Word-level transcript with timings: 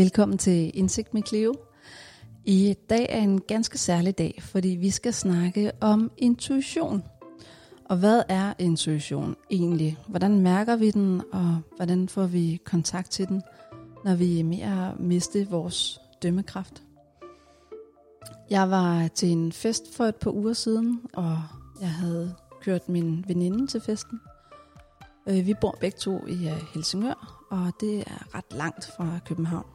Velkommen 0.00 0.38
til 0.38 0.70
Indsigt 0.78 1.14
med 1.14 1.22
Cleo. 1.26 1.54
I 2.44 2.74
dag 2.90 3.06
er 3.08 3.18
en 3.18 3.40
ganske 3.40 3.78
særlig 3.78 4.18
dag, 4.18 4.38
fordi 4.42 4.68
vi 4.68 4.90
skal 4.90 5.14
snakke 5.14 5.72
om 5.80 6.10
intuition. 6.16 7.02
Og 7.84 7.96
hvad 7.96 8.22
er 8.28 8.52
intuition 8.58 9.36
egentlig? 9.50 9.98
Hvordan 10.08 10.40
mærker 10.40 10.76
vi 10.76 10.90
den, 10.90 11.22
og 11.32 11.58
hvordan 11.76 12.08
får 12.08 12.26
vi 12.26 12.60
kontakt 12.64 13.10
til 13.10 13.28
den, 13.28 13.42
når 14.04 14.14
vi 14.14 14.40
er 14.40 14.44
mere 14.44 14.94
miste 14.98 15.48
vores 15.50 16.00
dømmekraft? 16.22 16.82
Jeg 18.50 18.70
var 18.70 19.08
til 19.08 19.28
en 19.28 19.52
fest 19.52 19.94
for 19.94 20.04
et 20.04 20.16
par 20.16 20.30
uger 20.30 20.52
siden, 20.52 21.00
og 21.12 21.38
jeg 21.80 21.90
havde 21.90 22.34
kørt 22.62 22.88
min 22.88 23.24
veninde 23.28 23.66
til 23.66 23.80
festen. 23.80 24.20
Øh, 25.28 25.46
vi 25.46 25.54
bor 25.60 25.76
begge 25.80 25.98
to 25.98 26.26
i 26.26 26.48
øh, 26.48 26.62
Helsingør, 26.74 27.39
og 27.50 27.72
det 27.80 27.98
er 27.98 28.36
ret 28.36 28.52
langt 28.52 28.92
fra 28.96 29.18
København. 29.26 29.66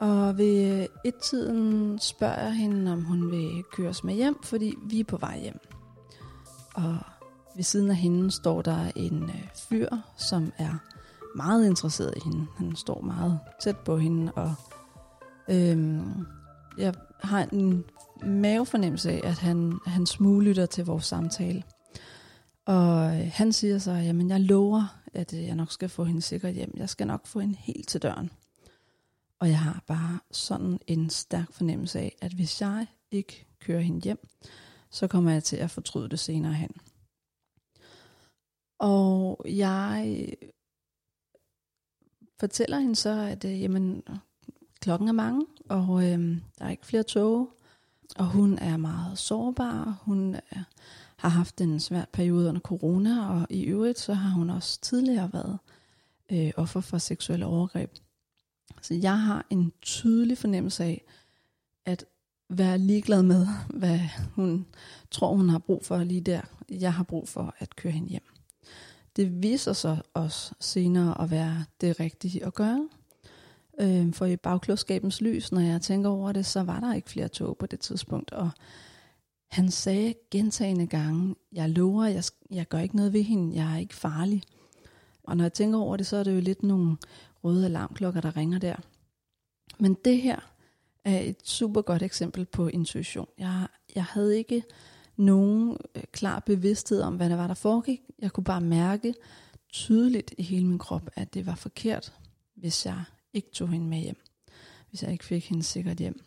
Og 0.00 0.38
ved 0.38 0.80
øh, 0.80 0.86
et 1.04 1.14
tiden 1.16 1.98
spørger 1.98 2.42
jeg 2.42 2.54
hende, 2.54 2.92
om 2.92 3.04
hun 3.04 3.30
vil 3.30 3.64
køre 3.72 3.88
os 3.88 4.04
med 4.04 4.14
hjem, 4.14 4.42
fordi 4.42 4.74
vi 4.82 5.00
er 5.00 5.04
på 5.04 5.16
vej 5.16 5.40
hjem. 5.40 5.58
Og 6.74 6.98
ved 7.56 7.64
siden 7.64 7.90
af 7.90 7.96
hende 7.96 8.30
står 8.30 8.62
der 8.62 8.90
en 8.96 9.22
øh, 9.22 9.48
fyr, 9.68 9.88
som 10.16 10.52
er 10.58 10.74
meget 11.36 11.66
interesseret 11.66 12.14
i 12.16 12.20
hende. 12.24 12.46
Han 12.56 12.76
står 12.76 13.00
meget 13.00 13.38
tæt 13.62 13.76
på 13.76 13.96
hende, 13.96 14.32
og 14.32 14.54
øhm, 15.50 16.26
jeg 16.78 16.94
har 17.22 17.48
en 17.52 17.84
mavefornemmelse 18.24 19.10
af, 19.10 19.20
at 19.24 19.38
han, 19.38 19.78
han 19.86 20.06
smuglytter 20.06 20.66
til 20.66 20.84
vores 20.84 21.04
samtale. 21.04 21.62
Og 22.66 23.20
øh, 23.20 23.30
han 23.32 23.52
siger 23.52 23.78
så, 23.78 23.92
jamen 23.92 24.30
jeg 24.30 24.40
lover, 24.40 25.00
at 25.12 25.34
øh, 25.34 25.44
jeg 25.44 25.54
nok 25.54 25.72
skal 25.72 25.88
få 25.88 26.04
hende 26.04 26.22
sikkert 26.22 26.54
hjem. 26.54 26.74
Jeg 26.76 26.88
skal 26.88 27.06
nok 27.06 27.26
få 27.26 27.40
hende 27.40 27.56
helt 27.56 27.88
til 27.88 28.02
døren. 28.02 28.30
Og 29.38 29.48
jeg 29.48 29.58
har 29.58 29.82
bare 29.86 30.20
sådan 30.30 30.78
en 30.86 31.10
stærk 31.10 31.52
fornemmelse 31.52 31.98
af, 31.98 32.16
at 32.20 32.32
hvis 32.32 32.60
jeg 32.60 32.86
ikke 33.10 33.46
kører 33.60 33.80
hende 33.80 34.00
hjem, 34.00 34.28
så 34.90 35.06
kommer 35.06 35.30
jeg 35.30 35.44
til 35.44 35.56
at 35.56 35.70
fortryde 35.70 36.08
det 36.08 36.18
senere 36.18 36.54
hen. 36.54 36.70
Og 38.78 39.44
jeg 39.48 40.16
øh, 40.20 40.48
fortæller 42.40 42.78
hende 42.78 42.96
så, 42.96 43.10
at 43.10 43.44
øh, 43.44 43.62
jamen, 43.62 44.02
klokken 44.80 45.08
er 45.08 45.12
mange, 45.12 45.46
og 45.68 46.04
øh, 46.04 46.36
der 46.58 46.64
er 46.64 46.70
ikke 46.70 46.86
flere 46.86 47.02
tog, 47.02 47.52
og 48.16 48.26
hun 48.26 48.58
er 48.58 48.76
meget 48.76 49.18
sårbar. 49.18 50.02
Hun 50.02 50.34
er, 50.34 50.64
har 51.20 51.28
haft 51.28 51.60
en 51.60 51.80
svær 51.80 52.04
periode 52.12 52.48
under 52.48 52.60
corona, 52.60 53.28
og 53.28 53.46
i 53.50 53.62
øvrigt 53.62 53.98
så 53.98 54.14
har 54.14 54.30
hun 54.30 54.50
også 54.50 54.80
tidligere 54.80 55.30
været 55.32 55.58
øh, 56.32 56.50
offer 56.56 56.80
for 56.80 56.98
seksuelle 56.98 57.46
overgreb. 57.46 57.90
Så 58.82 58.94
jeg 58.94 59.20
har 59.20 59.46
en 59.50 59.72
tydelig 59.82 60.38
fornemmelse 60.38 60.84
af, 60.84 61.04
at 61.86 62.04
være 62.48 62.78
ligeglad 62.78 63.22
med, 63.22 63.46
hvad 63.74 63.98
hun 64.34 64.66
tror, 65.10 65.36
hun 65.36 65.48
har 65.48 65.58
brug 65.58 65.84
for 65.84 66.04
lige 66.04 66.20
der. 66.20 66.40
Jeg 66.70 66.94
har 66.94 67.04
brug 67.04 67.28
for 67.28 67.54
at 67.58 67.76
køre 67.76 67.92
hende 67.92 68.08
hjem. 68.08 68.26
Det 69.16 69.42
viser 69.42 69.72
sig 69.72 70.02
også 70.14 70.54
senere 70.60 71.22
at 71.22 71.30
være 71.30 71.64
det 71.80 72.00
rigtige 72.00 72.46
at 72.46 72.54
gøre. 72.54 72.88
Øh, 73.80 74.14
for 74.14 74.26
i 74.26 74.36
bagklodskabens 74.36 75.20
lys, 75.20 75.52
når 75.52 75.60
jeg 75.60 75.82
tænker 75.82 76.10
over 76.10 76.32
det, 76.32 76.46
så 76.46 76.62
var 76.62 76.80
der 76.80 76.94
ikke 76.94 77.10
flere 77.10 77.28
tog 77.28 77.56
på 77.56 77.66
det 77.66 77.80
tidspunkt. 77.80 78.32
Og 78.32 78.50
han 79.50 79.70
sagde 79.70 80.14
gentagende 80.30 80.86
gange, 80.86 81.34
jeg 81.52 81.70
lover, 81.70 82.04
jeg, 82.04 82.24
jeg 82.50 82.68
gør 82.68 82.78
ikke 82.78 82.96
noget 82.96 83.12
ved 83.12 83.22
hende, 83.22 83.56
jeg 83.56 83.74
er 83.74 83.78
ikke 83.78 83.94
farlig. 83.94 84.42
Og 85.22 85.36
når 85.36 85.44
jeg 85.44 85.52
tænker 85.52 85.78
over 85.78 85.96
det, 85.96 86.06
så 86.06 86.16
er 86.16 86.24
det 86.24 86.34
jo 86.34 86.40
lidt 86.40 86.62
nogle 86.62 86.96
røde 87.44 87.64
alarmklokker, 87.64 88.20
der 88.20 88.36
ringer 88.36 88.58
der. 88.58 88.76
Men 89.78 89.94
det 90.04 90.22
her 90.22 90.38
er 91.04 91.20
et 91.20 91.36
super 91.44 91.82
godt 91.82 92.02
eksempel 92.02 92.44
på 92.44 92.68
intuition. 92.68 93.28
Jeg, 93.38 93.66
jeg 93.94 94.04
havde 94.04 94.38
ikke 94.38 94.62
nogen 95.16 95.76
øh, 95.94 96.02
klar 96.12 96.40
bevidsthed 96.40 97.00
om, 97.00 97.16
hvad 97.16 97.30
der 97.30 97.36
var, 97.36 97.46
der 97.46 97.54
foregik. 97.54 98.00
Jeg 98.18 98.32
kunne 98.32 98.44
bare 98.44 98.60
mærke 98.60 99.14
tydeligt 99.72 100.34
i 100.38 100.42
hele 100.42 100.66
min 100.66 100.78
krop, 100.78 101.10
at 101.16 101.34
det 101.34 101.46
var 101.46 101.54
forkert, 101.54 102.12
hvis 102.54 102.86
jeg 102.86 103.04
ikke 103.32 103.50
tog 103.52 103.68
hende 103.68 103.86
med 103.86 103.98
hjem. 103.98 104.16
Hvis 104.88 105.02
jeg 105.02 105.12
ikke 105.12 105.24
fik 105.24 105.48
hende 105.48 105.62
sikkert 105.62 105.96
hjem. 105.96 106.20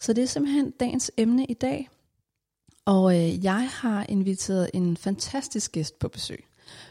Så 0.00 0.12
det 0.12 0.22
er 0.22 0.28
simpelthen 0.28 0.70
dagens 0.70 1.10
emne 1.16 1.44
i 1.44 1.54
dag. 1.54 1.88
Og 2.84 3.16
øh, 3.16 3.44
jeg 3.44 3.68
har 3.72 4.06
inviteret 4.08 4.70
en 4.74 4.96
fantastisk 4.96 5.72
gæst 5.72 5.98
på 5.98 6.08
besøg. 6.08 6.44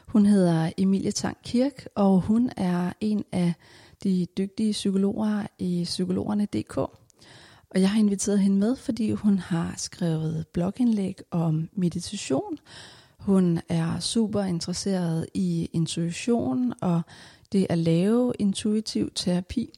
Hun 0.07 0.25
hedder 0.25 0.71
Emilie 0.77 1.11
Tang 1.11 1.37
Kirk, 1.43 1.87
og 1.95 2.21
hun 2.21 2.51
er 2.57 2.93
en 3.01 3.23
af 3.31 3.53
de 4.03 4.27
dygtige 4.37 4.71
psykologer 4.71 5.47
i 5.59 5.81
psykologerne.dk. 5.83 6.77
Og 7.69 7.81
jeg 7.81 7.89
har 7.89 7.99
inviteret 7.99 8.39
hende 8.39 8.57
med, 8.57 8.75
fordi 8.75 9.11
hun 9.11 9.39
har 9.39 9.73
skrevet 9.77 10.47
blogindlæg 10.47 11.19
om 11.31 11.69
meditation. 11.73 12.57
Hun 13.19 13.59
er 13.69 13.99
super 13.99 14.43
interesseret 14.43 15.27
i 15.33 15.69
intuition 15.73 16.73
og 16.81 17.01
det 17.51 17.67
at 17.69 17.77
lave 17.77 18.33
intuitiv 18.39 19.11
terapi. 19.15 19.69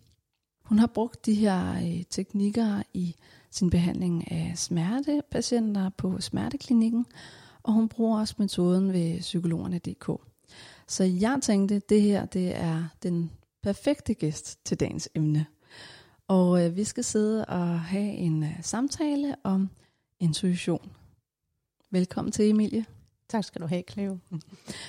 Hun 0.69 0.80
har 0.80 0.88
brugt 0.88 1.25
de 1.25 1.34
her 1.34 1.75
øh, 1.75 2.03
teknikker 2.09 2.84
i 2.94 3.16
sin 3.52 3.69
behandling 3.69 4.31
af 4.31 4.53
smertepatienter 4.56 5.90
på 5.90 6.22
smerteklinikken, 6.22 7.06
og 7.63 7.74
hun 7.74 7.90
bruger 7.90 8.19
også 8.19 8.35
metoden 8.38 8.94
ved 8.94 9.19
psykologerne.dk. 9.19 10.22
Så 10.88 11.03
jeg 11.03 11.40
tænkte, 11.41 11.75
at 11.75 11.90
det 11.90 12.02
her 12.02 12.25
det 12.25 12.56
er 12.56 12.84
den 13.03 13.31
perfekte 13.63 14.13
gæst 14.13 14.66
til 14.66 14.80
dagens 14.80 15.09
emne. 15.16 15.46
Og 16.28 16.66
øh, 16.66 16.75
vi 16.75 16.84
skal 16.84 17.03
sidde 17.03 17.46
og 17.46 17.80
have 17.80 18.12
en 18.12 18.44
øh, 18.44 18.56
samtale 18.62 19.36
om 19.44 19.69
intuition. 20.19 20.91
Velkommen 21.91 22.31
til, 22.31 22.50
Emilie. 22.50 22.86
Tak 23.30 23.44
skal 23.44 23.62
du 23.62 23.68
have, 23.68 23.84
Cleo. 23.91 24.18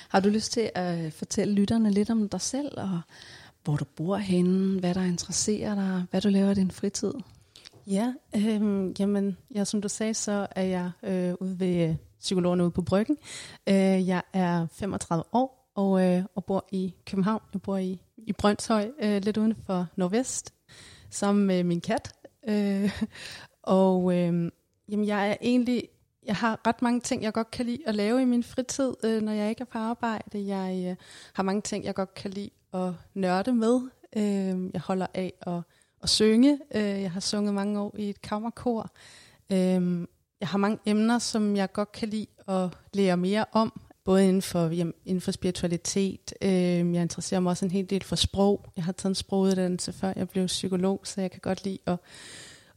Har 0.09 0.19
du 0.19 0.29
lyst 0.29 0.51
til 0.51 0.71
at 0.75 1.13
fortælle 1.13 1.53
lytterne 1.53 1.91
lidt 1.91 2.09
om 2.09 2.29
dig 2.29 2.41
selv, 2.41 2.71
og 2.77 3.01
hvor 3.63 3.75
du 3.75 3.85
bor 3.95 4.17
henne, 4.17 4.79
hvad 4.79 4.93
der 4.93 5.01
interesserer 5.01 5.75
dig, 5.75 6.05
hvad 6.11 6.21
du 6.21 6.29
laver 6.29 6.51
i 6.51 6.53
din 6.53 6.71
fritid? 6.71 7.13
Ja, 7.87 8.13
øh, 8.35 8.91
jamen, 8.99 9.37
ja, 9.55 9.63
som 9.63 9.81
du 9.81 9.89
sagde, 9.89 10.13
så 10.13 10.47
er 10.51 10.63
jeg 10.63 10.91
øh, 11.03 11.33
ude 11.39 11.59
ved 11.59 11.89
øh, 11.89 11.95
psykologerne 12.19 12.63
ude 12.63 12.71
på 12.71 12.81
Bryggen. 12.81 13.17
Øh, 13.69 14.07
jeg 14.07 14.21
er 14.33 14.67
35 14.71 15.23
år 15.33 15.71
og, 15.75 16.05
øh, 16.05 16.23
og 16.35 16.45
bor 16.45 16.67
i 16.71 16.93
København. 17.05 17.41
Jeg 17.53 17.61
bor 17.61 17.77
i, 17.77 18.01
i 18.17 18.33
Brøndshøj, 18.33 18.91
øh, 19.01 19.21
lidt 19.23 19.37
uden 19.37 19.55
for 19.65 19.87
Nordvest, 19.95 20.53
sammen 21.09 21.45
med 21.45 21.63
min 21.63 21.81
kat. 21.81 22.13
Øh, 22.47 23.01
og 23.63 24.17
øh, 24.17 24.51
jamen, 24.89 25.07
jeg 25.07 25.29
er 25.29 25.35
egentlig 25.41 25.83
jeg 26.25 26.35
har 26.35 26.59
ret 26.67 26.81
mange 26.81 26.99
ting, 26.99 27.23
jeg 27.23 27.33
godt 27.33 27.51
kan 27.51 27.65
lide 27.65 27.83
at 27.85 27.95
lave 27.95 28.21
i 28.21 28.25
min 28.25 28.43
fritid, 28.43 28.93
øh, 29.03 29.21
når 29.21 29.31
jeg 29.31 29.49
ikke 29.49 29.61
er 29.61 29.65
på 29.65 29.77
arbejde. 29.77 30.47
Jeg 30.47 30.85
øh, 30.89 30.95
har 31.33 31.43
mange 31.43 31.61
ting, 31.61 31.85
jeg 31.85 31.95
godt 31.95 32.13
kan 32.13 32.31
lide 32.31 32.49
at 32.73 32.91
nørde 33.13 33.53
med. 33.53 33.81
Øh, 34.15 34.69
jeg 34.73 34.81
holder 34.81 35.07
af 35.13 35.33
at, 35.41 35.61
at 36.03 36.09
synge. 36.09 36.59
Øh, 36.75 37.01
jeg 37.01 37.11
har 37.11 37.19
sunget 37.19 37.53
mange 37.53 37.79
år 37.79 37.95
i 37.97 38.09
et 38.09 38.21
kammerkor. 38.21 38.91
Øh, 39.51 40.07
jeg 40.39 40.47
har 40.47 40.57
mange 40.57 40.77
emner, 40.85 41.19
som 41.19 41.55
jeg 41.55 41.71
godt 41.71 41.91
kan 41.91 42.07
lide 42.09 42.27
at 42.47 42.69
lære 42.93 43.17
mere 43.17 43.45
om. 43.51 43.81
Både 44.03 44.27
inden 44.27 44.41
for, 44.41 44.69
jamen, 44.69 44.93
inden 45.05 45.21
for 45.21 45.31
spiritualitet. 45.31 46.33
Øh, 46.41 46.51
jeg 46.93 47.01
interesserer 47.01 47.39
mig 47.39 47.49
også 47.49 47.65
en 47.65 47.71
hel 47.71 47.89
del 47.89 48.03
for 48.03 48.15
sprog. 48.15 48.65
Jeg 48.75 48.83
har 48.83 48.91
taget 48.91 49.11
en 49.11 49.15
sproguddannelse 49.15 49.93
før 49.93 50.13
jeg 50.15 50.29
blev 50.29 50.45
psykolog, 50.45 51.01
så 51.03 51.21
jeg 51.21 51.31
kan 51.31 51.39
godt 51.39 51.63
lide 51.63 51.77
at, 51.85 51.97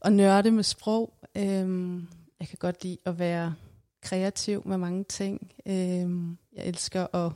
at 0.01 0.13
nørde 0.13 0.51
med 0.51 0.63
sprog. 0.63 1.13
Øh, 1.37 1.99
jeg 2.45 2.49
kan 2.49 2.57
godt 2.59 2.83
lide 2.83 2.97
at 3.05 3.19
være 3.19 3.55
kreativ 4.01 4.61
med 4.65 4.77
mange 4.77 5.03
ting. 5.03 5.51
Øhm, 5.65 6.37
jeg 6.55 6.65
elsker 6.65 7.15
at 7.15 7.31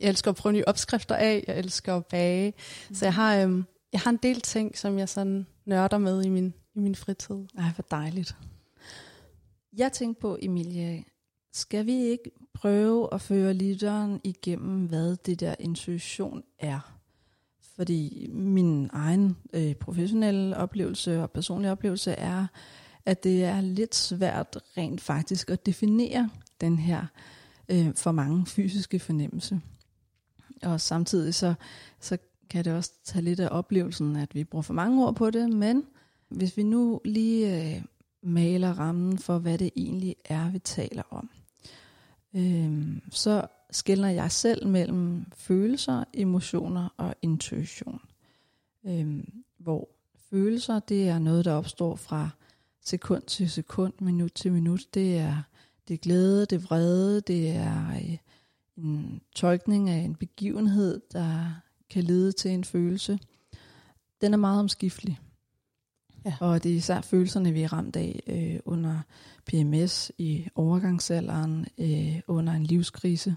jeg 0.00 0.08
elsker 0.08 0.30
at 0.30 0.36
prøve 0.36 0.52
nye 0.52 0.64
opskrifter 0.66 1.14
af. 1.14 1.44
Jeg 1.46 1.58
elsker 1.58 1.96
at 1.96 2.06
bage. 2.06 2.54
Mm. 2.88 2.94
Så 2.94 3.04
jeg 3.04 3.14
har, 3.14 3.36
øhm, 3.36 3.64
jeg 3.92 4.00
har 4.00 4.10
en 4.10 4.18
del 4.22 4.40
ting, 4.40 4.78
som 4.78 4.98
jeg 4.98 5.08
sådan 5.08 5.46
nørder 5.64 5.98
med 5.98 6.24
i 6.24 6.28
min, 6.28 6.54
i 6.74 6.80
min 6.80 6.94
fritid. 6.94 7.36
Ej, 7.58 7.70
hvor 7.74 7.84
dejligt. 7.90 8.36
Jeg 9.76 9.92
tænkte 9.92 10.20
på, 10.20 10.38
Emilie, 10.42 11.04
skal 11.52 11.86
vi 11.86 11.92
ikke 11.92 12.30
prøve 12.54 13.14
at 13.14 13.20
føre 13.20 13.52
lytteren 13.52 14.20
igennem, 14.24 14.86
hvad 14.86 15.16
det 15.16 15.40
der 15.40 15.54
intuition 15.58 16.42
er? 16.58 16.98
Fordi 17.76 18.28
min 18.32 18.90
egen 18.92 19.36
øh, 19.52 19.74
professionelle 19.74 20.56
oplevelse 20.56 21.22
og 21.22 21.30
personlige 21.30 21.72
oplevelse 21.72 22.12
er, 22.12 22.46
at 23.06 23.24
det 23.24 23.44
er 23.44 23.60
lidt 23.60 23.94
svært 23.94 24.58
rent 24.76 25.00
faktisk 25.00 25.50
at 25.50 25.66
definere 25.66 26.30
den 26.60 26.78
her 26.78 27.06
øh, 27.68 27.94
for 27.94 28.12
mange 28.12 28.46
fysiske 28.46 28.98
fornemmelse. 28.98 29.60
Og 30.62 30.80
samtidig 30.80 31.34
så, 31.34 31.54
så 32.00 32.18
kan 32.50 32.64
det 32.64 32.72
også 32.72 32.90
tage 33.04 33.24
lidt 33.24 33.40
af 33.40 33.48
oplevelsen, 33.50 34.16
at 34.16 34.34
vi 34.34 34.44
bruger 34.44 34.62
for 34.62 34.74
mange 34.74 35.04
ord 35.04 35.14
på 35.14 35.30
det, 35.30 35.50
men 35.50 35.84
hvis 36.28 36.56
vi 36.56 36.62
nu 36.62 37.00
lige 37.04 37.74
øh, 37.76 37.82
maler 38.22 38.78
rammen 38.78 39.18
for, 39.18 39.38
hvad 39.38 39.58
det 39.58 39.70
egentlig 39.76 40.16
er, 40.24 40.50
vi 40.50 40.58
taler 40.58 41.02
om, 41.10 41.30
øh, 42.34 42.96
så 43.10 43.46
skiller 43.70 44.08
jeg 44.08 44.32
selv 44.32 44.66
mellem 44.66 45.24
følelser, 45.34 46.04
emotioner 46.14 46.88
og 46.96 47.14
intuition. 47.22 48.00
Øh, 48.86 49.24
hvor 49.58 49.88
følelser, 50.30 50.80
det 50.80 51.08
er 51.08 51.18
noget, 51.18 51.44
der 51.44 51.52
opstår 51.52 51.96
fra 51.96 52.30
sekund 52.82 53.22
til 53.22 53.50
sekund, 53.50 53.92
minut 54.00 54.32
til 54.34 54.52
minut. 54.52 54.94
Det 54.94 55.18
er, 55.18 55.42
det 55.88 55.94
er 55.94 55.98
glæde, 55.98 56.40
det 56.40 56.52
er 56.56 56.60
vrede, 56.60 57.20
det 57.20 57.50
er 57.50 57.90
øh, 57.90 58.16
en 58.76 59.20
tolkning 59.34 59.90
af 59.90 59.98
en 59.98 60.14
begivenhed, 60.14 61.00
der 61.12 61.60
kan 61.90 62.04
lede 62.04 62.32
til 62.32 62.50
en 62.50 62.64
følelse. 62.64 63.18
Den 64.20 64.32
er 64.32 64.38
meget 64.38 64.60
omskiftelig. 64.60 65.20
Ja. 66.24 66.34
Og 66.40 66.62
det 66.62 66.72
er 66.72 66.76
især 66.76 67.00
følelserne, 67.00 67.52
vi 67.52 67.62
er 67.62 67.72
ramt 67.72 67.96
af 67.96 68.22
øh, 68.26 68.60
under 68.64 69.00
PMS, 69.46 70.12
i 70.18 70.48
overgangsalderen, 70.54 71.66
øh, 71.78 72.20
under 72.26 72.52
en 72.52 72.64
livskrise. 72.64 73.36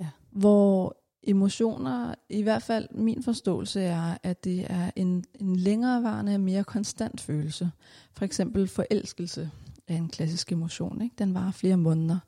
Ja. 0.00 0.08
Hvor 0.30 1.01
emotioner, 1.22 2.14
i 2.28 2.42
hvert 2.42 2.62
fald 2.62 2.88
min 2.90 3.22
forståelse 3.22 3.80
er, 3.80 4.18
at 4.22 4.44
det 4.44 4.66
er 4.68 4.90
en, 4.96 5.24
en 5.40 5.56
længerevarende, 5.56 6.38
mere 6.38 6.64
konstant 6.64 7.20
følelse. 7.20 7.70
For 8.12 8.24
eksempel 8.24 8.68
forelskelse 8.68 9.50
er 9.88 9.96
en 9.96 10.08
klassisk 10.08 10.52
emotion. 10.52 11.02
Ikke? 11.02 11.14
Den 11.18 11.34
varer 11.34 11.50
flere 11.50 11.76
måneder. 11.76 12.18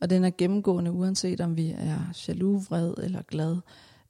Og 0.00 0.10
den 0.10 0.24
er 0.24 0.30
gennemgående, 0.38 0.92
uanset 0.92 1.40
om 1.40 1.56
vi 1.56 1.70
er 1.78 1.98
jaloux, 2.28 2.70
vred 2.70 2.94
eller 3.02 3.22
glad 3.22 3.56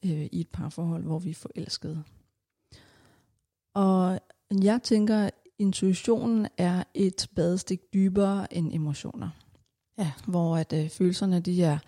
øh, 0.04 0.24
i 0.32 0.40
et 0.40 0.48
parforhold, 0.48 1.04
hvor 1.04 1.18
vi 1.18 1.30
er 1.30 1.34
forelskede. 1.34 2.02
Og 3.74 4.20
jeg 4.62 4.82
tænker, 4.82 5.30
intuitionen 5.58 6.46
er 6.58 6.84
et 6.94 7.28
badestik 7.36 7.80
dybere 7.94 8.54
end 8.54 8.72
emotioner. 8.72 9.28
Ja. 9.98 10.12
Hvor 10.26 10.56
at 10.56 10.72
øh, 10.72 10.90
følelserne, 10.90 11.40
de 11.40 11.62
er, 11.62 11.78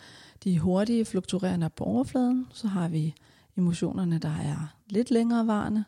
de 0.44 0.58
hurtige, 0.58 1.04
fluktuerende 1.04 1.70
på 1.70 1.84
overfladen. 1.84 2.46
Så 2.52 2.69
har 2.69 2.88
vi 2.88 3.14
emotionerne, 3.56 4.19
der 4.19 4.36
er 4.36 4.75
lidt 4.88 5.10
længere 5.10 5.46
varende. 5.46 5.84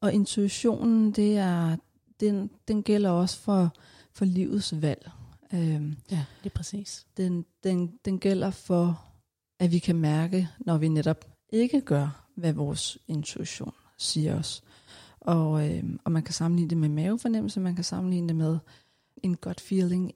Og 0.00 0.12
intuitionen, 0.12 1.12
det 1.12 1.38
er, 1.38 1.76
den, 2.20 2.50
den 2.68 2.82
gælder 2.82 3.10
også 3.10 3.38
for, 3.38 3.74
for 4.12 4.24
livets 4.24 4.82
valg. 4.82 5.10
Øhm, 5.54 5.96
Ja, 6.10 6.24
det 6.44 6.50
er 6.50 6.54
præcis. 6.54 7.06
den, 7.16 7.44
den, 7.64 7.92
den 8.04 8.18
gælder 8.18 8.50
for, 8.50 9.04
at 9.58 9.72
vi 9.72 9.78
kan 9.78 9.96
mærke, 9.96 10.48
når 10.58 10.78
vi 10.78 10.88
netop 10.88 11.24
ikke 11.52 11.80
gør, 11.80 12.26
hvad 12.34 12.52
vores 12.52 12.98
intuition 13.08 13.74
siger 13.98 14.38
os. 14.38 14.62
Og, 15.20 15.70
øh, 15.70 15.84
og 16.04 16.12
man 16.12 16.22
kan 16.22 16.34
sammenligne 16.34 16.70
det 16.70 16.78
med 16.78 16.88
mavefornemmelse, 16.88 17.60
man 17.60 17.74
kan 17.74 17.84
sammenligne 17.84 18.28
det 18.28 18.36
med 18.36 18.58
en 19.22 19.36
godt 19.36 19.60
feeling. 19.60 20.12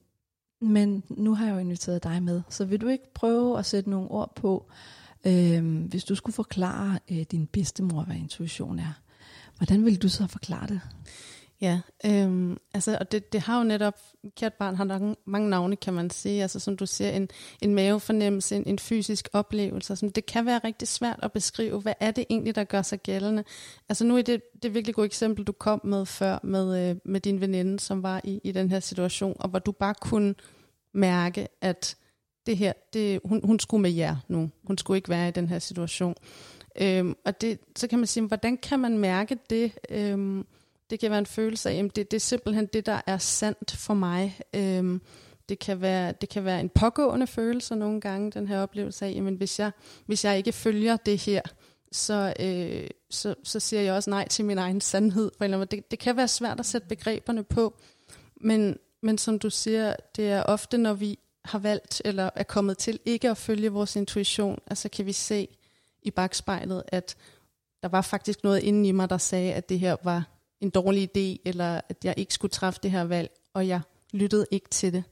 Men 0.59 1.03
nu 1.09 1.35
har 1.35 1.45
jeg 1.45 1.53
jo 1.53 1.59
inviteret 1.59 2.03
dig 2.03 2.23
med, 2.23 2.41
så 2.49 2.65
vil 2.65 2.81
du 2.81 2.87
ikke 2.87 3.13
prøve 3.13 3.59
at 3.59 3.65
sætte 3.65 3.89
nogle 3.89 4.11
ord 4.11 4.35
på, 4.35 4.65
øh, 5.27 5.85
hvis 5.85 6.03
du 6.03 6.15
skulle 6.15 6.33
forklare 6.33 6.99
øh, 7.11 7.25
din 7.31 7.47
bedstemor, 7.47 8.03
hvad 8.03 8.15
intuition 8.15 8.79
er. 8.79 8.93
Hvordan 9.57 9.85
vil 9.85 10.01
du 10.01 10.09
så 10.09 10.27
forklare 10.27 10.67
det? 10.67 10.81
Ja, 11.61 11.79
øhm, 12.05 12.57
altså, 12.73 12.97
og 12.99 13.11
det, 13.11 13.33
det 13.33 13.41
har 13.41 13.57
jo 13.57 13.63
netop, 13.63 13.93
kært 14.35 14.53
barn 14.53 14.75
har 14.75 14.83
mange, 14.83 15.15
mange 15.25 15.49
navne, 15.49 15.75
kan 15.75 15.93
man 15.93 16.09
sige, 16.09 16.41
altså 16.41 16.59
som 16.59 16.77
du 16.77 16.85
siger, 16.85 17.09
en, 17.09 17.29
en 17.61 17.75
mavefornemmelse, 17.75 18.55
en, 18.55 18.63
en 18.65 18.79
fysisk 18.79 19.29
oplevelse, 19.33 19.93
altså, 19.93 20.11
det 20.15 20.25
kan 20.25 20.45
være 20.45 20.59
rigtig 20.63 20.87
svært 20.87 21.19
at 21.23 21.31
beskrive, 21.31 21.81
hvad 21.81 21.93
er 21.99 22.11
det 22.11 22.25
egentlig, 22.29 22.55
der 22.55 22.63
gør 22.63 22.81
sig 22.81 22.99
gældende. 22.99 23.43
Altså 23.89 24.05
nu 24.05 24.17
er 24.17 24.21
det, 24.21 24.41
det 24.53 24.65
er 24.65 24.73
virkelig 24.73 24.95
gode 24.95 25.05
eksempel, 25.05 25.45
du 25.45 25.51
kom 25.51 25.81
med 25.83 26.05
før, 26.05 26.39
med, 26.43 26.89
øh, 26.89 26.95
med 27.05 27.21
din 27.21 27.41
veninde, 27.41 27.79
som 27.79 28.03
var 28.03 28.21
i, 28.23 28.41
i 28.43 28.51
den 28.51 28.71
her 28.71 28.79
situation, 28.79 29.35
og 29.39 29.49
hvor 29.49 29.59
du 29.59 29.71
bare 29.71 29.93
kunne 30.01 30.35
mærke, 30.93 31.47
at 31.61 31.95
det 32.45 32.57
her, 32.57 32.73
det, 32.93 33.19
hun, 33.25 33.41
hun 33.43 33.59
skulle 33.59 33.81
med 33.81 33.91
jer 33.91 34.15
nu, 34.27 34.49
hun 34.63 34.77
skulle 34.77 34.97
ikke 34.97 35.09
være 35.09 35.27
i 35.27 35.31
den 35.31 35.49
her 35.49 35.59
situation. 35.59 36.15
Øhm, 36.81 37.15
og 37.25 37.41
det, 37.41 37.59
så 37.75 37.87
kan 37.87 37.99
man 37.99 38.07
sige, 38.07 38.27
hvordan 38.27 38.57
kan 38.57 38.79
man 38.79 38.97
mærke 38.97 39.37
det, 39.49 39.71
øhm, 39.89 40.45
det 40.89 40.99
kan 40.99 41.09
være 41.09 41.19
en 41.19 41.25
følelse 41.25 41.69
af, 41.69 41.75
at 41.75 41.95
det, 41.95 42.11
det 42.11 42.17
er 42.17 42.21
simpelthen 42.21 42.65
det, 42.65 42.85
der 42.85 43.01
er 43.07 43.17
sandt 43.17 43.71
for 43.71 43.93
mig. 43.93 44.39
Øhm, 44.55 45.01
det, 45.49 45.59
kan 45.59 45.81
være, 45.81 46.13
det 46.21 46.29
kan 46.29 46.45
være 46.45 46.59
en 46.59 46.69
pågående 46.69 47.27
følelse 47.27 47.75
nogle 47.75 48.01
gange, 48.01 48.31
den 48.31 48.47
her 48.47 48.59
oplevelse 48.59 49.05
af, 49.05 49.11
jamen 49.11 49.35
hvis 49.35 49.59
jeg, 49.59 49.71
hvis 50.05 50.25
jeg 50.25 50.37
ikke 50.37 50.51
følger 50.51 50.97
det 50.97 51.17
her, 51.17 51.41
så, 51.91 52.33
øh, 52.39 52.89
så, 53.09 53.35
så 53.43 53.59
siger 53.59 53.81
jeg 53.81 53.93
også 53.93 54.09
nej 54.09 54.27
til 54.27 54.45
min 54.45 54.57
egen 54.57 54.81
sandhed. 54.81 55.31
For 55.37 55.43
eller. 55.43 55.65
Det, 55.65 55.91
det 55.91 55.99
kan 55.99 56.17
være 56.17 56.27
svært 56.27 56.59
at 56.59 56.65
sætte 56.65 56.87
begreberne 56.87 57.43
på, 57.43 57.77
men, 58.41 58.77
men 59.01 59.17
som 59.17 59.39
du 59.39 59.49
siger, 59.49 59.95
det 60.15 60.29
er 60.29 60.43
ofte, 60.43 60.77
når 60.77 60.93
vi 60.93 61.19
har 61.45 61.59
valgt 61.59 62.01
eller 62.05 62.29
er 62.35 62.43
kommet 62.43 62.77
til 62.77 62.99
ikke 63.05 63.29
at 63.29 63.37
følge 63.37 63.69
vores 63.69 63.95
intuition, 63.95 64.59
altså 64.67 64.89
kan 64.89 65.05
vi 65.05 65.11
se 65.11 65.47
i 66.01 66.11
bagspejlet, 66.11 66.83
at 66.87 67.15
der 67.83 67.89
var 67.89 68.01
faktisk 68.01 68.43
noget 68.43 68.59
inde 68.59 68.89
i 68.89 68.91
mig, 68.91 69.09
der 69.09 69.17
sagde, 69.17 69.53
at 69.53 69.69
det 69.69 69.79
her 69.79 69.95
var 70.03 70.36
en 70.61 70.69
dårlig 70.69 71.03
idé, 71.03 71.41
eller 71.45 71.81
at 71.89 72.05
jeg 72.05 72.13
ikke 72.17 72.33
skulle 72.33 72.51
træffe 72.51 72.79
det 72.83 72.91
her 72.91 73.03
valg, 73.03 73.29
og 73.53 73.67
jeg 73.67 73.81
lyttede 74.13 74.45
ikke 74.51 74.69
til 74.69 74.93
det. 74.93 75.03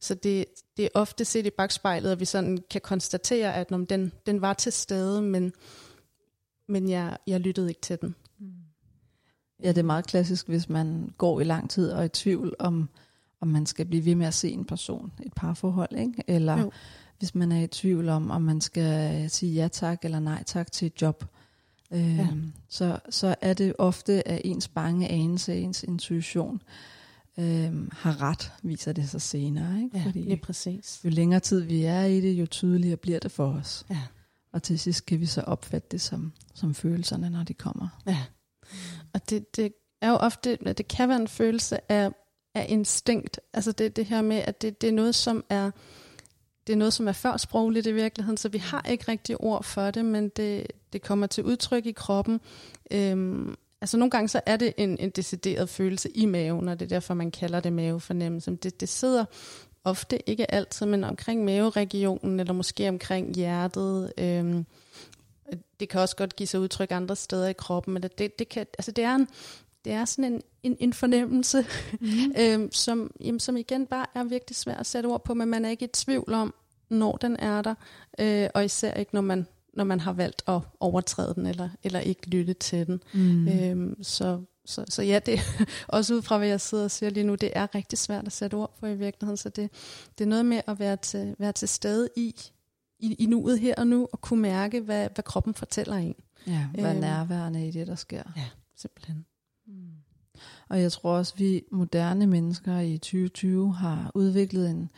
Så 0.00 0.14
det, 0.14 0.44
det 0.76 0.84
er 0.84 0.88
ofte 0.94 1.24
set 1.24 1.46
i 1.46 1.50
bagspejlet, 1.50 2.12
at 2.12 2.20
vi 2.20 2.24
sådan 2.24 2.58
kan 2.70 2.80
konstatere, 2.80 3.54
at 3.54 3.70
når 3.70 3.78
den, 3.78 4.12
den 4.26 4.40
var 4.40 4.52
til 4.52 4.72
stede, 4.72 5.22
men, 5.22 5.52
men 6.68 6.88
jeg, 6.88 7.16
jeg 7.26 7.40
lyttede 7.40 7.68
ikke 7.68 7.80
til 7.80 7.98
den. 8.00 8.14
Ja, 9.62 9.68
det 9.68 9.78
er 9.78 9.82
meget 9.82 10.06
klassisk, 10.06 10.48
hvis 10.48 10.68
man 10.68 11.14
går 11.18 11.40
i 11.40 11.44
lang 11.44 11.70
tid 11.70 11.90
og 11.90 12.00
er 12.00 12.04
i 12.04 12.08
tvivl 12.08 12.56
om, 12.58 12.88
om 13.40 13.48
man 13.48 13.66
skal 13.66 13.86
blive 13.86 14.04
ved 14.04 14.14
med 14.14 14.26
at 14.26 14.34
se 14.34 14.50
en 14.50 14.64
person, 14.64 15.12
et 15.22 15.32
parforhold, 15.32 15.98
ikke? 15.98 16.24
Eller 16.26 16.58
Jo. 16.58 16.72
hvis 17.18 17.34
man 17.34 17.52
er 17.52 17.62
i 17.62 17.66
tvivl 17.66 18.08
om, 18.08 18.30
om 18.30 18.42
man 18.42 18.60
skal 18.60 19.30
sige 19.30 19.54
ja 19.54 19.68
tak 19.68 20.04
eller 20.04 20.20
nej 20.20 20.42
tak 20.44 20.72
til 20.72 20.86
et 20.86 21.02
job. 21.02 21.24
Øhm, 21.92 22.16
Ja. 22.16 22.28
så, 22.68 22.98
så 23.10 23.34
er 23.40 23.54
det 23.54 23.74
ofte, 23.78 24.28
at 24.28 24.40
ens 24.44 24.68
bange 24.68 25.08
anelse, 25.08 25.56
ens 25.56 25.82
intuition 25.82 26.62
øhm, 27.38 27.88
har 27.92 28.22
ret, 28.22 28.52
viser 28.62 28.92
det 28.92 29.08
sig 29.08 29.22
senere. 29.22 29.82
Ikke? 29.82 29.98
Ja, 29.98 30.04
Fordi 30.04 30.18
lige 30.22 30.36
præcis. 30.36 31.00
jo 31.04 31.10
længere 31.10 31.40
tid 31.40 31.60
vi 31.60 31.82
er 31.84 32.02
i 32.04 32.20
det, 32.20 32.32
jo 32.32 32.46
tydeligere 32.46 32.96
bliver 32.96 33.18
det 33.18 33.30
for 33.32 33.46
os. 33.52 33.86
Ja. 33.90 34.00
Og 34.52 34.62
til 34.62 34.78
sidst 34.78 35.06
kan 35.06 35.20
vi 35.20 35.26
så 35.26 35.40
opfatte 35.40 35.88
det 35.90 36.00
som, 36.00 36.32
som 36.54 36.74
følelserne, 36.74 37.30
når 37.30 37.42
de 37.42 37.54
kommer. 37.54 37.88
Ja. 38.06 38.18
Og 39.12 39.30
det, 39.30 39.56
det 39.56 39.72
er 40.02 40.10
jo 40.10 40.16
ofte, 40.16 40.58
at 40.66 40.78
det 40.78 40.88
kan 40.88 41.08
være 41.08 41.20
en 41.20 41.28
følelse 41.28 41.92
af, 41.92 42.10
af 42.54 42.66
instinkt. 42.68 43.40
Altså 43.54 43.72
det, 43.72 43.96
det 43.96 44.04
her 44.06 44.22
med, 44.22 44.36
at 44.36 44.62
det, 44.62 44.80
det 44.80 44.88
er 44.88 44.92
noget, 44.92 45.14
som 45.14 45.44
er 45.48 45.70
det 46.68 46.74
er 46.74 46.78
noget, 46.78 46.92
som 46.92 47.08
er 47.08 47.12
før 47.12 47.36
sprogligt 47.36 47.86
i 47.86 47.92
virkeligheden, 47.92 48.36
så 48.36 48.48
vi 48.48 48.58
har 48.58 48.86
ikke 48.90 49.04
rigtig 49.08 49.40
ord 49.40 49.64
for 49.64 49.90
det, 49.90 50.04
men 50.04 50.28
det, 50.28 50.66
det 50.92 51.02
kommer 51.02 51.26
til 51.26 51.44
udtryk 51.44 51.86
i 51.86 51.92
kroppen. 51.92 52.40
Øhm, 52.90 53.56
altså 53.80 53.96
nogle 53.96 54.10
gange 54.10 54.28
så 54.28 54.40
er 54.46 54.56
det 54.56 54.74
en, 54.76 54.98
en 54.98 55.10
decideret 55.10 55.68
følelse 55.68 56.10
i 56.10 56.26
maven, 56.26 56.68
og 56.68 56.80
det 56.80 56.84
er 56.86 56.88
derfor, 56.88 57.14
man 57.14 57.30
kalder 57.30 57.60
det 57.60 57.72
mavefornemmelse. 57.72 58.50
Det, 58.62 58.80
det 58.80 58.88
sidder 58.88 59.24
ofte, 59.84 60.28
ikke 60.28 60.54
altid, 60.54 60.86
men 60.86 61.04
omkring 61.04 61.44
maveregionen, 61.44 62.40
eller 62.40 62.52
måske 62.52 62.88
omkring 62.88 63.34
hjertet. 63.34 64.12
Øhm, 64.18 64.66
det 65.80 65.88
kan 65.88 66.00
også 66.00 66.16
godt 66.16 66.36
give 66.36 66.46
sig 66.46 66.60
udtryk 66.60 66.90
andre 66.90 67.16
steder 67.16 67.48
i 67.48 67.52
kroppen, 67.52 67.94
men 67.94 68.02
det, 68.02 68.18
det, 68.18 68.38
det, 68.38 68.48
kan, 68.48 68.66
altså 68.78 68.92
det 68.92 69.04
er 69.04 69.14
en, 69.14 69.28
det 69.88 69.96
er 69.96 70.04
sådan 70.04 70.32
en, 70.32 70.42
en, 70.62 70.76
en 70.80 70.92
fornemmelse, 70.92 71.66
Mm. 72.00 72.08
øhm, 72.40 72.72
som, 72.72 73.10
jamen, 73.20 73.40
som 73.40 73.56
igen 73.56 73.86
bare 73.86 74.06
er 74.14 74.24
virkelig 74.24 74.56
svært 74.56 74.80
at 74.80 74.86
sætte 74.86 75.06
ord 75.06 75.24
på, 75.24 75.34
men 75.34 75.48
man 75.48 75.64
er 75.64 75.68
ikke 75.70 75.84
i 75.84 75.88
tvivl 75.92 76.32
om, 76.32 76.54
når 76.90 77.16
den 77.16 77.36
er 77.36 77.62
der, 77.62 77.74
øh, 78.18 78.48
og 78.54 78.64
især 78.64 78.94
ikke, 78.94 79.14
når 79.14 79.20
man, 79.20 79.46
når 79.74 79.84
man 79.84 80.00
har 80.00 80.12
valgt 80.12 80.42
at 80.48 80.60
overtræde 80.80 81.34
den, 81.34 81.46
eller, 81.46 81.68
eller 81.82 82.00
ikke 82.00 82.28
lytte 82.30 82.52
til 82.54 82.86
den. 82.86 83.00
Mm. 83.14 83.48
Øhm, 83.48 84.02
så, 84.02 84.40
så, 84.64 84.84
så 84.88 85.02
ja, 85.02 85.18
det 85.18 85.40
også 85.88 86.14
ud 86.14 86.22
fra, 86.22 86.38
hvad 86.38 86.48
jeg 86.48 86.60
sidder 86.60 86.84
og 86.84 86.90
siger 86.90 87.10
lige 87.10 87.24
nu, 87.24 87.34
det 87.34 87.50
er 87.54 87.74
rigtig 87.74 87.98
svært 87.98 88.26
at 88.26 88.32
sætte 88.32 88.54
ord 88.54 88.76
på 88.80 88.86
i 88.86 88.94
virkeligheden, 88.94 89.36
så 89.36 89.48
det, 89.48 89.70
det 90.18 90.24
er 90.24 90.28
noget 90.28 90.46
med 90.46 90.60
at 90.66 90.78
være 90.78 90.96
til, 90.96 91.34
være 91.38 91.52
til 91.52 91.68
stede 91.68 92.08
i, 92.16 92.34
i, 92.98 93.14
i 93.14 93.26
nuet 93.26 93.58
her 93.60 93.74
og 93.78 93.86
nu, 93.86 94.08
og 94.12 94.20
kunne 94.20 94.42
mærke, 94.42 94.80
hvad, 94.80 95.08
hvad 95.14 95.24
kroppen 95.24 95.54
fortæller 95.54 95.94
en. 95.96 96.14
Ja, 96.46 96.66
være 96.74 96.90
Øhm. 96.90 97.00
nærværende 97.00 97.68
i 97.68 97.70
det, 97.70 97.86
der 97.86 97.94
sker. 97.94 98.22
Simpelthen. 98.76 99.24
Og 100.68 100.80
jeg 100.82 100.92
tror 100.92 101.16
også, 101.16 101.32
at 101.36 101.40
vi 101.40 101.62
moderne 101.72 102.26
mennesker 102.26 102.78
i 102.78 102.98
2020 102.98 103.74
har 103.74 104.10
udviklet 104.14 104.70
en, 104.70 104.90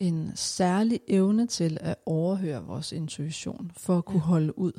en 0.00 0.32
særlig 0.34 1.00
evne 1.08 1.46
til 1.46 1.78
at 1.80 1.96
overhøre 2.06 2.62
vores 2.64 2.92
intuition, 2.92 3.70
for 3.76 3.98
at 3.98 4.04
kunne 4.04 4.20
Ja. 4.20 4.24
holde 4.26 4.58
ud. 4.58 4.72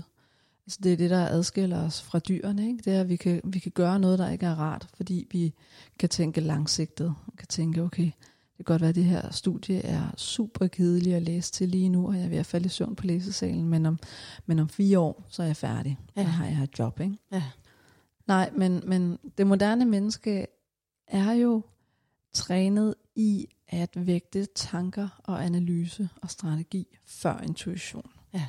Altså 0.65 0.79
det 0.83 0.93
er 0.93 0.97
det, 0.97 1.09
der 1.09 1.25
adskiller 1.27 1.83
os 1.83 2.01
fra 2.01 2.19
dyrene. 2.19 2.67
Ikke? 2.67 2.81
Det 2.85 2.93
er, 2.95 3.01
at 3.01 3.09
vi 3.09 3.15
kan, 3.15 3.41
vi 3.43 3.59
kan 3.59 3.71
gøre 3.71 3.99
noget, 3.99 4.19
der 4.19 4.29
ikke 4.29 4.45
er 4.45 4.55
rart, 4.55 4.87
fordi 4.93 5.27
vi 5.31 5.53
kan 5.99 6.09
tænke 6.09 6.41
langsigtet. 6.41 7.15
Vi 7.27 7.33
kan 7.37 7.47
tænke, 7.47 7.81
okay, 7.83 8.03
det 8.57 8.65
kan 8.65 8.73
godt 8.73 8.81
være, 8.81 8.89
at 8.89 8.95
det 8.95 9.05
her 9.05 9.31
studie 9.31 9.85
er 9.85 10.03
super 10.17 10.67
kedeligt 10.67 11.15
at 11.15 11.21
læse 11.21 11.51
til 11.51 11.69
lige 11.69 11.89
nu, 11.89 12.07
og 12.07 12.15
jeg 12.15 12.23
er 12.25 12.29
ved 12.29 12.37
at 12.37 12.45
falde 12.45 12.65
i 12.65 12.69
søvn 12.69 12.95
på 12.95 13.05
læsesalen, 13.05 13.69
men 13.69 13.85
om, 13.85 13.99
men 14.45 14.59
om 14.59 14.69
fire 14.69 14.99
år, 14.99 15.25
så 15.29 15.41
er 15.43 15.47
jeg 15.47 15.57
færdig. 15.57 15.97
Ja. 16.17 16.23
Så 16.23 16.29
har 16.29 16.45
jeg 16.45 16.63
et 16.63 16.79
job, 16.79 16.99
ikke? 16.99 17.17
Ja. 17.31 17.43
Nej, 18.29 18.49
men, 18.55 18.83
men 18.85 19.19
det 19.37 19.47
moderne 19.47 19.85
menneske 19.85 20.47
er 21.07 21.31
jo 21.31 21.61
trænet 22.33 22.95
i 23.15 23.47
at 23.67 23.89
vægte 23.95 24.47
tanker 24.55 25.21
og 25.23 25.45
analyse 25.45 26.09
og 26.21 26.29
strategi 26.29 26.97
før 27.05 27.39
intuition. 27.39 28.11
Ja. 28.33 28.47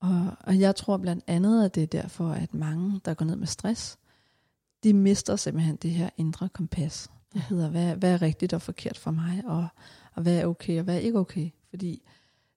Og, 0.00 0.30
og 0.40 0.60
jeg 0.60 0.76
tror 0.76 0.96
blandt 0.96 1.24
andet, 1.26 1.64
at 1.64 1.74
det 1.74 1.82
er 1.82 1.86
derfor, 1.86 2.28
at 2.30 2.54
mange, 2.54 3.00
der 3.04 3.14
går 3.14 3.24
ned 3.24 3.36
med 3.36 3.46
stress, 3.46 3.98
de 4.84 4.94
mister 4.94 5.36
simpelthen 5.36 5.76
det 5.76 5.90
her 5.90 6.10
indre 6.16 6.48
kompas. 6.48 7.10
Det 7.32 7.40
hedder, 7.40 7.70
hvad, 7.70 7.96
hvad 7.96 8.12
er 8.12 8.22
rigtigt 8.22 8.52
og 8.52 8.62
forkert 8.62 8.98
for 8.98 9.10
mig, 9.10 9.42
og, 9.46 9.68
og 10.14 10.22
hvad 10.22 10.36
er 10.36 10.46
okay 10.46 10.78
og 10.78 10.84
hvad 10.84 10.94
er 10.94 11.00
ikke 11.00 11.18
okay. 11.18 11.50
Fordi 11.70 12.02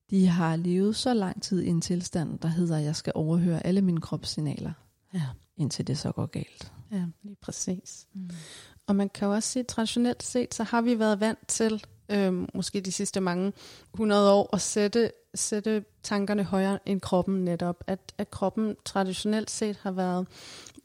de 0.10 0.28
har 0.28 0.56
levet 0.56 0.96
så 0.96 1.14
lang 1.14 1.42
tid 1.42 1.62
i 1.62 1.68
en 1.68 1.82
tilstand, 1.82 2.40
der 2.40 2.48
hedder, 2.48 2.78
at 2.78 2.84
jeg 2.84 2.96
skal 2.96 3.14
overhøre 3.16 3.66
alle 3.66 3.82
mine 3.82 4.02
kropssignaler, 4.02 4.74
Ja, 5.14 5.26
indtil 5.62 5.88
det 5.88 5.98
så 5.98 6.12
går 6.12 6.26
galt. 6.26 6.72
ja 6.92 7.06
lige 7.24 7.38
præcis. 7.42 8.08
Mm. 8.14 8.30
Og 8.88 8.96
man 8.96 9.10
kan 9.10 9.28
jo 9.28 9.34
også 9.34 9.50
sige, 9.50 9.64
traditionelt 9.64 10.24
set, 10.24 10.54
så 10.54 10.64
har 10.64 10.82
vi 10.82 11.00
været 11.00 11.20
vant 11.20 11.48
til, 11.48 11.84
øhm, 12.10 12.48
måske 12.54 12.82
de 12.82 12.92
sidste 12.92 13.22
mange 13.22 13.54
hundrede 13.94 14.32
år, 14.32 14.50
at 14.54 14.62
sætte, 14.62 15.12
sætte 15.36 15.84
tankerne 16.04 16.44
højere 16.44 16.80
end 16.86 17.02
kroppen 17.02 17.46
netop. 17.46 17.84
At, 17.88 18.14
at 18.18 18.32
kroppen 18.32 18.76
traditionelt 18.86 19.52
set 19.52 19.78
har 19.82 19.92
været, 19.92 20.28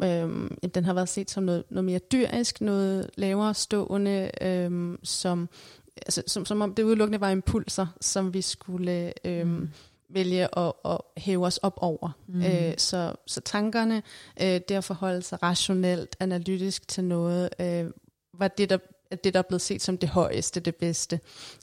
øhm, 0.02 0.58
den 0.74 0.84
har 0.84 0.94
været 0.94 1.08
set 1.08 1.30
som 1.30 1.44
noget, 1.44 1.64
noget 1.70 1.84
mere 1.84 1.98
dyrisk, 1.98 2.60
noget 2.60 3.10
lavere 3.16 3.54
stående, 3.54 4.30
øhm, 4.40 4.98
som, 5.02 5.48
altså, 5.96 6.22
som, 6.26 6.44
som 6.44 6.60
om 6.60 6.74
det 6.74 6.82
udelukkende 6.82 7.20
var 7.20 7.30
impulser, 7.30 7.86
som 8.00 8.34
vi 8.34 8.42
skulle 8.42 9.12
øhm, 9.26 9.48
mm. 9.48 9.70
Vælge 10.08 10.58
at, 10.58 10.72
at 10.84 10.98
hæve 11.16 11.46
os 11.46 11.58
op 11.58 11.78
over. 11.82 12.10
Mm. 12.28 12.42
Øh, 12.42 12.74
så, 12.78 13.14
så 13.26 13.40
tankerne, 13.40 14.02
øh, 14.40 14.46
det 14.46 14.70
at 14.70 14.84
forholde 14.84 15.22
sig 15.22 15.42
rationelt, 15.42 16.16
analytisk 16.20 16.88
til 16.88 17.04
noget, 17.04 17.48
øh, 17.60 17.90
var 18.34 18.48
det 18.48 18.70
der, 18.70 18.78
det, 19.24 19.34
der 19.34 19.38
er 19.38 19.44
blevet 19.48 19.62
set 19.62 19.82
som 19.82 19.98
det 19.98 20.08
højeste, 20.08 20.60
det 20.60 20.76
bedste, 20.76 21.20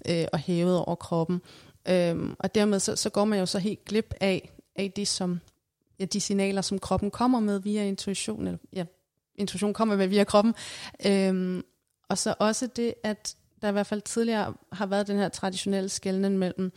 øh, 0.09 0.25
og 0.33 0.39
hævet 0.39 0.77
over 0.77 0.95
kroppen. 0.95 1.41
Øhm, 1.88 2.35
og 2.39 2.55
dermed 2.55 2.79
så, 2.79 2.95
så 2.95 3.09
går 3.09 3.25
man 3.25 3.39
jo 3.39 3.45
så 3.45 3.59
helt 3.59 3.85
glip 3.85 4.13
af, 4.21 4.53
af 4.75 4.91
de, 4.91 5.05
som, 5.05 5.39
ja, 6.00 6.05
de 6.05 6.21
signaler, 6.21 6.62
som 6.62 6.79
kroppen 6.79 7.12
kommer 7.12 7.39
med 7.39 7.59
via 7.59 7.83
intuition, 7.85 8.47
eller 8.47 8.57
ja, 8.73 8.85
intuition 9.35 9.73
kommer 9.73 9.95
med 9.95 10.07
via 10.07 10.23
kroppen. 10.23 10.53
Øhm, 11.05 11.63
og 12.09 12.17
så 12.17 12.35
også 12.39 12.67
det, 12.67 12.93
at 13.03 13.35
der 13.62 13.69
i 13.69 13.71
hvert 13.71 13.88
fald 13.88 14.01
tidligere 14.01 14.53
har 14.71 14.85
været 14.85 15.07
den 15.07 15.17
her 15.17 15.29
traditionelle 15.29 15.89
skældning 15.89 16.38
mellem, 16.38 16.71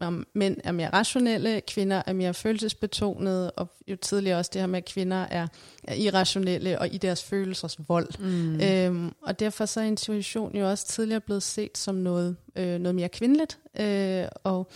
om 0.00 0.26
mænd 0.34 0.56
er 0.64 0.72
mere 0.72 0.90
rationelle, 0.92 1.60
kvinder 1.60 2.02
er 2.06 2.12
mere 2.12 2.34
følelsesbetonede, 2.34 3.50
og 3.50 3.68
jo 3.88 3.96
tidligere 3.96 4.38
også 4.38 4.50
det 4.54 4.60
her 4.60 4.66
med, 4.66 4.78
at 4.78 4.84
kvinder 4.84 5.16
er, 5.16 5.46
er 5.84 5.94
irrationelle 5.94 6.78
og 6.78 6.94
i 6.94 6.98
deres 6.98 7.24
følelsers 7.24 7.78
vold. 7.88 8.18
Mm. 8.18 8.60
Øhm, 8.60 9.12
og 9.22 9.40
derfor 9.40 9.66
så 9.66 9.80
er 9.80 9.84
intuition 9.84 10.56
jo 10.56 10.70
også 10.70 10.86
tidligere 10.86 11.20
blevet 11.20 11.42
set 11.42 11.78
som 11.78 11.94
noget, 11.94 12.36
øh, 12.56 12.78
noget 12.78 12.94
mere 12.94 13.08
kvindeligt, 13.08 13.58
øh, 13.80 14.24
og, 14.44 14.70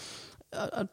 og, 0.53 0.71
og 0.73 0.87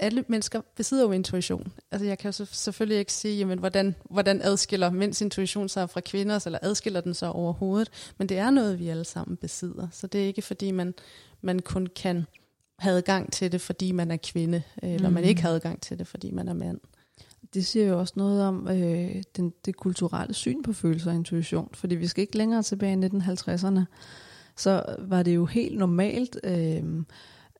alle 0.00 0.24
mennesker 0.28 0.60
besidder 0.76 1.04
jo 1.04 1.12
intuition. 1.12 1.72
Altså 1.90 2.06
jeg 2.06 2.18
kan 2.18 2.32
jo 2.38 2.44
selvfølgelig 2.44 2.98
ikke 2.98 3.12
sige, 3.12 3.38
jamen, 3.38 3.58
hvordan, 3.58 3.94
hvordan 4.10 4.42
adskiller 4.42 4.90
mænds 4.90 5.20
intuition 5.20 5.68
sig 5.68 5.90
fra 5.90 6.00
kvinders, 6.00 6.46
eller 6.46 6.58
adskiller 6.62 7.00
den 7.00 7.14
sig 7.14 7.32
overhovedet, 7.32 8.12
men 8.18 8.28
det 8.28 8.38
er 8.38 8.50
noget, 8.50 8.78
vi 8.78 8.88
alle 8.88 9.04
sammen 9.04 9.36
besidder. 9.36 9.88
Så 9.92 10.06
det 10.06 10.22
er 10.22 10.26
ikke 10.26 10.42
fordi, 10.42 10.70
man, 10.70 10.94
man 11.40 11.58
kun 11.58 11.86
kan 11.86 12.26
have 12.80 12.96
adgang 12.96 13.32
til 13.32 13.52
det, 13.52 13.60
fordi 13.60 13.92
man 13.92 14.10
er 14.10 14.16
kvinde, 14.16 14.62
eller 14.82 15.08
mm. 15.08 15.14
man 15.14 15.24
ikke 15.24 15.42
har 15.42 15.50
adgang 15.50 15.80
til 15.80 15.98
det, 15.98 16.06
fordi 16.06 16.30
man 16.30 16.48
er 16.48 16.54
mand. 16.54 16.80
Det 17.54 17.66
siger 17.66 17.86
jo 17.86 17.98
også 17.98 18.14
noget 18.16 18.42
om 18.42 18.68
øh, 18.68 19.22
den, 19.36 19.52
det 19.64 19.76
kulturelle 19.76 20.34
syn 20.34 20.62
på 20.62 20.72
følelser 20.72 21.10
og 21.10 21.16
intuition, 21.16 21.68
fordi 21.74 21.94
vi 21.94 22.06
skal 22.06 22.22
ikke 22.22 22.36
længere 22.36 22.62
tilbage 22.62 22.92
i 22.92 23.06
1950'erne, 23.06 23.80
så 24.56 24.84
var 24.98 25.22
det 25.22 25.34
jo 25.34 25.46
helt 25.46 25.78
normalt 25.78 26.40
øh, 26.44 26.82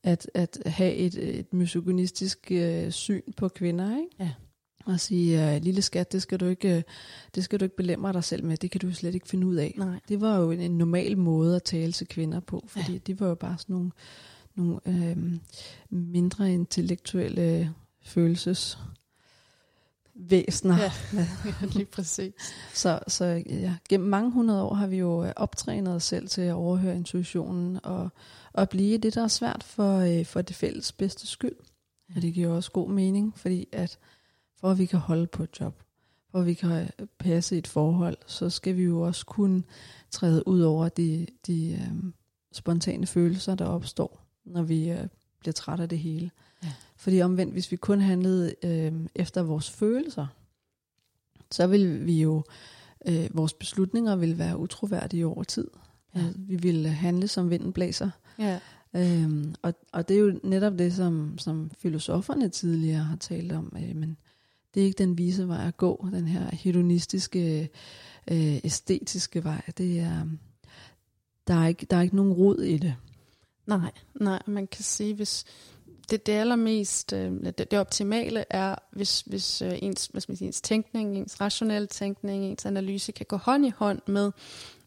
at, 0.03 0.31
at 0.35 0.59
have 0.67 0.95
et, 0.95 1.39
et 1.39 1.53
misogynistisk 1.53 2.49
øh, 2.51 2.91
syn 2.91 3.23
på 3.37 3.49
kvinder, 3.49 3.97
ikke? 3.97 4.09
Ja. 4.21 4.31
Og 4.87 5.01
sige, 5.01 5.55
øh, 5.55 5.63
lille 5.63 5.83
skat, 5.83 6.13
det 6.13 6.23
skal, 6.23 6.41
du 6.41 6.47
ikke, 6.47 6.77
øh, 6.77 6.83
det 7.35 7.45
skal 7.45 7.61
du 7.61 7.65
ikke 7.65 7.77
belemre 7.77 8.13
dig 8.13 8.25
selv 8.25 8.45
med, 8.45 8.57
det 8.57 8.71
kan 8.71 8.81
du 8.81 8.95
slet 8.95 9.15
ikke 9.15 9.29
finde 9.29 9.47
ud 9.47 9.55
af. 9.55 9.75
Nej. 9.79 10.01
Det 10.09 10.21
var 10.21 10.39
jo 10.39 10.51
en, 10.51 10.61
en 10.61 10.79
normal 10.79 11.19
måde 11.19 11.57
at 11.57 11.63
tale 11.63 11.93
til 11.93 12.07
kvinder 12.07 12.41
på, 12.41 12.65
fordi 12.69 12.93
ja. 12.93 12.99
de 13.07 13.21
var 13.21 13.29
jo 13.29 13.35
bare 13.35 13.59
sådan 13.59 13.75
nogle, 13.75 13.91
nogle 14.55 14.81
øh, 14.87 15.17
mindre 15.91 16.53
intellektuelle 16.53 17.75
følelses 18.03 18.79
væsner. 20.15 20.77
Ja, 20.79 20.93
ja 21.15 21.27
lige 21.75 21.85
præcis. 21.85 22.35
Så, 22.75 22.99
så 23.09 23.43
ja, 23.47 23.75
gennem 23.89 24.09
mange 24.09 24.31
hundrede 24.31 24.63
år 24.63 24.75
har 24.75 24.87
vi 24.87 24.97
jo 24.97 25.25
øh, 25.25 25.33
optrænet 25.37 25.95
os 25.95 26.05
selv 26.05 26.29
til 26.29 26.43
at 26.43 26.55
overhøre 26.55 26.97
intuitionen 26.97 27.81
og, 27.83 28.09
og 28.53 28.69
blive 28.69 28.99
det, 28.99 29.15
der 29.15 29.23
er 29.23 29.29
svært 29.29 29.63
for, 29.63 29.99
øh, 29.99 30.27
for 30.27 30.43
det 30.43 30.57
fælles 30.57 30.93
bedste 30.93 31.27
skyld. 31.27 31.57
Og 32.17 32.23
det 32.23 32.35
giver 32.35 32.53
også 32.53 32.71
god 32.71 32.91
mening, 32.91 33.39
fordi 33.39 33.69
at 33.73 33.99
for 34.61 34.71
at 34.71 34.79
vi 34.79 34.87
kan 34.87 34.99
holde 34.99 35.27
på 35.27 35.43
et 35.43 35.61
job, 35.61 35.83
for 36.31 36.39
at 36.41 36.47
vi 36.47 36.55
kan 36.55 36.71
øh, 36.71 37.07
passe 37.19 37.59
et 37.59 37.67
forhold, 37.67 38.17
så 38.27 38.51
skal 38.51 38.77
vi 38.77 38.83
jo 38.83 39.01
også 39.01 39.27
kunne 39.27 39.63
træde 40.11 40.49
ud 40.49 40.61
over 40.61 40.89
de, 40.89 41.27
de 41.47 41.73
øh, 41.73 42.13
spontane 42.53 43.07
følelser, 43.07 43.55
der 43.55 43.65
opstår, 43.65 44.20
når 44.51 44.63
vi 44.63 44.91
øh, 44.91 45.07
bliver 45.41 45.53
trætte 45.53 45.83
af 45.83 45.89
det 45.89 45.99
hele. 45.99 46.31
Ja. 46.63 46.73
Fordi 46.97 47.21
omvendt, 47.21 47.53
hvis 47.53 47.71
vi 47.71 47.77
kun 47.77 48.01
handlede 48.01 48.55
øh, 48.63 48.93
efter 49.15 49.43
vores 49.43 49.71
følelser, 49.71 50.27
så 51.51 51.67
vil 51.67 52.07
vi 52.07 52.23
jo, 52.23 52.43
øh, 53.07 53.29
vores 53.33 53.53
beslutninger 53.53 54.17
vil 54.17 54.39
være 54.39 54.59
utroværdige 54.59 55.27
over 55.27 55.45
tid. 55.45 55.69
Ja. 56.15 56.21
Altså, 56.21 56.39
vi 56.39 56.57
vil 56.57 56.87
handle, 56.87 57.29
som 57.29 57.51
vinden 57.51 57.73
blæser. 57.73 58.11
Ja. 58.39 58.59
Øhm, 58.97 59.55
og, 59.63 59.75
og 59.93 60.09
det 60.09 60.17
er 60.17 60.21
jo 60.21 60.41
netop 60.43 60.79
det, 60.79 60.93
som, 60.93 61.39
som 61.39 61.71
filosoferne 61.79 62.49
tidligere 62.49 63.03
har 63.03 63.17
talt 63.17 63.53
om. 63.53 63.77
Øh, 63.77 63.97
men 63.97 64.17
det 64.75 64.81
er 64.81 64.85
ikke 64.85 64.99
den 64.99 65.19
vise 65.19 65.49
vej 65.49 65.69
at 65.69 65.77
gå, 65.77 66.09
den 66.13 66.27
her 66.27 66.55
hedonistiske, 66.57 67.71
øh, 68.31 68.59
æstetiske 68.65 69.45
vej. 69.45 69.63
Det 69.79 70.01
er, 70.01 70.27
der, 71.47 71.55
er 71.55 71.67
ikke, 71.67 71.87
der 71.91 71.97
er 71.97 72.03
ikke 72.03 72.17
nogen 72.17 72.33
rod 72.33 72.63
i 72.63 72.79
det. 72.79 72.95
Nej, 73.67 73.91
nej, 74.15 74.43
man 74.47 74.67
kan 74.67 74.85
sige, 74.85 75.15
hvis 75.15 75.45
det, 76.11 76.27
det 76.27 76.33
allermest, 76.33 77.13
øh, 77.13 77.33
det, 77.33 77.71
det 77.71 77.79
optimale 77.79 78.45
er, 78.51 78.75
hvis, 78.93 79.21
hvis 79.21 79.63
øh, 79.63 79.79
ens, 79.83 80.07
hvad 80.07 80.21
skal 80.21 80.33
man 80.33 80.37
sige, 80.37 80.47
ens 80.47 80.61
tænkning, 80.61 81.19
ens 81.19 81.41
rationelle 81.41 81.87
tænkning, 81.87 82.45
ens 82.45 82.67
analyse 82.67 83.13
kan 83.13 83.27
gå 83.29 83.37
hånd 83.37 83.67
i 83.67 83.73
hånd 83.77 84.01
med, 84.07 84.33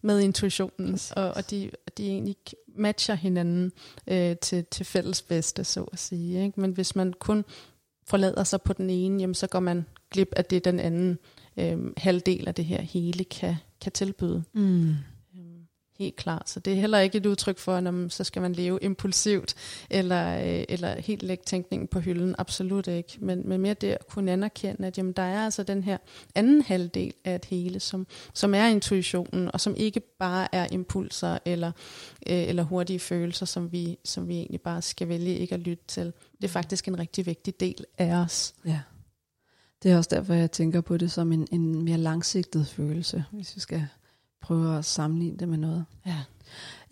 med 0.02 0.20
intuitionen, 0.20 1.00
og, 1.16 1.32
og 1.32 1.52
de, 1.52 1.72
de 1.98 2.08
egentlig 2.08 2.36
matcher 2.76 3.16
hinanden 3.16 3.72
øh, 4.08 4.38
til, 4.38 4.66
til 4.66 4.86
fælles 4.86 5.22
bedste, 5.22 5.64
så 5.64 5.84
at 5.84 6.00
sige. 6.00 6.44
Ikke? 6.46 6.62
Men 6.62 6.72
hvis 6.72 6.96
man 6.96 7.14
kun 7.20 7.46
forlader 8.08 8.44
sig 8.44 8.62
på 8.62 8.74
den 8.74 8.90
ene, 8.90 9.20
jamen, 9.20 9.34
så 9.34 9.48
går 9.48 9.60
man 9.60 9.86
glip 10.12 10.34
af 10.36 10.46
det, 10.46 10.66
den 10.66 10.80
anden 10.80 11.18
øh, 11.58 11.78
halvdel 11.98 12.48
af 12.48 12.56
det 12.56 12.66
her 12.66 12.82
hele 12.82 13.24
kan, 13.24 13.56
kan 13.82 13.92
tilbyde. 13.92 14.44
Mm. 14.54 14.96
Helt 16.00 16.16
klart. 16.16 16.50
Så 16.50 16.60
det 16.60 16.74
er 16.74 16.78
heller 16.78 17.00
ikke 17.00 17.18
et 17.18 17.26
udtryk 17.26 17.58
for, 17.58 17.76
at 17.76 17.88
om, 17.88 18.10
så 18.10 18.24
skal 18.24 18.42
man 18.42 18.54
leve 18.54 18.80
impulsivt, 18.82 19.56
eller, 19.90 20.38
øh, 20.38 20.64
eller 20.70 21.02
helt 21.02 21.24
lægge 21.24 21.44
tænkningen 21.46 21.88
på 21.88 22.00
hylden. 22.00 22.36
Absolut 22.38 22.88
ikke. 22.88 23.18
Men, 23.20 23.50
men 23.50 23.62
mere 23.62 23.74
det 23.74 23.88
at 23.88 24.08
kunne 24.08 24.32
anerkende, 24.32 24.88
at 24.88 24.98
jamen, 24.98 25.14
der 25.14 25.24
er 25.24 25.46
altså 25.46 25.64
den 25.64 25.84
her 25.84 25.98
anden 26.36 26.62
halvdel 26.62 27.14
af 27.26 27.36
et 27.36 27.46
hele, 27.46 27.80
som, 27.80 28.08
som 28.34 28.54
er 28.54 28.68
intuitionen, 28.68 29.50
og 29.54 29.62
som 29.62 29.76
ikke 29.76 30.00
bare 30.00 30.56
er 30.56 30.68
impulser 30.72 31.38
eller, 31.46 31.72
øh, 32.28 32.48
eller 32.48 32.64
hurtige 32.64 33.00
følelser, 33.00 33.46
som 33.46 33.72
vi, 33.72 33.98
som 34.06 34.28
vi 34.28 34.34
egentlig 34.34 34.62
bare 34.62 34.82
skal 34.82 35.10
vælge 35.10 35.38
ikke 35.38 35.56
at 35.56 35.62
lytte 35.62 35.84
til. 35.88 36.14
Det 36.36 36.44
er 36.44 36.48
faktisk 36.48 36.88
en 36.88 37.00
rigtig 37.00 37.26
vigtig 37.26 37.60
del 37.60 37.86
af 37.98 38.14
os. 38.14 38.54
Ja. 38.66 38.80
Det 39.84 39.92
er 39.92 39.98
også 39.98 40.10
derfor, 40.14 40.34
jeg 40.34 40.52
tænker 40.52 40.82
på 40.82 40.98
det 40.98 41.12
som 41.12 41.32
en, 41.32 41.48
en 41.52 41.84
mere 41.84 41.98
langsigtet 41.98 42.68
følelse, 42.68 43.24
hvis 43.32 43.56
vi 43.56 43.60
skal 43.60 43.88
prøve 44.44 44.78
at 44.78 44.86
sammenligne 44.86 45.38
det 45.38 45.50
med 45.50 45.58
noget. 45.58 45.86
Ja. 46.06 46.24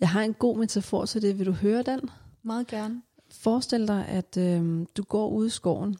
Jeg 0.00 0.08
har 0.08 0.22
en 0.22 0.34
god 0.34 0.58
metafor 0.58 1.04
til 1.04 1.22
det. 1.22 1.38
Vil 1.38 1.46
du 1.46 1.52
høre 1.52 1.82
den? 1.82 2.00
Meget 2.42 2.66
gerne. 2.66 3.02
Forestil 3.30 3.88
dig, 3.88 4.06
at 4.08 4.36
øh, 4.36 4.86
du 4.96 5.02
går 5.02 5.28
ud 5.28 5.46
i 5.46 5.50
skoven, 5.50 5.96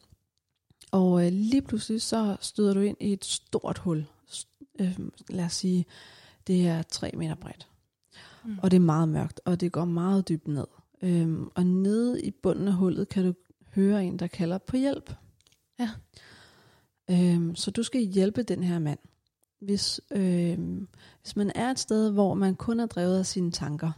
og 0.91 1.27
øh, 1.27 1.33
lige 1.33 1.63
pludselig 1.63 2.03
så 2.03 2.37
støder 2.41 2.75
du 2.75 2.81
ind 2.81 2.97
i 3.01 3.13
et 3.13 3.25
stort 3.25 3.79
hul. 3.79 4.07
Øh, 4.81 4.99
lad 5.29 5.45
os 5.45 5.53
sige, 5.53 5.85
det 6.47 6.69
er 6.69 6.83
tre 6.83 7.11
meter 7.15 7.35
bredt. 7.35 7.69
Mm. 8.45 8.59
Og 8.63 8.71
det 8.71 8.77
er 8.77 8.81
meget 8.81 9.09
mørkt, 9.09 9.41
og 9.45 9.61
det 9.61 9.73
går 9.73 9.85
meget 9.85 10.29
dybt 10.29 10.49
ned. 10.49 10.67
Øh, 11.03 11.41
og 11.55 11.67
nede 11.67 12.23
i 12.23 12.31
bunden 12.31 12.69
af 12.69 12.75
hullet 12.75 13.09
kan 13.09 13.25
du 13.25 13.35
høre 13.75 14.05
en, 14.05 14.19
der 14.19 14.27
kalder 14.27 14.59
på 14.59 14.77
hjælp. 14.77 15.15
Ja. 15.79 15.91
Øh, 17.11 17.57
så 17.57 17.71
du 17.71 17.83
skal 17.83 18.01
hjælpe 18.01 18.43
den 18.43 18.63
her 18.63 18.79
mand 18.79 18.99
hvis, 19.63 20.01
øh, 20.11 20.59
hvis 21.23 21.37
man 21.37 21.53
er 21.55 21.71
et 21.71 21.79
sted, 21.79 22.11
hvor 22.11 22.35
man 22.35 22.55
kun 22.55 22.81
er 22.81 22.87
drevet 22.87 23.19
af 23.19 23.27
sine 23.27 23.53
tanker, 23.53 23.93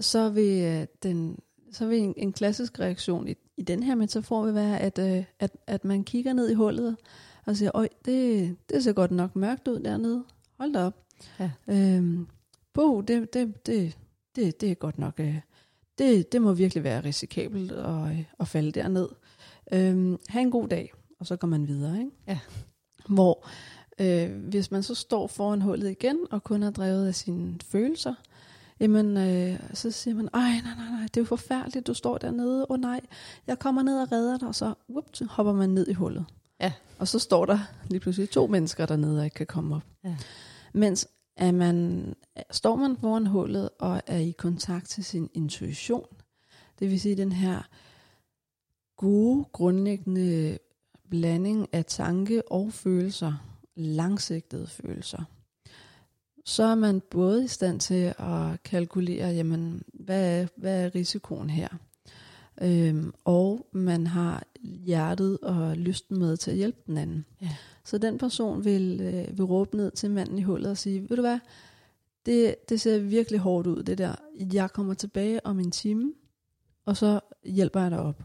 så 0.00 0.28
vil, 0.28 0.62
øh, 0.62 0.86
den, 1.02 1.38
så 1.72 1.86
vil 1.86 1.98
en, 1.98 2.14
en 2.16 2.32
klassisk 2.32 2.80
reaktion 2.80 3.28
i, 3.28 3.34
i 3.56 3.62
den 3.62 3.82
her 3.82 3.94
metafor 3.94 4.44
vil 4.44 4.54
være, 4.54 4.80
at, 4.80 4.98
øh, 4.98 5.24
at, 5.38 5.56
at 5.66 5.84
man 5.84 6.04
kigger 6.04 6.32
ned 6.32 6.50
i 6.50 6.54
hullet 6.54 6.96
og 7.46 7.56
siger, 7.56 7.70
øj, 7.74 7.88
det, 8.04 8.56
det 8.68 8.84
ser 8.84 8.92
godt 8.92 9.10
nok 9.10 9.36
mørkt 9.36 9.68
ud 9.68 9.80
dernede. 9.80 10.24
Hold 10.58 10.72
da 10.72 10.84
op. 10.84 11.04
Ja. 11.40 11.50
Øhm, 11.68 12.28
bo, 12.72 13.00
det, 13.00 13.34
det, 13.34 13.66
det, 13.66 13.98
det, 14.36 14.60
det 14.60 14.70
er 14.70 14.74
godt 14.74 14.98
nok, 14.98 15.20
øh, 15.20 15.40
det, 15.98 16.32
det 16.32 16.42
må 16.42 16.52
virkelig 16.52 16.84
være 16.84 17.04
risikabelt 17.04 17.72
at, 17.72 18.10
øh, 18.10 18.24
at 18.40 18.48
falde 18.48 18.72
derned. 18.72 19.08
Øhm, 19.72 20.18
ha' 20.28 20.40
en 20.40 20.50
god 20.50 20.68
dag, 20.68 20.92
og 21.20 21.26
så 21.26 21.36
går 21.36 21.48
man 21.48 21.68
videre. 21.68 21.98
Ikke? 21.98 22.10
Ja. 22.26 22.38
Hvor 23.08 23.48
øh, 23.98 24.44
hvis 24.48 24.70
man 24.70 24.82
så 24.82 24.94
står 24.94 25.26
foran 25.26 25.62
hullet 25.62 25.90
igen, 25.90 26.18
og 26.30 26.44
kun 26.44 26.62
er 26.62 26.70
drevet 26.70 27.06
af 27.06 27.14
sine 27.14 27.54
følelser, 27.64 28.14
jamen 28.80 29.16
øh, 29.16 29.58
så 29.72 29.90
siger 29.90 30.14
man, 30.14 30.28
ej 30.34 30.40
nej, 30.40 30.74
nej, 30.76 30.90
nej, 30.90 31.02
det 31.02 31.16
er 31.16 31.20
jo 31.20 31.24
forfærdeligt, 31.24 31.86
du 31.86 31.94
står 31.94 32.18
dernede, 32.18 32.62
åh 32.62 32.74
oh, 32.74 32.80
nej, 32.80 33.00
jeg 33.46 33.58
kommer 33.58 33.82
ned 33.82 34.02
og 34.02 34.12
redder 34.12 34.38
dig, 34.38 34.48
og 34.48 34.54
så 34.54 34.74
whoops, 34.90 35.22
hopper 35.28 35.52
man 35.52 35.70
ned 35.70 35.88
i 35.88 35.92
hullet. 35.92 36.24
Ja. 36.60 36.72
Og 36.98 37.08
så 37.08 37.18
står 37.18 37.46
der 37.46 37.58
lige 37.90 38.00
pludselig 38.00 38.30
to 38.30 38.46
mennesker 38.46 38.86
dernede, 38.86 39.18
og 39.18 39.24
ikke 39.24 39.34
kan 39.34 39.46
komme 39.46 39.76
op. 39.76 39.82
Ja. 40.04 40.16
Mens 40.72 41.08
er 41.36 41.52
man, 41.52 42.14
står 42.50 42.76
man 42.76 42.96
foran 42.96 43.26
hullet 43.26 43.70
og 43.78 44.02
er 44.06 44.18
i 44.18 44.30
kontakt 44.30 44.88
til 44.88 45.04
sin 45.04 45.30
intuition, 45.34 46.06
det 46.78 46.90
vil 46.90 47.00
sige 47.00 47.16
den 47.16 47.32
her 47.32 47.62
gode, 48.96 49.44
grundlæggende 49.52 50.58
blanding 51.10 51.68
af 51.72 51.84
tanke 51.84 52.52
og 52.52 52.72
følelser, 52.72 53.53
langsigtede 53.76 54.66
følelser, 54.66 55.24
så 56.44 56.62
er 56.62 56.74
man 56.74 57.02
både 57.10 57.44
i 57.44 57.48
stand 57.48 57.80
til 57.80 58.14
at 58.18 58.62
kalkulere, 58.64 59.28
jamen, 59.28 59.82
hvad 59.92 60.40
er, 60.42 60.46
hvad 60.56 60.84
er 60.84 60.94
risikoen 60.94 61.50
her? 61.50 61.68
Øhm, 62.62 63.12
og 63.24 63.66
man 63.72 64.06
har 64.06 64.44
hjertet 64.62 65.38
og 65.38 65.76
lysten 65.76 66.18
med 66.18 66.36
til 66.36 66.50
at 66.50 66.56
hjælpe 66.56 66.78
den 66.86 66.96
anden. 66.96 67.24
Ja. 67.42 67.56
Så 67.84 67.98
den 67.98 68.18
person 68.18 68.64
vil, 68.64 69.00
øh, 69.00 69.38
vil 69.38 69.44
råbe 69.44 69.76
ned 69.76 69.90
til 69.90 70.10
manden 70.10 70.38
i 70.38 70.42
hullet 70.42 70.70
og 70.70 70.78
sige, 70.78 71.00
ved 71.10 71.16
du 71.16 71.22
hvad, 71.22 71.38
det, 72.26 72.54
det 72.68 72.80
ser 72.80 72.98
virkelig 72.98 73.40
hårdt 73.40 73.66
ud, 73.66 73.82
det 73.82 73.98
der. 73.98 74.14
Jeg 74.52 74.70
kommer 74.72 74.94
tilbage 74.94 75.46
om 75.46 75.60
en 75.60 75.70
time, 75.70 76.12
og 76.84 76.96
så 76.96 77.20
hjælper 77.44 77.80
jeg 77.80 77.90
dig 77.90 77.98
op. 77.98 78.22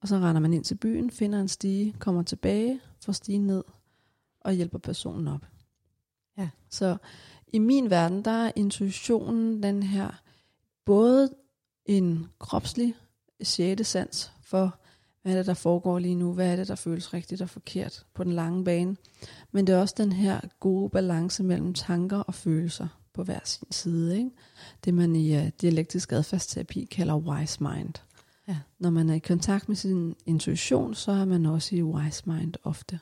Og 0.00 0.08
så 0.08 0.16
render 0.16 0.40
man 0.40 0.52
ind 0.52 0.64
til 0.64 0.74
byen, 0.74 1.10
finder 1.10 1.40
en 1.40 1.48
stige, 1.48 1.96
kommer 1.98 2.22
tilbage, 2.22 2.80
får 3.04 3.12
stigen 3.12 3.46
ned 3.46 3.62
og 4.44 4.52
hjælper 4.52 4.78
personen 4.78 5.28
op. 5.28 5.46
Ja. 6.38 6.48
Så 6.70 6.96
i 7.48 7.58
min 7.58 7.90
verden, 7.90 8.24
der 8.24 8.30
er 8.30 8.52
intuitionen 8.56 9.62
den 9.62 9.82
her, 9.82 10.22
både 10.84 11.34
en 11.86 12.26
kropslig 12.38 12.94
sjette 13.42 13.84
sans 13.84 14.32
for, 14.42 14.78
hvad 15.22 15.32
er 15.32 15.36
det, 15.36 15.46
der 15.46 15.54
foregår 15.54 15.98
lige 15.98 16.14
nu, 16.14 16.32
hvad 16.32 16.52
er 16.52 16.56
det, 16.56 16.68
der 16.68 16.74
føles 16.74 17.14
rigtigt 17.14 17.42
og 17.42 17.50
forkert 17.50 18.06
på 18.14 18.24
den 18.24 18.32
lange 18.32 18.64
bane. 18.64 18.96
Men 19.52 19.66
det 19.66 19.74
er 19.74 19.80
også 19.80 19.94
den 19.98 20.12
her 20.12 20.40
gode 20.60 20.90
balance 20.90 21.42
mellem 21.42 21.74
tanker 21.74 22.18
og 22.18 22.34
følelser 22.34 22.88
på 23.12 23.22
hver 23.22 23.40
sin 23.44 23.72
side. 23.72 24.18
Ikke? 24.18 24.30
Det 24.84 24.94
man 24.94 25.16
i 25.16 25.36
uh, 25.36 25.48
dialektisk 25.60 26.12
adfærdsterapi 26.12 26.84
kalder 26.84 27.16
wise 27.16 27.62
mind. 27.62 27.94
Ja. 28.48 28.58
Når 28.78 28.90
man 28.90 29.10
er 29.10 29.14
i 29.14 29.18
kontakt 29.18 29.68
med 29.68 29.76
sin 29.76 30.14
intuition, 30.26 30.94
så 30.94 31.12
er 31.12 31.24
man 31.24 31.46
også 31.46 31.76
i 31.76 31.82
wise 31.82 32.22
mind 32.26 32.54
ofte. 32.62 33.00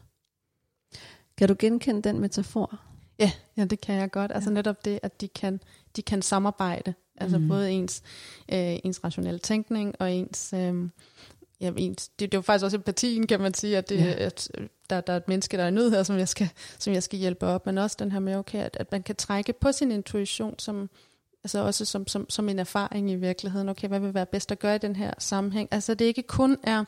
Kan 1.43 1.49
du 1.49 1.57
genkende 1.59 2.03
den 2.03 2.21
metafor? 2.21 2.79
Ja, 3.19 3.33
ja, 3.57 3.65
det 3.65 3.81
kan 3.81 3.95
jeg 3.95 4.11
godt. 4.11 4.33
Altså 4.35 4.51
Ja. 4.51 4.55
netop 4.55 4.85
det, 4.85 5.01
at 5.03 5.21
de 5.21 5.29
kan, 5.29 5.61
de 5.97 6.03
kan 6.03 6.23
samarbejde. 6.23 6.95
Altså 7.17 7.39
mm. 7.39 7.49
både 7.49 7.71
ens, 7.71 8.03
øh, 8.53 8.79
ens 8.85 9.05
rationelle 9.05 9.39
tænkning 9.39 9.95
og 9.99 10.13
ens... 10.13 10.53
Øh, 10.53 10.89
ja, 11.61 11.73
ens 11.77 12.09
det, 12.09 12.33
det 12.33 12.35
er 12.35 12.39
jo 12.39 12.43
faktisk 12.43 12.65
også 12.65 12.77
empatien, 12.77 13.27
kan 13.27 13.41
man 13.41 13.55
sige, 13.55 13.79
at, 13.79 13.89
det, 13.89 13.99
Ja. 13.99 14.13
at 14.27 14.51
der, 14.91 15.01
der 15.01 15.13
er 15.13 15.17
et 15.17 15.29
menneske, 15.29 15.57
der 15.57 15.63
er 15.63 15.69
i 15.69 15.71
nød 15.71 15.91
her, 15.91 16.03
som 16.03 16.19
jeg, 16.19 16.29
skal, 16.29 16.49
som 16.79 16.93
jeg 16.93 17.03
skal 17.03 17.19
hjælpe 17.19 17.47
op. 17.47 17.67
Men 17.67 17.79
også 17.79 17.97
den 17.99 18.13
her 18.13 18.21
med, 18.21 18.37
okay, 18.37 18.59
at, 18.59 18.77
at 18.81 18.93
man 18.93 19.03
kan 19.03 19.17
trække 19.17 19.53
på 19.53 19.73
sin 19.73 19.91
intuition, 19.91 20.59
som, 20.59 20.91
altså 21.45 21.59
også 21.59 21.85
som, 21.85 22.07
som, 22.07 22.31
som 22.31 22.49
en 22.49 22.59
erfaring 22.59 23.11
i 23.11 23.15
virkeligheden. 23.15 23.69
Okay, 23.69 23.89
hvad 23.89 24.01
vil 24.01 24.15
være 24.15 24.27
bedst 24.27 24.53
at 24.53 24.59
gøre 24.59 24.75
i 24.75 24.79
den 24.79 24.97
her 24.97 25.13
sammenhæng? 25.19 25.69
Altså 25.71 25.95
det 25.95 26.05
ikke 26.05 26.23
kun 26.23 26.57
er 26.63 26.85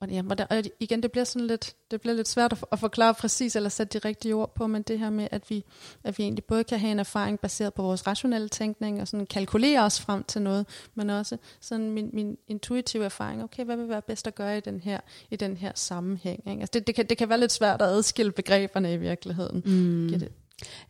og 0.00 0.08
ja, 0.08 0.22
der, 0.38 0.44
og 0.50 0.62
igen, 0.80 1.02
det 1.02 1.12
bliver 1.12 1.24
sådan 1.24 1.46
lidt, 1.46 1.74
det 1.90 2.00
bliver 2.00 2.14
lidt 2.14 2.28
svært 2.28 2.52
at, 2.52 2.64
at 2.72 2.78
forklare 2.78 3.14
præcis 3.14 3.56
eller 3.56 3.68
sætte 3.68 3.98
de 3.98 4.08
rigtige 4.08 4.34
ord 4.34 4.54
på, 4.54 4.66
men 4.66 4.82
det 4.82 4.98
her 4.98 5.10
med, 5.10 5.28
at 5.30 5.50
vi, 5.50 5.64
at 6.04 6.18
vi 6.18 6.22
egentlig 6.22 6.44
både 6.44 6.64
kan 6.64 6.78
have 6.78 6.92
en 6.92 6.98
erfaring 6.98 7.40
baseret 7.40 7.74
på 7.74 7.82
vores 7.82 8.06
rationelle 8.06 8.48
tænkning 8.48 9.00
og 9.00 9.08
sådan 9.08 9.26
kalkulere 9.26 9.84
os 9.84 10.00
frem 10.00 10.24
til 10.24 10.42
noget, 10.42 10.66
men 10.94 11.10
også 11.10 11.36
sådan 11.60 11.90
min, 11.90 12.10
min 12.12 12.38
intuitive 12.48 13.04
erfaring, 13.04 13.44
okay, 13.44 13.64
hvad 13.64 13.76
vil 13.76 13.88
være 13.88 14.02
bedst 14.02 14.26
at 14.26 14.34
gøre 14.34 14.58
i 14.58 14.60
den 14.60 14.80
her, 14.80 15.00
i 15.30 15.36
den 15.36 15.56
her 15.56 15.72
sammenhæng? 15.74 16.42
Ikke? 16.50 16.60
Altså 16.60 16.70
det, 16.72 16.86
det, 16.86 16.94
kan, 16.94 17.06
det 17.06 17.18
kan 17.18 17.28
være 17.28 17.40
lidt 17.40 17.52
svært 17.52 17.82
at 17.82 17.88
adskille 17.88 18.32
begreberne 18.32 18.94
i 18.94 18.96
virkeligheden. 18.96 19.62
Mm. 19.64 20.08
Giver 20.08 20.18
det? 20.18 20.32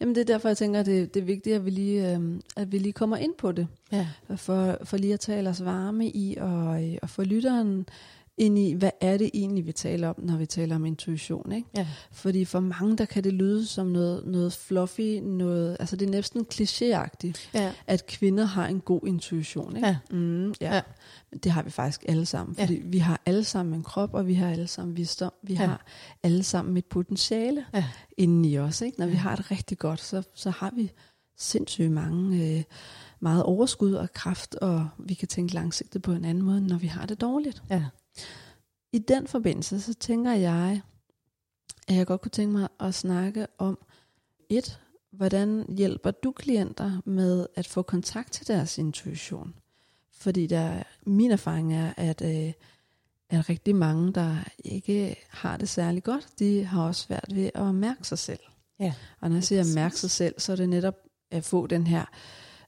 Jamen 0.00 0.14
det 0.14 0.20
er 0.20 0.24
derfor, 0.24 0.48
jeg 0.48 0.56
tænker, 0.56 0.80
at 0.80 0.86
det, 0.86 1.14
det 1.14 1.20
er 1.20 1.24
vigtigt, 1.24 1.56
at 1.56 1.64
vi 1.64 1.70
lige, 1.70 2.16
øh, 2.16 2.40
at 2.56 2.72
vi 2.72 2.78
lige 2.78 2.92
kommer 2.92 3.16
ind 3.16 3.34
på 3.34 3.52
det. 3.52 3.66
Ja. 3.92 4.08
For, 4.36 4.78
for 4.84 4.96
lige 4.96 5.14
at 5.14 5.20
tale 5.20 5.50
os 5.50 5.64
varme 5.64 6.08
i, 6.08 6.36
og, 6.40 6.84
øh, 6.84 6.98
og 7.02 7.10
få 7.10 7.22
lytteren 7.22 7.86
ind 8.38 8.58
i, 8.58 8.72
hvad 8.72 8.90
er 9.00 9.16
det 9.18 9.30
egentlig, 9.34 9.66
vi 9.66 9.72
taler 9.72 10.08
om, 10.08 10.14
når 10.18 10.36
vi 10.36 10.46
taler 10.46 10.74
om 10.76 10.84
intuition. 10.86 11.52
Ikke? 11.52 11.68
Ja. 11.76 11.86
Fordi 12.12 12.44
for 12.44 12.60
mange, 12.60 12.96
der 12.96 13.04
kan 13.04 13.24
det 13.24 13.32
lyde 13.32 13.66
som 13.66 13.86
noget, 13.86 14.26
noget 14.26 14.52
fluffy, 14.52 15.18
noget, 15.22 15.76
altså 15.80 15.96
det 15.96 16.06
er 16.06 16.10
næsten 16.10 16.46
klichéagtigt, 16.54 17.50
Ja. 17.54 17.72
at 17.86 18.06
kvinder 18.06 18.44
har 18.44 18.66
en 18.66 18.80
god 18.80 19.00
intuition. 19.06 19.76
Ikke? 19.76 19.88
Ja. 19.88 19.96
Mm, 20.10 20.48
ja. 20.60 20.74
Ja. 20.74 20.80
Men 21.30 21.40
det 21.40 21.52
har 21.52 21.62
vi 21.62 21.70
faktisk 21.70 22.04
alle 22.08 22.26
sammen, 22.26 22.56
Ja. 22.58 22.62
fordi 22.62 22.82
vi 22.84 22.98
har 22.98 23.20
alle 23.26 23.44
sammen 23.44 23.74
en 23.74 23.82
krop, 23.82 24.14
og 24.14 24.26
vi 24.26 24.34
har 24.34 24.50
alle 24.50 24.66
sammen 24.66 24.96
visdom. 24.96 25.32
Vi 25.42 25.52
Ja. 25.54 25.66
har 25.66 25.84
alle 26.22 26.42
sammen 26.42 26.76
et 26.76 26.84
potentiale 26.86 27.64
Ja. 27.74 27.84
inden 28.16 28.44
i 28.44 28.58
os. 28.58 28.80
Ikke? 28.80 28.98
Når 29.00 29.06
vi 29.06 29.12
Ja. 29.12 29.18
har 29.18 29.36
det 29.36 29.50
rigtig 29.50 29.78
godt, 29.78 30.00
så, 30.00 30.22
så 30.34 30.50
har 30.50 30.72
vi 30.76 30.90
sindssygt 31.40 31.90
mange, 31.90 32.56
øh, 32.58 32.62
meget 33.20 33.42
overskud 33.42 33.92
og 33.92 34.12
kraft, 34.12 34.54
og 34.54 34.88
vi 34.98 35.14
kan 35.14 35.28
tænke 35.28 35.54
langsigtet 35.54 36.02
på 36.02 36.12
en 36.12 36.24
anden 36.24 36.44
måde, 36.44 36.66
når 36.66 36.76
vi 36.78 36.86
har 36.86 37.06
det 37.06 37.20
dårligt. 37.20 37.62
Ja. 37.70 37.84
I 38.92 38.98
den 38.98 39.26
forbindelse, 39.26 39.80
så 39.80 39.94
tænker 39.94 40.32
jeg, 40.32 40.80
at 41.88 41.96
jeg 41.96 42.06
godt 42.06 42.20
kunne 42.20 42.30
tænke 42.30 42.52
mig 42.52 42.68
at 42.80 42.94
snakke 42.94 43.46
om 43.58 43.78
et, 44.48 44.80
hvordan 45.10 45.74
hjælper 45.76 46.10
du 46.10 46.32
klienter 46.32 47.00
med 47.04 47.46
at 47.54 47.66
få 47.66 47.82
kontakt 47.82 48.32
til 48.32 48.48
deres 48.48 48.78
intuition? 48.78 49.54
Fordi 50.12 50.46
der, 50.46 50.82
min 51.06 51.30
erfaring 51.30 51.74
er, 51.74 51.92
at, 51.96 52.22
øh, 52.22 52.52
at 53.30 53.48
rigtig 53.48 53.76
mange, 53.76 54.12
der 54.12 54.36
ikke 54.58 55.16
har 55.28 55.56
det 55.56 55.68
særlig 55.68 56.02
godt, 56.02 56.28
de 56.38 56.64
har 56.64 56.82
også 56.82 57.02
svært 57.02 57.30
ved 57.34 57.50
at 57.54 57.74
mærke 57.74 58.04
sig 58.04 58.18
selv. 58.18 58.40
Ja, 58.80 58.94
Og 59.20 59.28
når 59.28 59.36
jeg 59.36 59.44
siger 59.44 59.74
mærke 59.74 59.96
sig 59.96 60.10
selv, 60.10 60.34
så 60.40 60.52
er 60.52 60.56
det 60.56 60.68
netop 60.68 60.94
at 61.30 61.44
få 61.44 61.66
den 61.66 61.86
her 61.86 62.04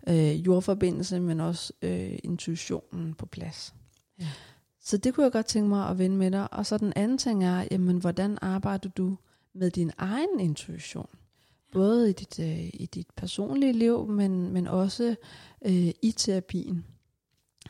øh, 0.09 0.47
jordforbindelse, 0.47 1.21
men 1.21 1.41
også 1.41 1.73
øh, 1.83 2.19
intuitionen 2.25 3.15
på 3.15 3.27
plads. 3.27 3.75
Ja. 4.21 4.29
Så 4.83 4.97
det 4.97 5.15
kunne 5.15 5.25
jeg 5.25 5.33
godt 5.33 5.47
tænke 5.47 5.69
mig 5.69 5.89
at 5.89 5.99
vende 5.99 6.17
med 6.17 6.31
dig. 6.31 6.53
Og 6.53 6.67
så 6.67 6.79
den 6.79 6.93
anden 6.97 7.19
ting 7.19 7.45
er, 7.45 7.65
jamen, 7.71 7.99
hvordan 7.99 8.39
arbejder 8.43 8.89
du 8.89 9.17
med 9.55 9.71
din 9.71 9.91
egen 9.99 10.41
intuition? 10.41 11.09
Både 11.73 12.11
i 12.11 12.13
dit, 12.13 12.39
øh, 12.39 12.65
i 12.75 12.89
dit 12.95 13.07
personlige 13.17 13.73
liv, 13.73 14.07
men, 14.07 14.53
men 14.53 14.67
også 14.67 15.17
øh, 15.65 15.91
i 16.03 16.15
terapien. 16.17 16.85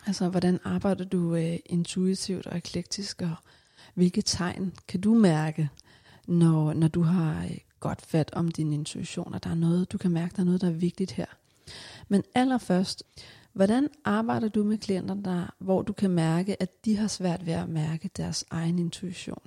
Altså, 0.06 0.28
hvordan 0.28 0.60
arbejder 0.64 1.04
du 1.04 1.34
øh, 1.34 1.58
intuitivt 1.66 2.46
og 2.46 2.56
eklektisk, 2.56 3.22
og 3.22 3.34
hvilke 3.94 4.22
tegn 4.22 4.72
kan 4.88 5.00
du 5.00 5.14
mærke, 5.14 5.68
når, 6.28 6.72
når 6.72 6.88
du 6.88 7.02
har 7.02 7.44
øh, 7.44 7.58
godt 7.80 8.02
fat 8.02 8.30
om 8.32 8.50
din 8.50 8.72
intuition, 8.72 9.34
og 9.34 9.44
der 9.44 9.50
er 9.50 9.54
noget, 9.54 9.92
du 9.92 9.98
kan 9.98 10.10
mærke, 10.10 10.36
der 10.36 10.40
er 10.40 10.44
noget, 10.44 10.60
der 10.60 10.66
er 10.66 10.72
vigtigt 10.72 11.10
her. 11.10 11.26
Men 12.08 12.22
allerførst, 12.34 13.02
hvordan 13.52 13.88
arbejder 14.04 14.48
du 14.48 14.64
med 14.64 14.78
klienter, 14.78 15.14
der, 15.14 15.54
hvor 15.58 15.82
du 15.82 15.92
kan 15.92 16.10
mærke, 16.10 16.62
at 16.62 16.84
de 16.84 16.96
har 16.96 17.08
svært 17.08 17.46
ved 17.46 17.52
at 17.52 17.68
mærke 17.68 18.10
deres 18.16 18.44
egen 18.50 18.78
intuition? 18.78 19.42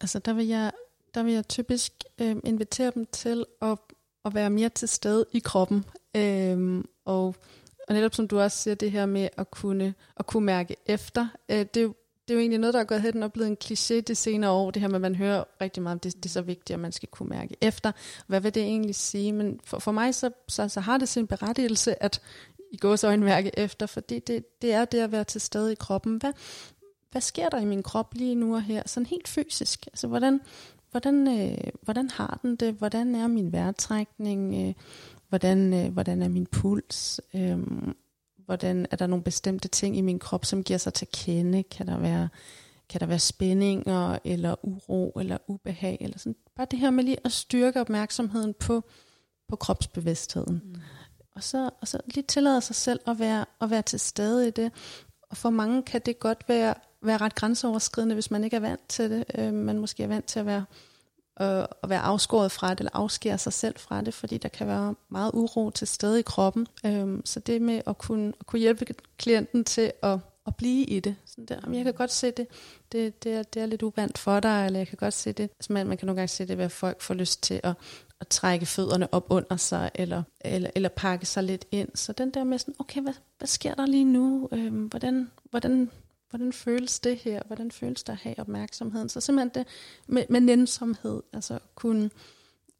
Altså 0.00 0.18
der 0.18 0.32
vil 0.32 0.46
jeg, 0.46 0.72
der 1.14 1.22
vil 1.22 1.32
jeg 1.32 1.48
typisk 1.48 1.92
øh, 2.18 2.36
invitere 2.44 2.92
dem 2.94 3.06
til 3.12 3.44
at, 3.62 3.78
at 4.24 4.34
være 4.34 4.50
mere 4.50 4.68
til 4.68 4.88
stede 4.88 5.24
i 5.32 5.38
kroppen. 5.38 5.84
Øh, 6.16 6.84
og, 7.04 7.34
og 7.88 7.94
netop 7.94 8.14
som 8.14 8.28
du 8.28 8.40
også 8.40 8.58
siger, 8.58 8.74
det 8.74 8.90
her 8.90 9.06
med 9.06 9.28
at 9.36 9.50
kunne, 9.50 9.94
at 10.16 10.26
kunne 10.26 10.46
mærke 10.46 10.76
efter, 10.86 11.26
øh, 11.48 11.66
det, 11.74 11.82
er 11.82 11.92
det 12.30 12.34
er 12.34 12.38
jo 12.38 12.40
egentlig 12.40 12.58
noget, 12.58 12.74
der 12.74 12.80
er 12.80 12.84
gået 12.84 13.02
hen 13.02 13.22
og 13.22 13.32
blevet 13.32 13.50
en 13.50 13.56
kliché 13.64 14.00
de 14.00 14.14
senere 14.14 14.50
år, 14.50 14.70
det 14.70 14.82
her 14.82 14.88
med, 14.88 14.94
at 14.94 15.00
man 15.00 15.14
hører 15.14 15.44
rigtig 15.60 15.82
meget 15.82 15.94
om, 15.94 15.98
det, 15.98 16.16
det 16.16 16.24
er 16.24 16.28
så 16.28 16.42
vigtigt, 16.42 16.70
at 16.70 16.80
man 16.80 16.92
skal 16.92 17.08
kunne 17.08 17.28
mærke 17.28 17.56
efter. 17.60 17.92
Hvad 18.26 18.40
vil 18.40 18.54
det 18.54 18.62
egentlig 18.62 18.94
sige? 18.94 19.32
Men 19.32 19.60
for, 19.64 19.78
for 19.78 19.92
mig 19.92 20.14
så, 20.14 20.30
så, 20.48 20.68
så 20.68 20.80
har 20.80 20.98
det 20.98 21.08
sin 21.08 21.26
berettigelse, 21.26 22.02
at 22.02 22.20
i 22.70 22.76
gåsøjne 22.76 23.58
efter, 23.58 23.86
fordi 23.86 24.18
det, 24.18 24.62
det 24.62 24.72
er 24.72 24.84
det 24.84 24.98
at 24.98 25.12
være 25.12 25.24
til 25.24 25.40
stede 25.40 25.72
i 25.72 25.74
kroppen. 25.74 26.16
Hvad, 26.16 26.32
hvad 27.10 27.20
sker 27.20 27.48
der 27.48 27.60
i 27.60 27.64
min 27.64 27.82
krop 27.82 28.14
lige 28.14 28.34
nu 28.34 28.54
og 28.54 28.62
her, 28.62 28.82
sådan 28.86 29.06
helt 29.06 29.28
fysisk? 29.28 29.86
Altså, 29.86 30.06
hvordan, 30.06 30.40
hvordan, 30.90 31.40
øh, 31.40 31.72
hvordan 31.82 32.10
har 32.10 32.38
den 32.42 32.56
det? 32.56 32.74
Hvordan 32.74 33.14
er 33.14 33.26
min 33.26 33.52
vejrtrækning? 33.52 34.68
Øh, 34.68 34.74
hvordan, 35.28 35.74
øh, 35.74 35.92
hvordan 35.92 36.22
er 36.22 36.28
min 36.28 36.46
puls? 36.46 37.20
Øh, 37.34 37.58
hvordan 38.36 38.86
er 38.90 38.96
der 38.96 39.06
nogle 39.06 39.24
bestemte 39.24 39.68
ting 39.68 39.96
i 39.96 40.00
min 40.00 40.18
krop, 40.18 40.44
som 40.44 40.62
giver 40.62 40.78
sig 40.78 40.94
til 40.94 41.04
at 41.04 41.12
kende? 41.12 41.62
Kan 41.62 41.86
der 41.86 41.98
være, 41.98 42.28
kan 42.88 43.00
der 43.00 43.06
være 43.06 43.18
spændinger, 43.18 44.18
eller 44.24 44.54
uro, 44.62 45.12
eller 45.20 45.38
ubehag? 45.46 45.98
Eller 46.00 46.18
sådan. 46.18 46.36
Bare 46.56 46.66
det 46.70 46.78
her 46.78 46.90
med 46.90 47.04
lige 47.04 47.16
at 47.24 47.32
styrke 47.32 47.80
opmærksomheden 47.80 48.54
på, 48.54 48.84
på 49.48 49.56
kropsbevidstheden. 49.56 50.62
Mm. 50.64 50.80
Og 51.36 51.42
så, 51.42 51.70
og 51.80 51.88
så 51.88 52.00
lige 52.06 52.24
tillade 52.28 52.60
sig 52.60 52.76
selv 52.76 53.00
at 53.06 53.18
være, 53.18 53.44
at 53.60 53.70
være 53.70 53.82
til 53.82 54.00
stede 54.00 54.48
i 54.48 54.50
det. 54.50 54.72
Og 55.30 55.36
for 55.36 55.50
mange 55.50 55.82
kan 55.82 56.00
det 56.06 56.18
godt 56.18 56.44
være 56.48 56.74
være 57.02 57.16
ret 57.16 57.34
grænseoverskridende, 57.34 58.14
hvis 58.14 58.30
man 58.30 58.44
ikke 58.44 58.56
er 58.56 58.60
vant 58.60 58.88
til 58.88 59.10
det. 59.10 59.24
Øh, 59.38 59.54
man 59.54 59.78
måske 59.78 60.02
er 60.02 60.06
vant 60.06 60.26
til 60.26 60.40
at 60.40 60.46
være 60.46 60.64
øh, 61.40 61.64
at 61.82 61.88
være 61.88 62.00
afskåret 62.00 62.52
fra 62.52 62.70
det, 62.70 62.80
eller 62.80 62.90
afskære 62.94 63.38
sig 63.38 63.52
selv 63.52 63.78
fra 63.78 64.00
det, 64.00 64.14
fordi 64.14 64.38
der 64.38 64.48
kan 64.48 64.66
være 64.66 64.94
meget 65.08 65.30
uro 65.34 65.70
til 65.70 65.86
stede 65.86 66.18
i 66.18 66.22
kroppen. 66.22 66.66
Øh, 66.86 67.18
så 67.24 67.40
det 67.40 67.62
med 67.62 67.82
at 67.86 67.98
kunne, 67.98 68.32
at 68.40 68.46
kunne 68.46 68.60
hjælpe 68.60 68.86
klienten 69.18 69.64
til 69.64 69.92
at, 70.02 70.18
at 70.46 70.56
blive 70.56 70.84
i 70.84 71.00
det. 71.00 71.16
Sådan 71.26 71.46
der, 71.46 71.72
jeg 71.72 71.84
kan 71.84 71.94
godt 71.94 72.12
se 72.12 72.30
det, 72.30 72.46
det, 72.92 73.24
det, 73.24 73.32
er, 73.32 73.42
det 73.42 73.62
er 73.62 73.66
lidt 73.66 73.82
uvandt 73.82 74.18
for 74.18 74.40
dig, 74.40 74.66
eller 74.66 74.80
jeg 74.80 74.88
kan 74.88 74.98
godt 74.98 75.14
se 75.14 75.32
det. 75.32 75.42
Altså 75.42 75.72
man, 75.72 75.86
man 75.86 75.96
kan 75.96 76.06
nogle 76.06 76.16
gange 76.16 76.28
se 76.28 76.46
det, 76.46 76.56
hvad 76.56 76.68
folk 76.68 77.00
får 77.00 77.14
lyst 77.14 77.42
til 77.42 77.60
at, 77.62 77.74
at 78.20 78.28
trække 78.28 78.66
fødderne 78.66 79.14
op 79.14 79.26
under 79.30 79.56
sig, 79.56 79.90
eller, 79.94 80.22
eller, 80.40 80.70
eller 80.74 80.88
pakke 80.88 81.26
sig 81.26 81.44
lidt 81.44 81.64
ind. 81.70 81.88
Så 81.94 82.12
den 82.12 82.30
der 82.30 82.44
med 82.44 82.58
sådan, 82.58 82.74
okay, 82.78 83.00
hvad, 83.00 83.14
hvad 83.38 83.48
sker 83.48 83.74
der 83.74 83.86
lige 83.86 84.04
nu? 84.04 84.48
Øhm, 84.52 84.84
hvordan, 84.84 85.30
hvordan, 85.50 85.90
hvordan 86.30 86.52
føles 86.52 87.00
det 87.00 87.16
her? 87.16 87.42
Hvordan 87.46 87.70
føles 87.70 88.02
det 88.02 88.12
at 88.12 88.18
have 88.18 88.38
opmærksomheden? 88.38 89.08
Så 89.08 89.20
simpelthen 89.20 89.50
det 89.54 89.66
med, 90.06 90.24
med 90.28 90.40
nænsomhed, 90.40 91.22
altså 91.32 91.58
kunne, 91.74 92.10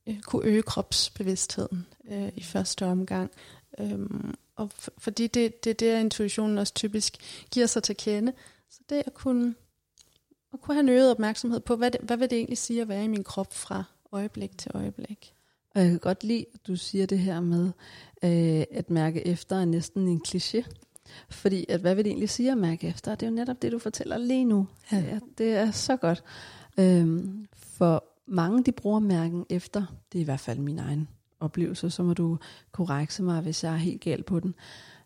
øh, 0.07 0.20
kunne 0.20 0.46
øge 0.46 0.62
kropsbevidstheden 0.62 1.87
øh, 2.11 2.29
i 2.37 2.42
første 2.42 2.87
omgang. 2.87 3.31
Øhm, 3.79 4.35
og 4.57 4.70
for, 4.74 4.92
fordi 4.98 5.26
det, 5.26 5.64
det 5.64 5.70
er 5.70 5.74
der, 5.74 5.98
intuitionen 5.98 6.59
også 6.59 6.74
typisk 6.74 7.16
giver 7.50 7.66
sig 7.66 7.83
til 7.83 7.96
kende. 7.96 8.33
Så 8.70 8.81
det 8.88 9.03
at 9.07 9.14
kunne, 9.14 9.55
at 10.53 10.61
kunne 10.61 10.74
have 10.74 10.83
en 10.83 10.88
øget 10.88 11.11
opmærksomhed 11.11 11.61
på, 11.61 11.76
hvad, 11.76 11.90
det, 11.90 12.00
hvad 12.00 12.16
vil 12.16 12.31
det 12.31 12.37
egentlig 12.37 12.59
sige 12.59 12.83
at 12.83 12.88
være 12.88 13.05
i 13.05 13.09
min 13.09 13.24
krop 13.24 13.55
fra 13.55 13.85
øjeblik 14.12 14.59
til 14.59 14.70
øjeblik. 14.75 15.35
Og 15.75 15.81
jeg 15.81 15.90
kan 15.90 15.99
godt 15.99 16.25
lide, 16.25 16.44
at 16.55 16.66
du 16.66 16.77
siger 16.77 17.07
det 17.07 17.18
her 17.18 17.40
med, 17.40 17.64
øh, 18.25 18.64
at 18.70 18.90
mærke 18.90 19.27
efter 19.27 19.57
er 19.57 19.64
næsten 19.64 20.09
en 20.09 20.23
kliché. 20.29 20.64
Fordi 21.31 21.66
at, 21.68 21.81
hvad 21.81 21.94
vil 21.94 22.05
det 22.05 22.11
egentlig 22.11 22.31
sige 22.31 22.53
at 22.53 22.59
mærke 22.59 22.88
efter? 22.88 23.14
Det 23.14 23.27
er 23.27 23.31
jo 23.31 23.37
netop 23.37 23.62
det, 23.62 23.73
du 23.73 23.79
fortæller 23.79 24.18
lige 24.18 24.44
nu. 24.44 24.66
Ja. 24.92 24.99
Ja, 24.99 25.18
det 25.38 25.57
er 25.57 25.70
så 25.70 25.96
godt. 25.96 26.25
Øhm, 26.79 27.46
for 27.53 28.05
mange, 28.27 28.64
de 28.64 28.73
bruger 28.73 28.99
mærken 28.99 29.46
efter. 29.49 29.87
Det 30.12 30.18
er 30.18 30.23
i 30.23 30.25
hvert 30.25 30.40
fald 30.40 30.59
min 30.59 30.79
egen 30.79 31.09
oplevelse. 31.40 31.90
Så 31.90 32.03
må 32.03 32.14
du 32.14 32.38
korrekse 32.73 33.23
mig, 33.23 33.40
hvis 33.40 33.64
jeg 33.64 33.73
er 33.73 33.77
helt 33.77 34.01
galt 34.01 34.27
på 34.27 34.40
den. 34.40 34.55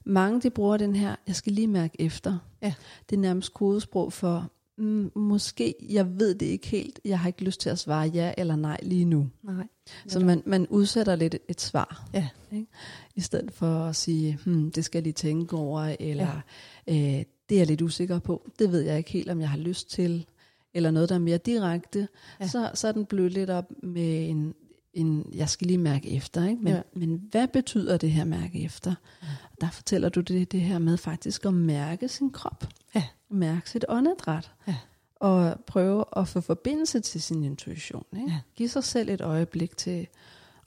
Mange, 0.05 0.41
de 0.41 0.51
bruger 0.51 0.77
den 0.77 0.97
her, 0.97 1.17
jeg 1.27 1.37
skal 1.37 1.53
lige 1.53 1.67
mærke 1.67 2.01
efter. 2.01 2.39
Ja. 2.63 2.75
Det 3.11 3.17
er 3.17 3.21
nærmest 3.21 3.55
kodesprog 3.55 4.13
for, 4.13 4.51
mm, 4.79 5.11
måske, 5.15 5.75
jeg 5.89 6.19
ved 6.19 6.35
det 6.35 6.47
ikke 6.47 6.67
helt, 6.67 7.01
jeg 7.05 7.19
har 7.19 7.27
ikke 7.27 7.45
lyst 7.45 7.61
til 7.61 7.71
at 7.71 7.79
svare 7.79 8.09
ja 8.09 8.35
eller 8.39 8.57
nej 8.57 8.79
lige 8.83 9.05
nu. 9.05 9.31
Nej. 9.43 9.67
Så 10.07 10.21
man, 10.21 10.43
man 10.47 10.67
udsætter 10.67 11.17
lidt 11.17 11.37
et 11.49 11.61
svar. 11.61 12.09
Ja. 12.15 12.29
Ikke? 12.53 12.67
I 13.15 13.21
stedet 13.21 13.53
for 13.53 13.85
at 13.85 13.97
sige, 13.97 14.39
hmm, 14.45 14.71
det 14.71 14.85
skal 14.85 14.99
jeg 14.99 15.03
lige 15.03 15.13
tænke 15.13 15.57
over, 15.57 15.97
eller 16.01 16.43
ja. 16.87 17.19
øh, 17.19 17.25
det 17.49 17.55
er 17.55 17.59
jeg 17.61 17.67
lidt 17.67 17.83
usikker 17.83 18.19
på, 18.19 18.51
det 18.59 18.73
ved 18.73 18.81
jeg 18.81 18.99
ikke 18.99 19.11
helt, 19.11 19.31
om 19.31 19.41
jeg 19.41 19.51
har 19.51 19.59
lyst 19.59 19.91
til, 19.91 20.27
eller 20.75 20.91
noget, 20.91 21.09
der 21.09 21.15
er 21.15 21.19
mere 21.19 21.39
direkte, 21.39 22.09
ja. 22.41 22.49
så, 22.49 22.71
så 22.75 22.89
er 22.89 22.93
den 22.93 23.07
blødt 23.07 23.33
lidt 23.33 23.51
op 23.51 23.73
med 23.83 24.29
en, 24.29 24.55
en, 24.95 25.31
jeg 25.35 25.49
skal 25.49 25.67
lige 25.67 25.79
mærke 25.79 26.11
efter, 26.11 26.49
ikke? 26.49 26.63
Men, 26.63 26.73
ja. 26.73 26.81
men 26.93 27.23
hvad 27.31 27.49
betyder 27.49 27.97
det 27.97 28.11
her 28.11 28.25
mærke 28.25 28.65
efter? 28.65 28.95
Ja. 29.23 29.27
Der 29.61 29.71
fortæller 29.71 30.09
du 30.09 30.21
det, 30.21 30.53
det 30.53 30.61
her 30.61 30.79
med 30.79 30.97
faktisk 30.97 31.45
at 31.45 31.55
mærke 31.55 32.09
sin 32.09 32.31
krop. 32.31 32.69
Ja. 32.95 33.05
Mærke 33.35 33.71
sit 33.71 33.85
åndedræt. 33.89 34.53
Ja. 34.67 34.77
Og 35.17 35.61
prøve 35.67 36.05
at 36.17 36.29
få 36.29 36.41
forbindelse 36.41 37.01
til 37.01 37.23
sin 37.23 37.45
intuition. 37.45 38.05
Ikke? 38.13 38.31
Ja. 38.31 38.41
Giv 38.57 38.69
sig 38.69 38.85
selv 38.85 39.09
et 39.09 39.21
øjeblik 39.21 39.77
til 39.77 40.07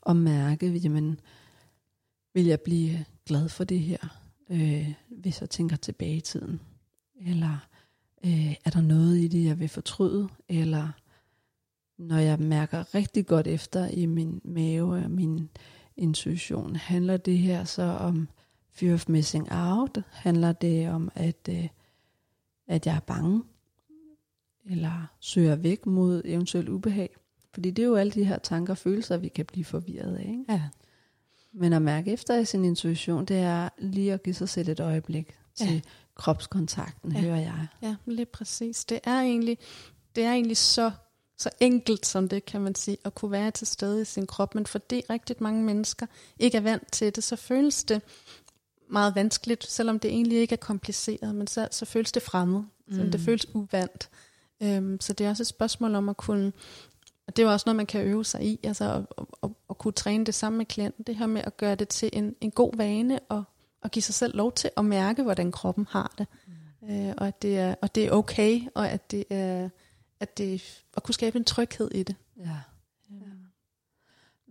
at 0.06 0.16
mærke, 0.16 0.72
jamen, 0.72 1.20
vil 2.34 2.46
jeg 2.46 2.60
blive 2.60 3.04
glad 3.26 3.48
for 3.48 3.64
det 3.64 3.80
her, 3.80 3.98
øh, 4.50 4.92
hvis 5.08 5.40
jeg 5.40 5.50
tænker 5.50 5.76
tilbage 5.76 6.16
i 6.16 6.20
tiden? 6.20 6.60
Eller 7.20 7.68
øh, 8.24 8.54
er 8.64 8.70
der 8.70 8.80
noget 8.80 9.18
i 9.18 9.28
det, 9.28 9.44
jeg 9.44 9.58
vil 9.58 9.68
fortryde? 9.68 10.28
Eller 10.48 10.88
når 11.98 12.18
jeg 12.18 12.38
mærker 12.38 12.94
rigtig 12.94 13.26
godt 13.26 13.46
efter 13.46 13.88
i 13.88 14.06
min 14.06 14.40
mave 14.44 15.04
og 15.04 15.10
min 15.10 15.48
intuition, 15.96 16.76
handler 16.76 17.16
det 17.16 17.38
her 17.38 17.64
så 17.64 17.82
om 17.82 18.28
fear 18.70 18.94
of 18.94 19.08
missing 19.08 19.52
out? 19.52 19.98
Handler 20.10 20.52
det 20.52 20.90
om, 20.90 21.10
at, 21.14 21.48
øh, 21.50 21.68
at 22.68 22.86
jeg 22.86 22.96
er 22.96 23.00
bange? 23.00 23.42
Eller 24.70 25.06
søger 25.20 25.56
væk 25.56 25.86
mod 25.86 26.22
eventuelt 26.24 26.68
ubehag? 26.68 27.16
Fordi 27.54 27.70
det 27.70 27.82
er 27.82 27.86
jo 27.86 27.94
alle 27.94 28.12
de 28.12 28.24
her 28.24 28.38
tanker 28.38 28.72
og 28.72 28.78
følelser, 28.78 29.16
vi 29.16 29.28
kan 29.28 29.46
blive 29.46 29.64
forvirret 29.64 30.16
af. 30.16 30.28
Ikke? 30.28 30.44
Ja. 30.48 30.62
Men 31.52 31.72
at 31.72 31.82
mærke 31.82 32.12
efter 32.12 32.38
i 32.38 32.44
sin 32.44 32.64
intuition, 32.64 33.24
det 33.24 33.36
er 33.36 33.68
lige 33.78 34.12
at 34.12 34.22
give 34.22 34.34
sig 34.34 34.48
selv 34.48 34.68
et 34.68 34.80
øjeblik 34.80 35.38
til 35.54 35.74
ja. 35.74 35.80
kropskontakten, 36.14 37.12
ja. 37.12 37.20
hører 37.20 37.40
jeg. 37.40 37.66
Ja, 37.82 37.96
lige 38.06 38.26
præcis. 38.26 38.84
Det 38.84 39.00
er 39.04 39.20
egentlig, 39.20 39.58
det 40.16 40.24
er 40.24 40.32
egentlig 40.32 40.56
så 40.56 40.90
så 41.38 41.50
enkelt 41.60 42.06
som 42.06 42.28
det, 42.28 42.44
kan 42.44 42.60
man 42.60 42.74
sige, 42.74 42.96
at 43.04 43.14
kunne 43.14 43.30
være 43.30 43.50
til 43.50 43.66
stede 43.66 44.02
i 44.02 44.04
sin 44.04 44.26
krop. 44.26 44.54
Men 44.54 44.66
fordi 44.66 45.02
rigtig 45.10 45.36
mange 45.40 45.62
mennesker 45.62 46.06
ikke 46.38 46.56
er 46.56 46.60
vant 46.60 46.92
til 46.92 47.16
det, 47.16 47.24
så 47.24 47.36
føles 47.36 47.84
det 47.84 48.02
meget 48.90 49.14
vanskeligt, 49.14 49.70
selvom 49.70 49.98
det 49.98 50.10
egentlig 50.10 50.38
ikke 50.38 50.52
er 50.52 50.56
kompliceret, 50.56 51.34
men 51.34 51.46
så, 51.46 51.68
så 51.70 51.84
føles 51.84 52.12
det 52.12 52.22
fremmed. 52.22 52.62
Mm. 52.88 53.10
det 53.10 53.20
føles 53.20 53.46
uvandt. 53.54 54.08
Øhm, 54.62 55.00
så 55.00 55.12
det 55.12 55.26
er 55.26 55.30
også 55.30 55.42
et 55.42 55.46
spørgsmål 55.46 55.94
om 55.94 56.08
at 56.08 56.16
kunne, 56.16 56.52
og 57.26 57.36
det 57.36 57.42
er 57.42 57.46
jo 57.46 57.52
også 57.52 57.64
noget, 57.66 57.76
man 57.76 57.86
kan 57.86 58.04
øve 58.04 58.24
sig 58.24 58.44
i, 58.44 58.60
altså 58.62 58.84
at, 58.92 59.04
at, 59.18 59.24
at, 59.42 59.50
at 59.70 59.78
kunne 59.78 59.92
træne 59.92 60.24
det 60.24 60.34
sammen 60.34 60.58
med 60.58 60.66
klienten, 60.66 61.04
det 61.04 61.16
her 61.16 61.26
med 61.26 61.42
at 61.44 61.56
gøre 61.56 61.74
det 61.74 61.88
til 61.88 62.10
en, 62.12 62.34
en 62.40 62.50
god 62.50 62.76
vane, 62.76 63.18
og, 63.28 63.44
og 63.82 63.90
give 63.90 64.02
sig 64.02 64.14
selv 64.14 64.36
lov 64.36 64.52
til 64.52 64.70
at 64.76 64.84
mærke, 64.84 65.22
hvordan 65.22 65.52
kroppen 65.52 65.86
har 65.90 66.14
det. 66.18 66.26
Mm. 66.82 66.90
Øh, 66.90 67.14
og, 67.16 67.26
at 67.26 67.42
det 67.42 67.58
er, 67.58 67.74
og 67.82 67.94
det 67.94 68.04
er 68.04 68.10
okay, 68.10 68.60
og 68.74 68.90
at 68.90 69.10
det 69.10 69.24
er 69.30 69.68
at, 70.20 70.38
det, 70.38 70.82
at 70.96 71.02
kunne 71.02 71.14
skabe 71.14 71.38
en 71.38 71.44
tryghed 71.44 71.90
i 71.94 72.02
det. 72.02 72.16
Ja. 72.36 72.42
ja. 73.10 73.16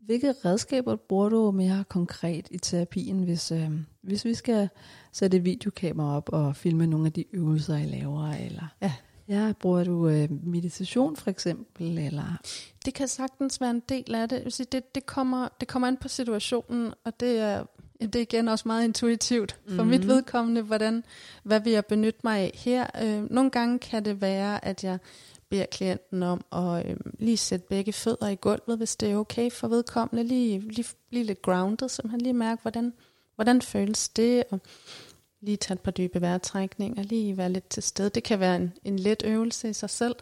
Hvilke 0.08 0.34
redskaber 0.46 0.96
bruger 0.96 1.30
du 1.30 1.52
mere 1.52 1.84
konkret 1.90 2.48
i 2.52 2.58
terapien, 2.58 3.24
hvis, 3.24 3.52
øh, 3.52 3.72
hvis 4.02 4.26
vi 4.26 4.34
skal 4.34 4.70
sætte 5.12 5.40
videokamera 5.40 6.18
op 6.18 6.30
og 6.34 6.56
filme 6.56 6.88
nogle 6.88 7.06
af 7.06 7.14
de 7.14 7.26
øvelser, 7.34 7.78
I 7.78 7.86
laver? 7.86 8.32
Eller, 8.32 8.68
ja. 8.82 8.94
Ja, 9.30 9.54
bruger 9.60 9.84
du 9.84 10.08
øh, 10.08 10.30
meditation 10.46 11.16
for 11.16 11.30
eksempel? 11.30 11.98
Eller? 11.98 12.42
Det 12.86 12.94
kan 12.94 13.08
sagtens 13.08 13.62
være 13.62 13.72
en 13.72 13.84
del 13.90 14.16
af 14.16 14.30
det. 14.30 14.72
Det, 14.72 14.96
det, 14.96 15.06
kommer, 15.06 15.48
det 15.60 15.68
kommer 15.68 15.88
an 15.88 15.98
på 15.98 16.08
situationen, 16.08 16.94
og 17.04 17.20
det 17.20 17.40
er, 17.40 17.66
det 18.02 18.16
er 18.16 18.22
igen 18.22 18.48
også 18.48 18.68
meget 18.68 18.84
intuitivt 18.84 19.52
for 19.52 19.72
mm-hmm. 19.72 19.88
mit 19.88 20.00
mhm. 20.00 20.10
vedkommende, 20.10 20.62
hvordan, 20.62 21.04
hvad 21.44 21.60
vil 21.60 21.74
jeg 21.74 21.86
benytte 21.86 22.20
mig 22.24 22.40
af 22.40 22.52
her. 22.56 22.88
Øh, 23.04 23.32
nogle 23.32 23.52
gange 23.52 23.80
kan 23.80 24.06
det 24.06 24.22
være, 24.22 24.66
at 24.66 24.84
jeg 24.84 25.00
beder 25.50 25.66
klienten 25.66 26.24
om 26.24 26.46
at 26.52 26.86
øh, 26.86 26.98
lige 27.20 27.38
sætte 27.38 27.66
begge 27.70 27.94
fødder 27.94 28.28
i 28.28 28.36
gulvet, 28.36 28.78
hvis 28.78 28.96
det 28.96 29.12
er 29.12 29.16
okay 29.18 29.52
for 29.52 29.68
vedkommende. 29.68 30.24
Lige, 30.24 30.60
lige 30.60 30.88
blive 31.10 31.24
lidt 31.24 31.42
grounded, 31.42 31.90
så 31.90 32.08
han 32.10 32.22
lige 32.22 32.34
mærker, 32.34 32.62
hvordan, 32.62 32.94
hvordan 33.36 33.62
føles 33.62 34.10
det, 34.10 34.44
og 34.52 34.60
lige 35.42 35.58
tage 35.58 35.76
et 35.76 35.82
par 35.82 35.92
dybe 35.92 36.22
vejrtrækninger, 36.22 37.04
lige 37.04 37.38
være 37.38 37.52
lidt 37.52 37.70
til 37.70 37.84
stede. 37.84 38.10
Det 38.10 38.24
kan 38.24 38.40
være 38.40 38.56
en, 38.56 38.74
en 38.84 39.00
let 39.00 39.24
øvelse 39.26 39.70
i 39.70 39.74
sig 39.74 39.90
selv, 39.90 40.16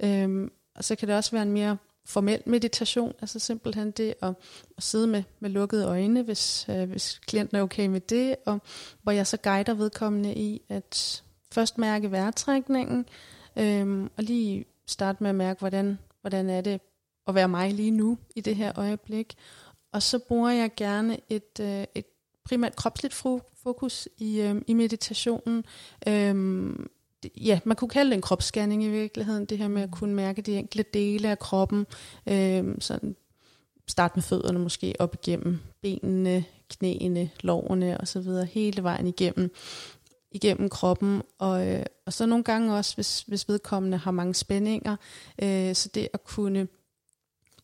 øhm, 0.00 0.52
og 0.74 0.84
så 0.84 0.96
kan 0.96 1.08
det 1.08 1.16
også 1.16 1.30
være 1.30 1.42
en 1.42 1.52
mere 1.52 1.76
formel 2.04 2.42
meditation, 2.46 3.12
altså 3.20 3.38
simpelthen 3.38 3.90
det 3.90 4.14
at, 4.22 4.34
at 4.76 4.82
sidde 4.82 5.06
med, 5.06 5.22
med 5.40 5.50
lukkede 5.50 5.86
øjne, 5.86 6.22
hvis, 6.22 6.66
øh, 6.70 6.90
hvis 6.90 7.20
klienten 7.26 7.56
er 7.56 7.62
okay 7.62 7.86
med 7.86 8.00
det, 8.00 8.36
og 8.46 8.58
hvor 9.02 9.12
jeg 9.12 9.26
så 9.26 9.36
guider 9.36 9.74
vedkommende 9.74 10.34
i 10.34 10.62
at 10.68 11.22
først 11.52 11.78
mærke 11.78 12.10
vejrtrækningen, 12.10 13.06
øhm, 13.56 14.10
og 14.16 14.24
lige 14.24 14.64
starte 14.90 15.22
med 15.22 15.30
at 15.30 15.36
mærke, 15.36 15.58
hvordan, 15.58 15.98
hvordan 16.20 16.50
er 16.50 16.60
det 16.60 16.80
at 17.26 17.34
være 17.34 17.48
mig 17.48 17.74
lige 17.74 17.90
nu 17.90 18.18
i 18.36 18.40
det 18.40 18.56
her 18.56 18.72
øjeblik. 18.78 19.34
Og 19.92 20.02
så 20.02 20.18
bruger 20.18 20.50
jeg 20.50 20.70
gerne 20.76 21.18
et, 21.28 21.60
øh, 21.60 21.84
et 21.94 22.04
primært 22.44 22.76
kropsligt 22.76 23.14
fokus 23.62 24.08
i, 24.18 24.40
øh, 24.40 24.62
i 24.66 24.74
meditationen. 24.74 25.64
Øhm, 26.08 26.90
ja, 27.36 27.60
man 27.64 27.76
kunne 27.76 27.88
kalde 27.88 28.10
det 28.10 28.14
en 28.14 28.22
kropsscanning 28.22 28.84
i 28.84 28.88
virkeligheden, 28.88 29.44
det 29.44 29.58
her 29.58 29.68
med 29.68 29.82
at 29.82 29.90
kunne 29.90 30.14
mærke 30.14 30.42
de 30.42 30.56
enkelte 30.56 30.90
dele 30.94 31.30
af 31.30 31.38
kroppen. 31.38 31.86
Øhm, 32.26 32.80
sådan 32.80 33.16
start 33.88 34.16
med 34.16 34.22
fødderne 34.22 34.58
måske 34.58 34.94
op 34.98 35.14
igennem 35.14 35.58
benene, 35.82 36.44
knæene, 36.68 37.30
lårene 37.40 38.00
osv. 38.00 38.28
hele 38.52 38.82
vejen 38.82 39.06
igennem 39.06 39.54
igennem 40.32 40.68
kroppen, 40.68 41.22
og, 41.38 41.66
øh, 41.66 41.82
og 42.06 42.12
så 42.12 42.26
nogle 42.26 42.44
gange 42.44 42.74
også, 42.74 42.94
hvis, 42.94 43.24
hvis 43.26 43.48
vedkommende 43.48 43.98
har 43.98 44.10
mange 44.10 44.34
spændinger, 44.34 44.96
øh, 45.42 45.74
så 45.74 45.88
det 45.94 46.08
at 46.12 46.24
kunne 46.24 46.68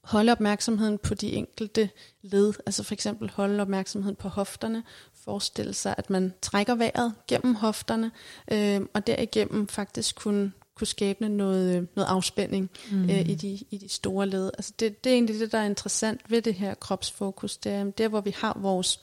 holde 0.06 0.32
opmærksomheden 0.32 0.98
på 0.98 1.14
de 1.14 1.32
enkelte 1.32 1.90
led, 2.22 2.54
altså 2.66 2.82
for 2.82 2.94
eksempel 2.94 3.30
holde 3.30 3.60
opmærksomheden 3.62 4.16
på 4.16 4.28
hofterne, 4.28 4.82
forestille 5.24 5.74
sig, 5.74 5.94
at 5.98 6.10
man 6.10 6.34
trækker 6.42 6.74
vejret 6.74 7.14
gennem 7.28 7.54
hofterne, 7.54 8.10
øh, 8.52 8.80
og 8.94 9.06
derigennem 9.06 9.68
faktisk 9.68 10.16
kunne, 10.16 10.52
kunne 10.74 10.86
skabe 10.86 11.28
noget, 11.28 11.88
noget 11.96 12.08
afspænding 12.08 12.70
mm. 12.90 13.10
øh, 13.10 13.28
i, 13.28 13.34
de, 13.34 13.48
i 13.70 13.78
de 13.78 13.88
store 13.88 14.26
led. 14.26 14.50
Altså 14.58 14.72
det, 14.80 15.04
det 15.04 15.10
er 15.10 15.14
egentlig 15.14 15.40
det, 15.40 15.52
der 15.52 15.58
er 15.58 15.66
interessant 15.66 16.20
ved 16.28 16.42
det 16.42 16.54
her 16.54 16.74
kropsfokus. 16.74 17.56
Det 17.56 17.72
er 17.72 17.84
der, 17.84 18.08
hvor 18.08 18.20
vi 18.20 18.34
har 18.38 18.58
vores, 18.60 19.00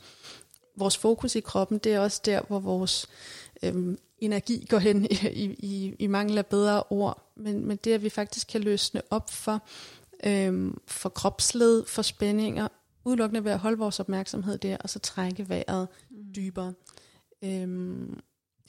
vores 0.76 0.98
fokus 0.98 1.36
i 1.36 1.40
kroppen, 1.40 1.78
det 1.78 1.94
er 1.94 2.00
også 2.00 2.22
der, 2.26 2.42
hvor 2.48 2.60
vores 2.60 3.08
øhm, 3.64 3.98
energi 4.18 4.66
går 4.70 4.78
hen 4.78 5.06
i, 5.06 5.56
i, 5.60 5.96
i 6.00 6.08
mangel 6.08 6.38
af 6.38 6.46
bedre 6.46 6.84
ord, 6.90 7.34
men, 7.36 7.66
men 7.66 7.78
det, 7.84 7.94
at 7.94 8.04
vi 8.04 8.10
faktisk 8.10 8.48
kan 8.48 8.62
løsne 8.62 9.02
op 9.10 9.30
for, 9.30 9.64
øhm, 10.24 10.78
for 10.88 11.10
kropsled, 11.10 11.86
for 11.86 12.02
spændinger, 12.02 12.68
udelukkende 13.06 13.44
ved 13.44 13.52
at 13.52 13.60
holde 13.60 13.78
vores 13.78 14.00
opmærksomhed 14.00 14.58
der, 14.58 14.78
og 14.78 14.90
så 14.90 15.00
trække 15.00 15.50
vejret 15.50 15.88
mm. 16.10 16.18
dybere. 16.36 16.74
Øhm, 17.44 18.20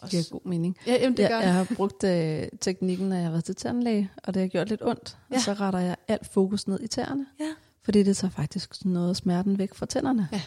det 0.02 0.10
giver 0.10 0.22
god 0.30 0.40
mening. 0.44 0.76
Ja, 0.86 0.92
jamen, 0.92 1.16
det 1.16 1.22
jeg, 1.22 1.30
gør 1.30 1.40
jeg 1.40 1.54
har 1.54 1.72
brugt 1.76 2.04
øh, 2.04 2.48
teknikken, 2.60 3.08
når 3.08 3.16
jeg 3.16 3.24
har 3.24 3.30
været 3.30 3.44
til 3.44 3.54
tandlæge, 3.54 4.10
og 4.24 4.34
det 4.34 4.42
har 4.42 4.48
gjort 4.48 4.68
lidt 4.68 4.82
ondt. 4.82 5.18
Ja. 5.30 5.36
Og 5.36 5.40
så 5.42 5.52
retter 5.52 5.78
jeg 5.78 5.96
alt 6.08 6.26
fokus 6.26 6.68
ned 6.68 6.80
i 6.80 6.86
tæerne. 6.86 7.26
Ja. 7.40 7.54
Fordi 7.82 8.02
det 8.02 8.16
tager 8.16 8.30
faktisk 8.30 8.84
noget 8.84 9.10
af 9.10 9.16
smerten 9.16 9.58
væk 9.58 9.74
fra 9.74 9.86
tænderne. 9.86 10.28
Ja. 10.32 10.42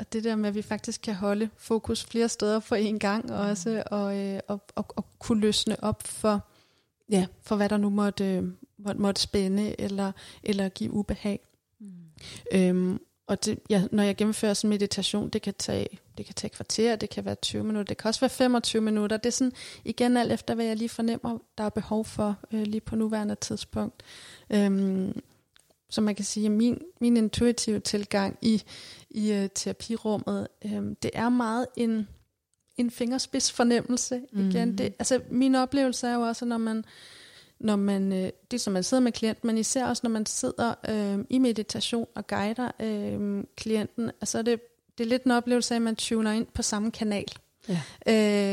Og 0.00 0.12
det 0.12 0.24
der 0.24 0.36
med, 0.36 0.48
at 0.48 0.54
vi 0.54 0.62
faktisk 0.62 1.00
kan 1.02 1.14
holde 1.14 1.50
fokus 1.56 2.04
flere 2.04 2.28
steder 2.28 2.60
på 2.60 2.74
en 2.74 2.98
gang 2.98 3.32
også, 3.32 3.82
og, 3.86 4.18
øh, 4.18 4.40
og, 4.48 4.60
og, 4.74 4.84
og 4.88 5.04
kunne 5.18 5.40
løsne 5.40 5.84
op 5.84 6.02
for, 6.02 6.48
ja, 7.10 7.26
for 7.42 7.56
hvad 7.56 7.68
der 7.68 7.76
nu 7.76 7.90
måtte, 7.90 8.24
øh, 8.24 8.44
måtte, 8.78 9.00
måtte 9.00 9.20
spænde 9.20 9.80
eller, 9.80 10.12
eller 10.42 10.68
give 10.68 10.92
ubehag. 10.92 11.40
Mm. 11.80 11.86
Øhm, 12.52 13.00
og 13.26 13.44
det, 13.44 13.58
ja, 13.70 13.82
når 13.92 14.02
jeg 14.02 14.16
gennemfører 14.16 14.54
sådan 14.54 14.70
meditation, 14.70 15.28
det 15.28 15.42
kan 15.42 15.54
tage 15.58 15.88
det 16.18 16.26
kan 16.26 16.34
tage 16.34 16.50
kvarter, 16.50 16.96
det 16.96 17.10
kan 17.10 17.24
være 17.24 17.34
20 17.34 17.64
minutter, 17.64 17.88
det 17.88 17.96
kan 17.96 18.08
også 18.08 18.20
være 18.20 18.30
25 18.30 18.82
minutter. 18.82 19.16
Det 19.16 19.26
er 19.26 19.30
sådan 19.30 19.52
igen 19.84 20.16
alt 20.16 20.32
efter, 20.32 20.54
hvad 20.54 20.64
jeg 20.64 20.76
lige 20.76 20.88
fornemmer, 20.88 21.38
der 21.58 21.64
er 21.64 21.68
behov 21.68 22.04
for 22.04 22.36
øh, 22.52 22.62
lige 22.62 22.80
på 22.80 22.96
nuværende 22.96 23.34
tidspunkt. 23.34 24.02
Øhm, 24.50 25.20
så 25.90 26.00
man 26.00 26.14
kan 26.14 26.24
sige, 26.24 26.46
at 26.46 26.52
min, 26.52 26.82
min 27.00 27.16
intuitive 27.16 27.80
tilgang 27.80 28.38
i, 28.42 28.62
i 29.10 29.32
uh, 29.32 29.46
terapirummet, 29.54 30.48
øhm, 30.64 30.94
det 30.94 31.10
er 31.14 31.28
meget 31.28 31.66
en, 31.76 32.08
en 32.76 32.90
fingerspids 32.90 33.52
fornemmelse. 33.52 34.20
Mm. 34.32 34.48
Igen. 34.48 34.78
Det, 34.78 34.94
altså, 34.98 35.20
min 35.30 35.54
oplevelse 35.54 36.06
er 36.06 36.14
jo 36.14 36.20
også, 36.20 36.44
når 36.44 36.58
man, 36.58 36.84
når 37.60 37.76
man, 37.76 38.12
øh, 38.12 38.30
det 38.50 38.60
som 38.60 38.72
man 38.72 38.82
sidder 38.82 39.02
med 39.02 39.12
klienten, 39.12 39.46
men 39.46 39.58
især 39.58 39.86
også 39.86 40.00
når 40.04 40.10
man 40.10 40.26
sidder 40.26 40.74
øh, 40.88 41.24
i 41.30 41.38
meditation 41.38 42.06
og 42.14 42.26
guider 42.26 42.70
øh, 42.80 43.44
klienten, 43.56 44.10
altså 44.20 44.38
er 44.38 44.42
det, 44.42 44.60
det 44.98 45.04
er 45.04 45.08
lidt 45.08 45.22
en 45.22 45.30
oplevelse 45.30 45.74
af, 45.74 45.76
at 45.78 45.82
man 45.82 45.96
tuner 45.96 46.32
ind 46.32 46.46
på 46.54 46.62
samme 46.62 46.90
kanal. 46.90 47.28
Ja. 47.68 47.80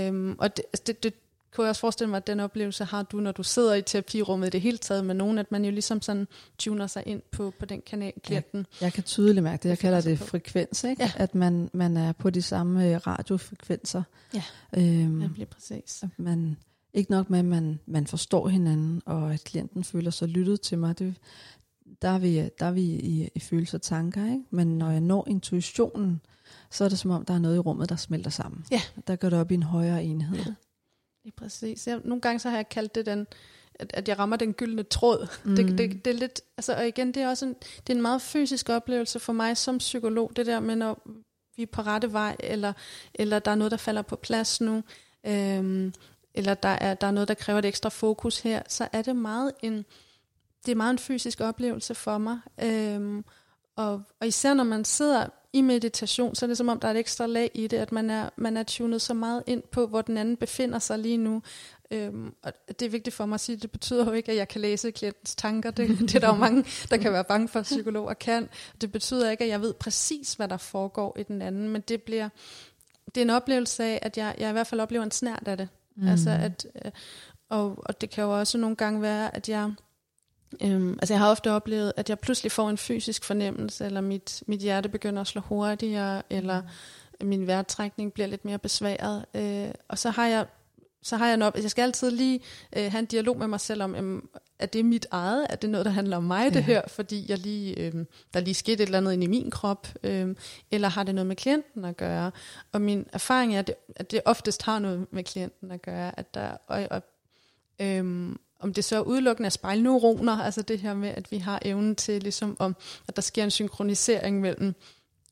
Øh, 0.10 0.36
og 0.38 0.58
det, 0.58 0.66
altså, 0.74 0.84
det, 0.88 1.04
det 1.04 1.14
kunne 1.58 1.66
jeg 1.66 1.70
også 1.70 1.80
forestille 1.80 2.10
mig, 2.10 2.18
at 2.18 2.28
den 2.28 2.40
oplevelse 2.40 2.84
har 2.84 3.04
du, 3.04 3.20
når 3.20 3.32
du 3.32 3.44
sidder 3.44 3.76
i 3.76 3.82
terapirummet 3.82 4.48
i 4.48 4.50
det 4.50 4.62
hele 4.62 4.78
taget 4.78 5.06
med 5.06 5.16
nogen, 5.16 5.38
at 5.38 5.52
man 5.52 5.66
jo 5.66 5.72
ligesom 5.72 6.02
sådan 6.02 6.28
tuner 6.58 6.88
sig 6.88 7.04
ind 7.06 7.22
på, 7.32 7.54
på 7.60 7.66
den 7.66 7.82
kanal, 7.82 8.14
klienten. 8.24 8.66
Ja, 8.82 8.86
jeg 8.86 8.94
kan 8.94 9.04
tydeligt 9.04 9.44
mærke 9.44 9.64
det. 9.64 9.70
Jeg 9.70 9.80
kalder 9.80 10.02
det 10.02 10.20
frekvens, 10.20 10.84
ikke? 10.84 11.04
Ja. 11.04 11.12
at 11.16 11.36
man, 11.36 11.70
man 11.74 11.98
er 11.98 12.12
på 12.12 12.30
de 12.30 12.42
samme 12.42 12.90
øh, 12.90 12.96
radiofrekvenser. 13.08 14.04
Ja, 14.34 14.44
øhm, 14.78 15.22
ja 15.22 15.28
bliver 15.28 15.46
præcis. 15.46 16.04
At 16.04 16.10
man, 16.18 16.58
ikke 16.94 17.12
nok 17.12 17.30
med, 17.30 17.40
at 17.40 17.46
man, 17.46 17.80
man 17.86 18.08
forstår 18.08 18.48
hinanden, 18.48 19.02
og 19.06 19.34
at 19.34 19.44
klienten 19.44 19.84
føler 19.84 20.12
sig 20.12 20.28
lyttet 20.28 20.62
til 20.62 20.78
mig. 20.78 21.00
Det, 21.00 21.16
der 22.02 22.10
er 22.10 22.20
vi, 22.20 22.50
der 22.60 22.66
er 22.66 22.72
vi 22.72 22.82
i, 22.82 23.30
i 23.36 23.40
følelser 23.40 23.78
og 23.78 23.82
tanker, 23.82 24.26
ikke? 24.26 24.44
men 24.50 24.78
når 24.78 24.92
jeg 24.92 25.02
når 25.02 25.28
intuitionen, 25.30 26.22
så 26.72 26.86
er 26.86 26.90
det 26.90 27.00
som 27.00 27.12
om, 27.12 27.26
der 27.26 27.34
er 27.34 27.40
noget 27.40 27.56
i 27.56 27.60
rummet, 27.60 27.90
der 27.90 27.96
smelter 27.96 28.32
sammen. 28.32 28.66
Ja. 28.72 28.82
Der 29.08 29.16
går 29.16 29.30
det 29.30 29.40
op 29.40 29.52
i 29.52 29.54
en 29.54 29.64
højere 29.64 30.04
enhed. 30.04 30.38
Ja. 30.38 30.54
Lige 31.28 31.36
præcis. 31.36 31.88
Jeg, 31.88 32.02
nogle 32.04 32.22
gange 32.22 32.40
så 32.40 32.50
har 32.50 32.58
jeg 32.58 32.70
kaldt 32.70 32.96
det 32.96 33.06
den, 33.06 33.28
at, 33.76 33.92
at 33.94 34.08
jeg 34.08 34.20
rammer 34.20 34.38
den 34.38 34.54
gyldne 34.54 34.84
tråd. 34.84 35.28
Mm. 35.44 35.56
Det, 35.56 35.78
det, 35.78 36.06
det 36.06 36.12
er 36.12 36.18
lidt, 36.18 36.42
altså, 36.58 36.74
og 36.74 36.88
igen, 36.88 37.12
det 37.12 37.24
er 37.24 37.30
også 37.30 37.46
en, 37.46 37.54
det 37.54 37.94
er 37.94 37.96
en 37.96 38.02
meget 38.02 38.22
fysisk 38.22 38.70
oplevelse 38.70 39.20
for 39.20 39.34
mig 39.34 39.58
som 39.58 39.78
psykolog, 39.78 40.32
det 40.36 40.46
der 40.46 40.60
med, 40.60 40.76
når 40.76 41.08
vi 41.56 41.64
er 41.64 41.68
på 41.68 41.82
rette 41.82 42.14
vej, 42.14 42.36
eller, 42.40 42.74
eller 43.14 43.40
der 43.40 43.52
er 43.52 43.56
noget, 43.56 43.72
der 43.72 43.78
falder 43.78 44.02
på 44.02 44.16
plads 44.16 44.62
nu, 44.62 44.84
øhm, 45.26 45.94
eller 46.34 46.54
der 46.54 46.70
er, 46.70 46.94
der 46.94 47.08
er 47.08 47.12
noget, 47.12 47.28
der 47.28 47.34
kræver 47.34 47.60
et 47.60 47.66
ekstra 47.66 47.90
fokus 47.90 48.40
her, 48.40 48.62
så 48.68 48.88
er 48.94 49.02
det 49.02 49.16
meget 49.16 49.52
en, 49.62 49.86
det 50.66 50.72
er 50.72 50.76
meget 50.76 50.92
en 50.92 51.00
fysisk 51.00 51.42
oplevelse 51.42 51.96
for 51.96 52.18
mig. 52.18 52.40
Øhm, 52.64 53.26
og, 53.76 54.02
og 54.22 54.28
især 54.28 54.54
når 54.54 54.64
man 54.64 54.86
sidder 54.86 55.28
i 55.58 55.62
meditation, 55.62 56.36
så 56.36 56.46
er 56.46 56.48
det 56.48 56.58
som 56.58 56.70
om, 56.70 56.80
der 56.80 56.88
er 56.88 56.92
et 56.92 56.98
ekstra 56.98 57.26
lag 57.26 57.52
i 57.54 57.68
det, 57.68 57.78
at 57.78 57.92
man 57.92 58.10
er, 58.10 58.30
man 58.36 58.58
er 58.58 58.64
tunet 58.64 59.02
så 59.02 59.14
meget 59.14 59.44
ind 59.48 59.64
på, 59.72 59.88
hvor 59.88 60.02
den 60.02 60.18
anden 60.18 60.38
befinder 60.38 60.80
sig 60.80 61.00
lige 61.00 61.18
nu. 61.18 61.42
Øhm, 61.92 62.34
og 62.44 62.54
det 62.68 62.82
er 62.82 62.90
vigtigt 62.90 63.16
for 63.16 63.26
mig 63.26 63.34
at 63.34 63.40
sige, 63.40 63.56
det 63.56 63.72
betyder 63.72 64.06
jo 64.06 64.12
ikke, 64.12 64.32
at 64.32 64.38
jeg 64.38 64.48
kan 64.48 64.62
læse 64.62 64.92
klientens 64.92 65.36
tanker. 65.36 65.72
Det, 65.72 66.00
det 66.00 66.16
er 66.16 66.20
der 66.20 66.28
jo 66.28 66.36
mange, 66.36 66.66
der 66.90 66.98
kan 66.98 67.14
være 67.14 67.24
bange 67.24 67.48
for, 67.48 67.60
at 67.60 67.66
psykologer 67.66 68.14
kan. 68.14 68.50
Det 68.82 68.92
betyder 68.92 69.32
ikke, 69.32 69.44
at 69.44 69.50
jeg 69.50 69.62
ved 69.62 69.74
præcis, 69.74 70.34
hvad 70.34 70.48
der 70.48 70.58
foregår 70.58 71.18
i 71.20 71.24
den 71.24 71.42
anden, 71.42 71.70
men 71.70 71.82
det 71.82 72.02
bliver 72.02 72.30
det 73.16 73.22
er 73.22 73.26
en 73.26 73.30
oplevelse 73.30 73.84
af, 73.84 74.00
at 74.02 74.18
jeg, 74.18 74.36
jeg 74.38 74.50
i 74.50 74.52
hvert 74.52 74.68
fald 74.68 74.82
oplever 74.82 75.04
en 75.04 75.12
snært 75.12 75.44
af 75.48 75.58
det. 75.58 75.70
Mm. 75.96 76.08
Altså 76.08 76.30
at, 76.30 76.66
øh, 76.86 76.92
og, 77.50 77.76
og 77.86 78.02
det 78.02 78.10
kan 78.10 78.24
jo 78.24 78.40
også 78.40 78.58
nogle 78.58 78.76
gange 78.76 79.02
være, 79.02 79.36
at 79.36 79.50
jeg 79.50 79.74
Øhm, 80.62 81.00
altså 81.02 81.14
jeg 81.14 81.20
har 81.20 81.32
ofte 81.32 81.52
oplevet, 81.52 81.94
at 81.98 82.10
jeg 82.10 82.20
pludselig 82.20 82.52
får 82.52 82.70
en 82.70 82.78
fysisk 82.78 83.24
fornemmelse, 83.24 83.86
eller 83.86 84.02
mit, 84.02 84.44
mit 84.48 84.60
hjerte 84.60 84.90
begynder 84.90 85.22
at 85.22 85.28
slå 85.28 85.42
hurtigere, 85.42 86.24
eller 86.30 86.62
min 87.22 87.48
vejrtrækning 87.48 88.14
bliver 88.14 88.28
lidt 88.28 88.46
mere 88.46 88.58
besværet. 88.58 89.26
Øh, 89.34 89.72
og 89.88 89.98
så 89.98 90.10
har 90.10 90.28
jeg 90.28 90.46
så 91.02 91.18
har 91.18 91.28
jeg 91.28 91.38
nok, 91.38 91.60
jeg 91.62 91.72
skal 91.72 91.82
altid 91.82 92.12
lige 92.12 92.40
øh, 92.78 92.92
have 92.92 93.00
en 93.00 93.06
dialog 93.06 93.38
med 93.38 93.48
mig 93.48 93.60
selv 93.60 93.84
om, 93.84 93.96
øh, 93.96 94.22
at 94.60 94.74
det 94.74 94.80
er 94.80 94.84
mit 94.84 95.06
eget, 95.12 95.48
at 95.50 95.62
det 95.62 95.68
er 95.68 95.72
noget, 95.72 95.86
der 95.86 95.92
handler 95.92 96.18
om 96.18 96.24
mig, 96.24 96.44
ja. 96.44 96.50
det 96.50 96.64
her, 96.64 96.82
fordi 96.88 97.26
jeg 97.30 97.38
lige, 97.38 97.80
øh, 97.80 98.06
der 98.34 98.40
lige 98.40 98.54
skete 98.54 98.84
et 98.84 98.88
eller 98.88 98.98
andet 98.98 99.14
ind 99.14 99.24
i 99.24 99.28
min 99.28 99.52
krop, 99.52 99.88
øh, 100.04 100.36
eller 100.72 100.88
har 100.88 101.04
det 101.04 101.16
noget 101.16 101.28
med 101.28 101.36
klienten 101.36 101.86
at 101.86 101.98
gøre. 101.98 102.32
Og 102.72 102.82
min 102.82 103.06
erfaring 103.14 103.56
er, 103.56 103.60
at 103.60 103.68
det, 103.68 103.76
at 103.96 104.12
det 104.12 104.22
oftest 104.26 104.62
har 104.62 104.80
noget 104.80 105.08
med 105.12 105.24
klienten 105.24 105.72
at 105.72 105.82
gøre, 105.82 106.20
at 106.20 106.34
der, 106.34 106.58
og, 106.68 106.88
og, 106.92 107.02
øh, 107.82 108.36
om 108.60 108.74
det 108.74 108.84
så 108.84 108.96
er 108.96 109.02
udelukkende 109.02 109.46
af 109.46 109.52
spejlneuroner, 109.52 110.38
altså 110.38 110.62
det 110.62 110.80
her 110.80 110.94
med, 110.94 111.10
at 111.10 111.32
vi 111.32 111.38
har 111.38 111.60
evnen 111.66 111.96
til, 111.96 112.22
ligesom 112.22 112.58
om, 112.60 112.76
at 113.08 113.16
der 113.16 113.22
sker 113.22 113.44
en 113.44 113.52
synkronisering 113.52 114.42
mellem, 114.42 114.76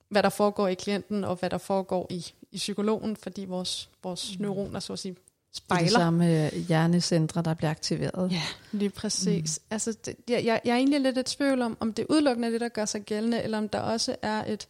hvad 0.09 0.23
der 0.23 0.29
foregår 0.29 0.67
i 0.67 0.73
klienten, 0.73 1.23
og 1.23 1.35
hvad 1.35 1.49
der 1.49 1.57
foregår 1.57 2.07
i, 2.09 2.25
i 2.51 2.57
psykologen, 2.57 3.15
fordi 3.15 3.45
vores, 3.45 3.89
vores 4.03 4.35
mm. 4.39 4.41
neuroner, 4.41 4.79
så 4.79 4.93
at 4.93 4.99
sige, 4.99 5.15
spejler. 5.53 5.85
Det 5.85 5.93
er 5.93 5.97
de 5.97 6.03
samme 6.03 6.45
øh, 6.45 6.67
hjernecentre, 6.67 7.41
der 7.41 7.53
bliver 7.53 7.71
aktiveret. 7.71 8.31
Ja, 8.31 8.41
lige 8.71 8.89
præcis. 8.89 9.59
Mm. 9.59 9.73
Altså, 9.73 9.97
det, 10.05 10.15
jeg, 10.29 10.45
jeg, 10.45 10.61
jeg 10.65 10.71
er 10.71 10.77
egentlig 10.77 11.01
lidt 11.01 11.17
et 11.17 11.25
tvivl 11.25 11.61
om, 11.61 11.77
om 11.79 11.93
det 11.93 12.05
udelukkende 12.09 12.47
er 12.47 12.51
det, 12.51 12.61
der 12.61 12.69
gør 12.69 12.85
sig 12.85 13.01
gældende, 13.01 13.41
eller 13.41 13.57
om 13.57 13.69
der 13.69 13.79
også 13.79 14.15
er 14.21 14.43
et, 14.53 14.67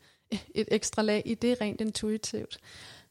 et 0.56 0.68
ekstra 0.72 1.02
lag 1.02 1.22
i 1.26 1.34
det 1.34 1.62
rent 1.62 1.82
intuitivt. 1.82 2.60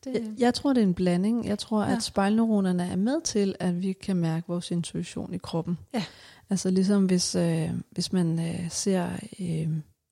Det... 0.04 0.14
Jeg, 0.14 0.22
jeg 0.38 0.54
tror, 0.54 0.72
det 0.72 0.82
er 0.82 0.86
en 0.86 0.94
blanding. 0.94 1.46
Jeg 1.46 1.58
tror, 1.58 1.82
ja. 1.82 1.96
at 1.96 2.02
spejlneuronerne 2.02 2.84
er 2.84 2.96
med 2.96 3.20
til, 3.20 3.54
at 3.60 3.82
vi 3.82 3.92
kan 3.92 4.16
mærke 4.16 4.46
vores 4.48 4.70
intuition 4.70 5.34
i 5.34 5.38
kroppen. 5.38 5.78
Ja. 5.94 6.04
Altså 6.50 6.70
ligesom 6.70 7.06
hvis, 7.06 7.34
øh, 7.34 7.70
hvis 7.90 8.12
man 8.12 8.38
øh, 8.38 8.70
ser, 8.70 9.08
øh, 9.40 9.68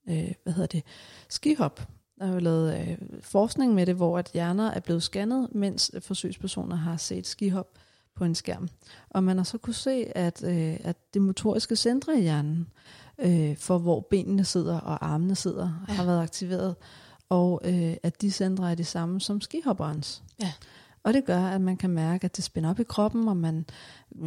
øh, 0.09 0.33
hvad 0.43 0.53
hedder 0.53 0.67
det, 0.67 0.83
skihop. 1.29 1.89
Der 2.19 2.27
er 2.29 2.33
jo 2.33 2.39
lavet 2.39 2.81
øh, 2.81 2.99
forskning 3.21 3.75
med 3.75 3.87
det, 3.87 3.95
hvor 3.95 4.19
at 4.19 4.31
hjerner 4.33 4.71
er 4.71 4.81
blevet 4.81 5.03
scannet, 5.03 5.49
mens 5.55 5.91
forsøgspersoner 6.01 6.77
har 6.77 6.97
set 6.97 7.27
skihop 7.27 7.69
på 8.17 8.25
en 8.25 8.35
skærm. 8.35 8.69
Og 9.11 9.25
man 9.25 9.37
har 9.37 9.45
så 9.45 9.59
kunne 9.59 9.75
se, 9.75 10.17
at, 10.17 10.45
øh, 10.45 10.77
at 10.85 11.15
det 11.15 11.23
motoriske 11.23 11.77
centre 11.77 12.19
i 12.19 12.23
hjernen, 12.23 12.69
øh, 13.19 13.57
for 13.57 13.79
hvor 13.79 14.01
benene 14.01 14.45
sidder 14.45 14.81
og 14.81 15.07
armene 15.07 15.35
sidder, 15.35 15.85
ja. 15.89 15.93
har 15.93 16.05
været 16.05 16.23
aktiveret 16.23 16.75
og 17.33 17.61
øh, 17.65 17.97
at 18.03 18.23
de 18.23 18.31
centre 18.31 18.71
er 18.71 18.75
de 18.75 18.85
samme 18.85 19.21
som 19.21 19.41
skihopperens. 19.41 20.23
Ja. 20.41 20.53
Og 21.03 21.13
det 21.13 21.25
gør, 21.25 21.41
at 21.41 21.61
man 21.61 21.77
kan 21.77 21.91
mærke, 21.91 22.25
at 22.25 22.37
det 22.37 22.45
spænder 22.45 22.71
op 22.71 22.81
i 22.81 22.85
kroppen, 22.85 23.29
og 23.29 23.37
man, 23.37 23.67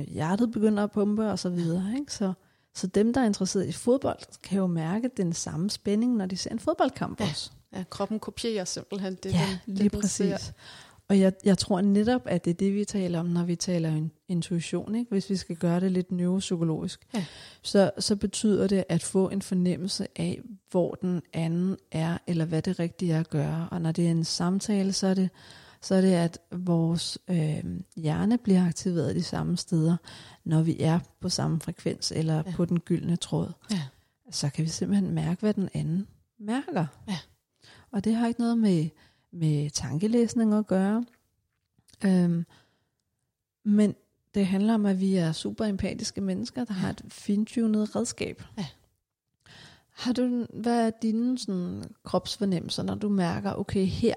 hjertet 0.07 0.51
begynder 0.51 0.83
at 0.83 0.91
pumpe 0.91 1.31
og 1.31 1.39
så 1.39 1.49
videre. 1.49 1.93
Ikke? 1.99 2.13
Så, 2.13 2.33
så 2.73 2.87
dem, 2.87 3.13
der 3.13 3.21
er 3.21 3.25
interesseret 3.25 3.67
i 3.67 3.71
fodbold, 3.71 4.41
kan 4.43 4.57
jo 4.57 4.67
mærke 4.67 5.09
den 5.17 5.33
samme 5.33 5.69
spænding, 5.69 6.15
når 6.15 6.25
de 6.25 6.37
ser 6.37 6.49
en 6.51 6.59
fodboldkamp 6.59 7.19
ja. 7.19 7.25
også. 7.29 7.51
Ja, 7.73 7.83
kroppen 7.89 8.19
kopierer 8.19 8.65
simpelthen 8.65 9.17
det, 9.23 9.33
ja, 9.33 9.59
den, 9.65 9.73
lige 9.75 9.89
det, 9.89 9.99
præcis. 9.99 10.39
Ser. 10.41 10.53
Og 11.09 11.19
jeg, 11.19 11.33
jeg 11.43 11.57
tror 11.57 11.81
netop, 11.81 12.21
at 12.25 12.45
det 12.45 12.51
er 12.51 12.55
det, 12.55 12.73
vi 12.75 12.85
taler 12.85 13.19
om, 13.19 13.25
når 13.25 13.43
vi 13.43 13.55
taler 13.55 14.07
intuition. 14.27 14.95
Ikke? 14.95 15.09
Hvis 15.09 15.29
vi 15.29 15.35
skal 15.35 15.55
gøre 15.55 15.79
det 15.79 15.91
lidt 15.91 16.11
neuropsykologisk, 16.11 17.07
ja. 17.13 17.25
så, 17.61 17.91
så 17.99 18.15
betyder 18.15 18.67
det 18.67 18.83
at 18.89 19.03
få 19.03 19.29
en 19.29 19.41
fornemmelse 19.41 20.07
af, 20.15 20.41
hvor 20.71 20.95
den 20.95 21.21
anden 21.33 21.77
er, 21.91 22.17
eller 22.27 22.45
hvad 22.45 22.61
det 22.61 22.79
rigtige 22.79 23.13
er 23.13 23.19
at 23.19 23.29
gøre. 23.29 23.67
Og 23.71 23.81
når 23.81 23.91
det 23.91 24.07
er 24.07 24.11
en 24.11 24.23
samtale, 24.23 24.93
så 24.93 25.07
er 25.07 25.13
det, 25.13 25.29
så 25.81 25.95
er 25.95 26.01
det 26.01 26.13
at 26.13 26.39
vores 26.51 27.17
øh, 27.27 27.63
hjerne 27.95 28.37
bliver 28.37 28.65
aktiveret 28.65 29.15
de 29.15 29.23
samme 29.23 29.57
steder, 29.57 29.97
når 30.43 30.61
vi 30.61 30.79
er 30.79 30.99
på 31.19 31.29
samme 31.29 31.61
frekvens, 31.61 32.11
eller 32.15 32.35
ja. 32.35 32.53
på 32.55 32.65
den 32.65 32.79
gyldne 32.79 33.15
tråd. 33.15 33.51
Ja. 33.71 33.81
Så 34.31 34.49
kan 34.49 34.65
vi 34.65 34.69
simpelthen 34.69 35.11
mærke, 35.11 35.39
hvad 35.39 35.53
den 35.53 35.69
anden 35.73 36.07
mærker. 36.39 36.85
Ja. 37.07 37.17
Og 37.91 38.03
det 38.03 38.15
har 38.15 38.27
ikke 38.27 38.39
noget 38.39 38.57
med 38.57 38.89
med 39.35 39.69
tankelæsning 39.69 40.53
at 40.53 40.67
gøre. 40.67 41.05
Øhm, 42.05 42.45
men 43.63 43.95
det 44.35 44.45
handler 44.45 44.73
om, 44.73 44.85
at 44.85 44.99
vi 44.99 45.15
er 45.15 45.31
super 45.31 45.65
empatiske 45.65 46.21
mennesker, 46.21 46.63
der 46.63 46.73
har 46.73 46.89
et 46.89 47.03
fintunet 47.09 47.95
redskab. 47.95 48.43
Ja. 48.57 48.65
Har 49.91 50.13
du, 50.13 50.45
hvad 50.53 50.87
er 50.87 50.91
dine 51.01 51.37
sådan, 51.37 51.83
kropsfornemmelser, 52.03 52.83
når 52.83 52.95
du 52.95 53.09
mærker, 53.09 53.53
okay, 53.53 53.85
her, 53.85 54.13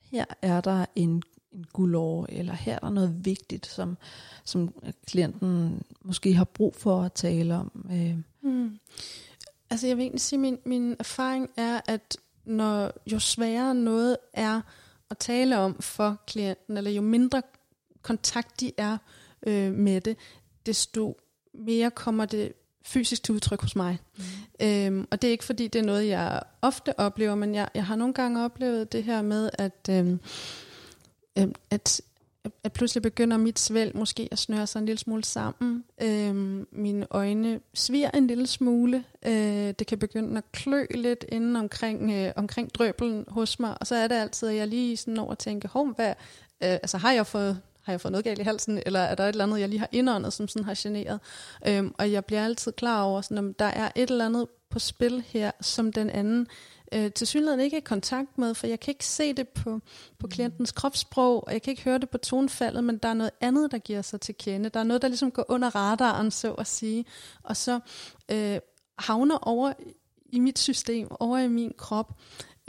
her 0.00 0.24
er 0.42 0.60
der 0.60 0.86
en, 0.96 1.22
en 1.52 1.64
guldår, 1.72 2.26
eller 2.28 2.52
her 2.52 2.74
er 2.74 2.78
der 2.78 2.90
noget 2.90 3.24
vigtigt, 3.24 3.66
som, 3.66 3.96
som 4.44 4.74
klienten 5.06 5.82
måske 6.00 6.34
har 6.34 6.44
brug 6.44 6.74
for 6.74 7.02
at 7.02 7.12
tale 7.12 7.54
om. 7.54 7.90
Øh. 7.92 8.16
Mm. 8.52 8.78
Altså 9.70 9.86
jeg 9.86 9.96
vil 9.96 10.02
egentlig 10.02 10.20
sige, 10.20 10.36
at 10.36 10.40
min, 10.40 10.58
min 10.64 10.96
erfaring 10.98 11.50
er, 11.56 11.80
at 11.86 12.16
når 12.44 12.92
jo 13.06 13.18
sværere 13.18 13.74
noget 13.74 14.16
er 14.32 14.60
at 15.10 15.18
tale 15.18 15.58
om 15.58 15.82
for 15.82 16.22
klienten, 16.26 16.76
eller 16.76 16.90
jo 16.90 17.02
mindre 17.02 17.42
kontakt 18.02 18.60
de 18.60 18.72
er 18.78 18.98
øh, 19.46 19.72
med 19.72 20.00
det, 20.00 20.16
desto 20.66 21.16
mere 21.54 21.90
kommer 21.90 22.24
det 22.24 22.52
fysisk 22.84 23.22
til 23.22 23.34
udtryk 23.34 23.60
hos 23.60 23.76
mig. 23.76 23.98
Mm. 24.16 24.24
Øhm, 24.66 25.06
og 25.10 25.22
det 25.22 25.28
er 25.28 25.32
ikke 25.32 25.44
fordi, 25.44 25.68
det 25.68 25.78
er 25.78 25.84
noget, 25.84 26.08
jeg 26.08 26.42
ofte 26.62 26.98
oplever, 26.98 27.34
men 27.34 27.54
jeg, 27.54 27.68
jeg 27.74 27.86
har 27.86 27.96
nogle 27.96 28.14
gange 28.14 28.44
oplevet 28.44 28.92
det 28.92 29.04
her 29.04 29.22
med, 29.22 29.50
at, 29.54 29.88
øhm, 29.90 30.20
øhm, 31.38 31.54
at, 31.70 32.00
at 32.64 32.72
pludselig 32.72 33.02
begynder 33.02 33.36
mit 33.36 33.58
svælg 33.58 33.96
måske 33.96 34.28
at 34.30 34.38
snøre 34.38 34.66
sig 34.66 34.80
en 34.80 34.86
lille 34.86 34.98
smule 34.98 35.24
sammen. 35.24 35.84
Øhm, 36.02 36.66
mine 36.72 37.06
øjne 37.10 37.60
sviger 37.74 38.10
en 38.10 38.26
lille 38.26 38.46
smule. 38.46 39.04
Øh, 39.26 39.74
det 39.78 39.86
kan 39.86 39.98
begynde 39.98 40.38
at 40.38 40.52
klø 40.52 40.86
lidt 40.94 41.24
inden 41.28 41.56
omkring, 41.56 42.12
øh, 42.12 42.32
omkring 42.36 42.74
drøbelen 42.74 43.24
hos 43.28 43.58
mig. 43.58 43.76
Og 43.80 43.86
så 43.86 43.94
er 43.94 44.08
det 44.08 44.14
altid, 44.14 44.48
at 44.48 44.56
jeg 44.56 44.68
lige 44.68 44.96
sådan 44.96 45.18
over 45.18 45.34
tænker, 45.34 45.68
hov, 45.68 45.94
hvad, 45.94 46.08
øh, 46.08 46.14
altså 46.60 46.98
har 46.98 47.12
jeg 47.12 47.26
fået 47.26 47.60
har 47.82 47.92
jeg 47.92 48.00
fået 48.00 48.12
noget 48.12 48.24
galt 48.24 48.38
i 48.38 48.42
halsen, 48.42 48.82
eller 48.86 49.00
er 49.00 49.14
der 49.14 49.24
et 49.24 49.28
eller 49.28 49.44
andet, 49.44 49.60
jeg 49.60 49.68
lige 49.68 49.78
har 49.78 49.88
indåndet, 49.92 50.32
som 50.32 50.48
sådan 50.48 50.64
har 50.64 50.74
generet. 50.76 51.20
Øhm, 51.66 51.94
og 51.98 52.12
jeg 52.12 52.24
bliver 52.24 52.44
altid 52.44 52.72
klar 52.72 53.02
over, 53.02 53.20
sådan, 53.20 53.48
at 53.48 53.58
der 53.58 53.64
er 53.64 53.90
et 53.96 54.10
eller 54.10 54.26
andet 54.26 54.46
på 54.70 54.78
spil 54.78 55.24
her, 55.26 55.50
som 55.60 55.92
den 55.92 56.10
anden 56.10 56.46
øh, 56.94 57.12
til 57.12 57.26
synligheden 57.26 57.60
ikke 57.60 57.76
er 57.76 57.80
i 57.80 57.84
kontakt 57.84 58.38
med, 58.38 58.54
for 58.54 58.66
jeg 58.66 58.80
kan 58.80 58.92
ikke 58.92 59.06
se 59.06 59.32
det 59.32 59.48
på, 59.48 59.80
på 60.18 60.26
klientens 60.26 60.72
kropssprog, 60.72 61.46
og 61.46 61.52
jeg 61.52 61.62
kan 61.62 61.70
ikke 61.70 61.82
høre 61.82 61.98
det 61.98 62.10
på 62.10 62.18
tonfaldet, 62.18 62.84
men 62.84 62.98
der 62.98 63.08
er 63.08 63.14
noget 63.14 63.30
andet, 63.40 63.72
der 63.72 63.78
giver 63.78 64.02
sig 64.02 64.20
til 64.20 64.34
kende. 64.34 64.68
Der 64.68 64.80
er 64.80 64.84
noget, 64.84 65.02
der 65.02 65.08
ligesom 65.08 65.30
går 65.30 65.44
under 65.48 65.74
radaren, 65.74 66.30
så 66.30 66.52
at 66.52 66.66
sige, 66.66 67.04
og 67.42 67.56
så 67.56 67.80
øh, 68.30 68.58
havner 68.98 69.38
over 69.38 69.72
i 70.26 70.38
mit 70.38 70.58
system, 70.58 71.08
over 71.20 71.38
i 71.38 71.48
min 71.48 71.72
krop. 71.78 72.20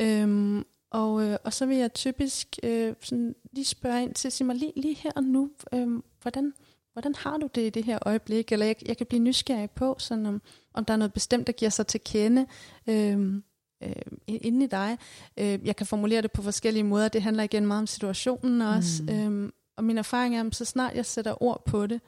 Øhm, 0.02 0.66
og, 0.92 1.24
øh, 1.24 1.38
og 1.44 1.54
så 1.54 1.66
vil 1.66 1.78
jeg 1.78 1.94
typisk 1.94 2.60
øh, 2.64 2.94
sådan 3.02 3.36
lige 3.52 3.66
spørge 3.66 4.04
ind 4.04 4.14
til, 4.14 4.32
sig 4.32 4.46
mig 4.46 4.56
lige, 4.56 4.74
lige 4.76 4.96
her 4.96 5.12
og 5.16 5.24
nu, 5.24 5.52
øh, 5.74 6.02
hvordan, 6.22 6.54
hvordan 6.94 7.16
har 7.16 7.38
du 7.38 7.50
det 7.56 7.62
i 7.62 7.70
det 7.70 7.84
her 7.84 8.00
øjeblik? 8.02 8.52
Eller 8.52 8.66
jeg, 8.66 8.76
jeg 8.86 8.98
kan 8.98 9.08
blive 9.08 9.20
nysgerrig 9.20 9.72
på, 9.72 9.96
sådan 10.00 10.26
om, 10.26 10.42
om 10.74 10.86
der 10.86 10.94
er 10.94 10.98
noget 10.98 11.14
bestemt, 11.14 11.48
der 11.48 11.54
giver 11.54 11.72
sig 11.72 11.88
til 11.88 12.02
kende 12.04 12.46
øh, 12.88 13.42
øh, 13.84 13.96
inde 14.28 14.66
i 14.66 14.68
dig. 14.68 14.98
Øh, 15.38 15.60
jeg 15.68 15.76
kan 15.76 15.86
formulere 15.86 16.22
det 16.22 16.32
på 16.32 16.42
forskellige 16.42 16.84
måder. 16.84 17.08
Det 17.08 17.22
handler 17.22 17.44
igen 17.44 17.68
meget 17.68 17.80
om 17.80 17.88
situationen 17.88 18.62
også. 18.62 19.04
Mm. 19.04 19.44
Øh, 19.46 19.52
og 19.78 19.84
min 19.84 19.98
erfaring 19.98 20.38
er, 20.38 20.44
at 20.44 20.56
så 20.56 20.66
snart 20.66 20.96
jeg 20.96 21.06
sætter 21.06 21.44
ord 21.44 21.66
på 21.66 21.88
det, 21.88 22.02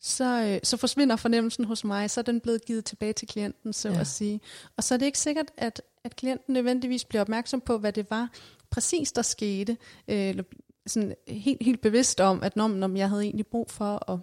så, 0.00 0.44
øh, 0.46 0.60
så 0.62 0.76
forsvinder 0.76 1.16
fornemmelsen 1.16 1.64
hos 1.64 1.84
mig, 1.84 2.10
så 2.10 2.20
er 2.20 2.22
den 2.22 2.40
blevet 2.40 2.64
givet 2.64 2.84
tilbage 2.84 3.12
til 3.12 3.28
klienten, 3.28 3.72
så 3.72 3.88
ja. 3.88 4.00
at 4.00 4.06
sige. 4.06 4.40
Og 4.76 4.84
så 4.84 4.94
er 4.94 4.98
det 4.98 5.06
ikke 5.06 5.18
sikkert, 5.18 5.46
at, 5.56 5.82
at 6.04 6.16
klienten 6.16 6.54
nødvendigvis 6.54 7.04
bliver 7.04 7.20
opmærksom 7.20 7.60
på, 7.60 7.78
hvad 7.78 7.92
det 7.92 8.10
var 8.10 8.30
præcis, 8.70 9.12
der 9.12 9.22
skete, 9.22 9.76
øh, 10.08 10.16
eller 10.16 10.42
sådan 10.86 11.14
helt, 11.28 11.62
helt 11.62 11.80
bevidst 11.80 12.20
om, 12.20 12.42
at 12.42 12.56
når, 12.56 12.68
når 12.68 12.96
jeg 12.96 13.08
havde 13.08 13.22
egentlig 13.22 13.46
brug 13.46 13.70
for, 13.70 13.94
og 13.94 14.20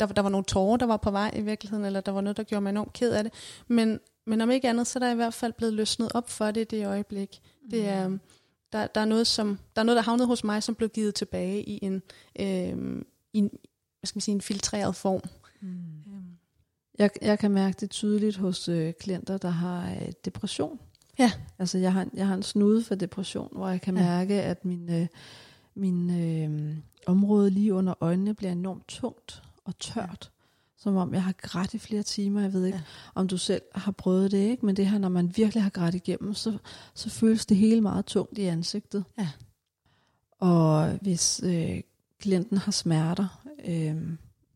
der, 0.00 0.06
der 0.06 0.22
var 0.22 0.28
nogle 0.28 0.44
tårer, 0.44 0.76
der 0.76 0.86
var 0.86 0.96
på 0.96 1.10
vej 1.10 1.30
i 1.36 1.40
virkeligheden, 1.40 1.84
eller 1.84 2.00
der 2.00 2.12
var 2.12 2.20
noget, 2.20 2.36
der 2.36 2.42
gjorde 2.42 2.62
mig 2.62 2.70
enormt 2.70 2.92
ked 2.92 3.12
af 3.12 3.24
det. 3.24 3.32
Men, 3.68 4.00
men 4.26 4.40
om 4.40 4.50
ikke 4.50 4.68
andet, 4.68 4.86
så 4.86 4.98
er 4.98 5.00
der 5.00 5.12
i 5.12 5.14
hvert 5.14 5.34
fald 5.34 5.52
blevet 5.52 5.74
løsnet 5.74 6.12
op 6.14 6.30
for 6.30 6.50
det 6.50 6.60
i 6.60 6.76
det 6.76 6.86
øjeblik. 6.86 7.40
Det 7.70 7.88
er, 7.88 8.08
mm. 8.08 8.20
der, 8.72 8.86
der, 8.86 9.00
er 9.00 9.04
noget, 9.04 9.26
som, 9.26 9.58
der 9.76 9.82
er 9.82 9.86
noget, 9.86 9.96
der 9.96 10.02
havnede 10.02 10.26
hos 10.26 10.44
mig, 10.44 10.62
som 10.62 10.74
blev 10.74 10.88
givet 10.88 11.14
tilbage 11.14 11.62
i 11.62 11.78
en, 11.82 12.02
øh, 12.40 13.02
i 13.32 13.38
en 13.38 13.50
hvad 14.04 14.06
skal 14.06 14.16
man 14.16 14.20
sige, 14.20 14.34
en 14.34 14.40
filtreret 14.40 14.96
form. 14.96 15.20
Mm. 15.60 15.68
Øhm. 15.68 16.24
Jeg, 16.98 17.10
jeg 17.22 17.38
kan 17.38 17.50
mærke 17.50 17.76
det 17.80 17.90
tydeligt 17.90 18.36
hos 18.36 18.68
øh, 18.68 18.92
klienter, 19.00 19.38
der 19.38 19.48
har 19.48 19.90
øh, 19.90 20.12
depression. 20.24 20.80
Ja. 21.18 21.32
Altså 21.58 21.78
jeg 21.78 21.92
har, 21.92 22.06
jeg 22.14 22.26
har 22.26 22.34
en 22.34 22.42
snude 22.42 22.84
for 22.84 22.94
depression, 22.94 23.48
hvor 23.52 23.68
jeg 23.68 23.80
kan 23.80 23.96
ja. 23.96 24.02
mærke, 24.02 24.42
at 24.42 24.64
min, 24.64 24.92
øh, 24.92 25.06
min 25.74 26.10
øh, 26.10 26.76
område 27.06 27.50
lige 27.50 27.74
under 27.74 27.94
øjnene 28.00 28.34
bliver 28.34 28.52
enormt 28.52 28.88
tungt 28.88 29.42
og 29.64 29.78
tørt. 29.78 30.30
Som 30.84 30.96
om 30.96 31.14
jeg 31.14 31.22
har 31.24 31.32
grædt 31.32 31.74
i 31.74 31.78
flere 31.78 32.02
timer. 32.02 32.40
Jeg 32.40 32.52
ved 32.52 32.64
ikke, 32.64 32.78
ja. 32.78 32.84
om 33.14 33.28
du 33.28 33.38
selv 33.38 33.62
har 33.74 33.92
prøvet 33.92 34.30
det, 34.30 34.38
ikke? 34.38 34.66
men 34.66 34.76
det 34.76 34.86
her, 34.86 34.98
når 34.98 35.08
man 35.08 35.32
virkelig 35.36 35.62
har 35.62 35.70
grædt 35.70 35.94
igennem, 35.94 36.34
så, 36.34 36.58
så 36.94 37.10
føles 37.10 37.46
det 37.46 37.56
hele 37.56 37.80
meget 37.80 38.04
tungt 38.04 38.38
i 38.38 38.42
ansigtet. 38.42 39.04
Ja. 39.18 39.28
Og 40.38 40.98
hvis 41.02 41.40
øh, 41.44 41.80
klienten 42.20 42.58
har 42.58 42.72
smerter, 42.72 43.42
øh, 43.64 43.96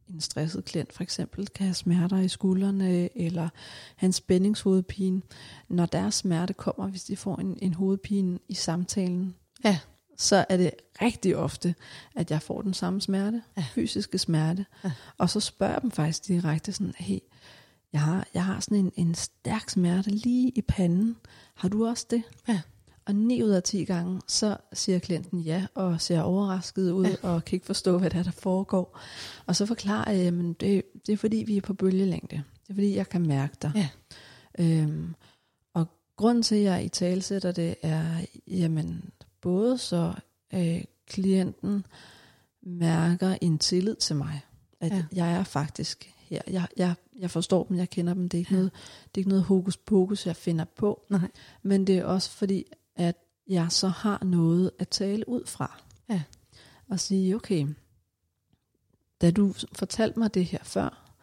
en 0.08 0.20
stresset 0.20 0.64
klient 0.64 0.92
for 0.92 1.02
eksempel, 1.02 1.48
kan 1.48 1.66
have 1.66 1.74
smerter 1.74 2.18
i 2.18 2.28
skuldrene, 2.28 3.18
eller 3.18 3.48
have 3.96 4.06
en 4.06 4.12
spændingshovedpine. 4.12 5.22
Når 5.68 5.86
deres 5.86 6.14
smerte 6.14 6.54
kommer, 6.54 6.86
hvis 6.86 7.04
de 7.04 7.16
får 7.16 7.36
en, 7.36 7.58
en 7.62 7.74
hovedpine 7.74 8.38
i 8.48 8.54
samtalen, 8.54 9.34
ja. 9.64 9.78
Så 10.18 10.44
er 10.48 10.56
det 10.56 10.70
rigtig 11.02 11.36
ofte, 11.36 11.74
at 12.16 12.30
jeg 12.30 12.42
får 12.42 12.62
den 12.62 12.74
samme 12.74 13.00
smerte, 13.00 13.42
ja. 13.56 13.64
fysiske 13.74 14.18
smerte. 14.18 14.66
Ja. 14.84 14.92
Og 15.18 15.30
så 15.30 15.40
spørger 15.40 15.72
jeg 15.72 15.82
dem 15.82 15.90
faktisk 15.90 16.26
direkte 16.26 16.72
sådan, 16.72 16.94
hey, 16.98 17.18
jeg 17.92 18.00
har, 18.00 18.26
jeg 18.34 18.44
har 18.44 18.60
sådan 18.60 18.78
en, 18.78 18.92
en 18.96 19.14
stærk 19.14 19.70
smerte 19.70 20.10
lige 20.10 20.48
i 20.48 20.62
panden. 20.62 21.16
Har 21.54 21.68
du 21.68 21.86
også 21.86 22.06
det? 22.10 22.22
Ja. 22.48 22.60
Og 23.06 23.14
9 23.14 23.42
ud 23.42 23.50
af 23.50 23.62
10 23.62 23.84
gange, 23.84 24.20
så 24.26 24.56
siger 24.72 24.98
klienten 24.98 25.40
ja, 25.40 25.66
og 25.74 26.00
ser 26.00 26.20
overrasket 26.20 26.90
ud, 26.90 27.06
ja. 27.06 27.28
og 27.28 27.44
kan 27.44 27.56
ikke 27.56 27.66
forstå, 27.66 27.98
hvad 27.98 28.10
der, 28.10 28.18
er, 28.18 28.22
der 28.22 28.30
foregår. 28.30 29.00
Og 29.46 29.56
så 29.56 29.66
forklarer 29.66 30.12
jeg, 30.12 30.26
at 30.26 30.60
det, 30.60 30.82
det 31.06 31.12
er 31.12 31.16
fordi, 31.16 31.36
vi 31.36 31.56
er 31.56 31.60
på 31.60 31.74
bølgelængde. 31.74 32.36
Det 32.36 32.70
er 32.70 32.74
fordi, 32.74 32.96
jeg 32.96 33.08
kan 33.08 33.26
mærke 33.26 33.56
dig. 33.62 33.72
Ja. 33.74 33.88
Øhm, 34.58 35.14
og 35.74 35.86
grunden 36.16 36.42
til, 36.42 36.54
at 36.54 36.62
jeg 36.62 36.84
i 36.84 36.88
tale 36.88 37.22
sætter 37.22 37.52
det, 37.52 37.74
er, 37.82 38.04
jamen, 38.46 39.10
både 39.48 39.78
så 39.78 40.14
øh, 40.54 40.84
klienten 41.06 41.86
mærker 42.62 43.36
en 43.40 43.58
tillid 43.58 43.96
til 43.96 44.16
mig, 44.16 44.40
at 44.80 44.92
ja. 44.92 45.04
jeg 45.12 45.32
er 45.32 45.44
faktisk 45.44 46.12
her. 46.18 46.42
Jeg, 46.46 46.66
jeg, 46.76 46.94
jeg 47.18 47.30
forstår 47.30 47.64
dem, 47.64 47.76
jeg 47.76 47.90
kender 47.90 48.14
dem. 48.14 48.28
Det 48.28 48.38
er 48.38 48.38
ikke, 48.38 48.50
ja. 48.50 48.56
noget, 48.56 48.72
det 49.04 49.14
er 49.14 49.18
ikke 49.18 49.28
noget 49.28 49.44
hokus 49.44 49.76
pokus, 49.76 50.26
jeg 50.26 50.36
finder 50.36 50.64
på. 50.64 51.02
Nej. 51.10 51.30
Men 51.62 51.86
det 51.86 51.98
er 51.98 52.04
også 52.04 52.30
fordi, 52.30 52.64
at 52.96 53.16
jeg 53.48 53.72
så 53.72 53.88
har 53.88 54.24
noget 54.24 54.70
at 54.78 54.88
tale 54.88 55.28
ud 55.28 55.46
fra. 55.46 55.80
Ja. 56.10 56.22
Og 56.88 57.00
sige, 57.00 57.36
okay, 57.36 57.66
da 59.20 59.30
du 59.30 59.54
fortalte 59.72 60.18
mig 60.18 60.34
det 60.34 60.44
her 60.44 60.62
før, 60.62 61.14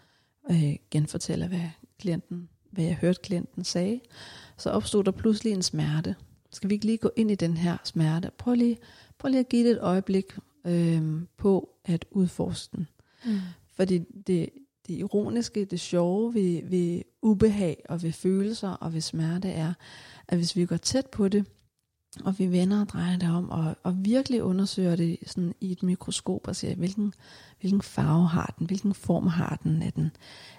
øh, 0.51 0.75
genfortæller, 0.91 1.47
hvad 1.47 1.69
klienten, 1.99 2.49
hvad 2.71 2.83
jeg 2.83 2.95
hørte 2.95 3.19
klienten 3.23 3.63
sagde, 3.63 3.99
så 4.57 4.69
opstod 4.69 5.03
der 5.03 5.11
pludselig 5.11 5.53
en 5.53 5.63
smerte. 5.63 6.15
Skal 6.55 6.69
vi 6.69 6.73
ikke 6.73 6.85
lige 6.85 6.97
gå 6.97 7.11
ind 7.15 7.31
i 7.31 7.35
den 7.35 7.57
her 7.57 7.77
smerte? 7.83 8.31
Prøv 8.37 8.53
lige, 8.53 8.77
prøv 9.17 9.29
lige 9.29 9.39
at 9.39 9.49
give 9.49 9.63
det 9.63 9.71
et 9.71 9.81
øjeblik 9.81 10.25
øh, 10.65 11.21
på 11.37 11.69
at 11.85 12.05
udforske 12.11 12.77
den. 12.77 12.87
Mm. 13.25 13.39
Fordi 13.73 13.97
det, 14.27 14.49
det 14.87 14.93
ironiske, 14.93 15.65
det 15.65 15.79
sjove 15.79 16.33
ved, 16.33 16.61
ved 16.69 17.01
ubehag 17.21 17.83
og 17.89 18.03
ved 18.03 18.11
følelser 18.11 18.69
og 18.69 18.93
ved 18.93 19.01
smerte 19.01 19.49
er, 19.49 19.73
at 20.27 20.37
hvis 20.37 20.55
vi 20.55 20.65
går 20.65 20.77
tæt 20.77 21.05
på 21.05 21.27
det, 21.27 21.45
og 22.23 22.39
vi 22.39 22.51
vender 22.51 22.81
og 22.81 22.89
drejer 22.89 23.17
det 23.17 23.29
om, 23.29 23.49
og, 23.49 23.75
og 23.83 24.05
virkelig 24.05 24.43
undersøger 24.43 24.95
det 24.95 25.17
sådan 25.25 25.55
i 25.61 25.71
et 25.71 25.83
mikroskop 25.83 26.47
og 26.47 26.55
ser, 26.55 26.75
hvilken, 26.75 27.13
hvilken 27.59 27.81
farve 27.81 28.27
har 28.27 28.55
den, 28.59 28.67
hvilken 28.67 28.93
form 28.93 29.27
har 29.27 29.59
den, 29.63 29.81
er 29.81 29.89
den, 29.89 30.11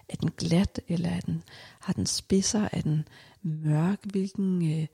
er 0.09 0.17
den 0.17 0.31
glat, 0.37 0.81
eller 0.89 1.09
er 1.09 1.21
den, 1.21 1.43
har 1.81 1.93
den 1.93 2.07
spidser, 2.07 2.69
er 2.73 2.81
den 2.81 3.09
mørk, 3.43 3.99
hvilken 4.05 4.73
øh, 4.73 4.87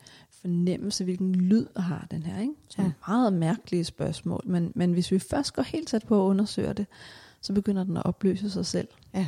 fornemmelse, 0.43 1.05
hvilken 1.05 1.34
lyd 1.34 1.66
har 1.76 2.07
den 2.11 2.22
her, 2.22 2.40
ikke? 2.40 2.55
Så 2.68 2.82
ja. 2.82 2.93
meget 3.09 3.32
mærkelige 3.32 3.84
spørgsmål, 3.84 4.43
men, 4.45 4.72
men 4.74 4.93
hvis 4.93 5.12
vi 5.12 5.18
først 5.18 5.55
går 5.55 5.62
helt 5.62 5.88
tæt 5.88 6.05
på 6.07 6.24
at 6.24 6.30
undersøge 6.30 6.74
det, 6.74 6.86
så 7.40 7.53
begynder 7.53 7.84
den 7.84 7.97
at 7.97 8.05
opløse 8.05 8.51
sig 8.51 8.66
selv. 8.66 8.88
Ja. 9.14 9.26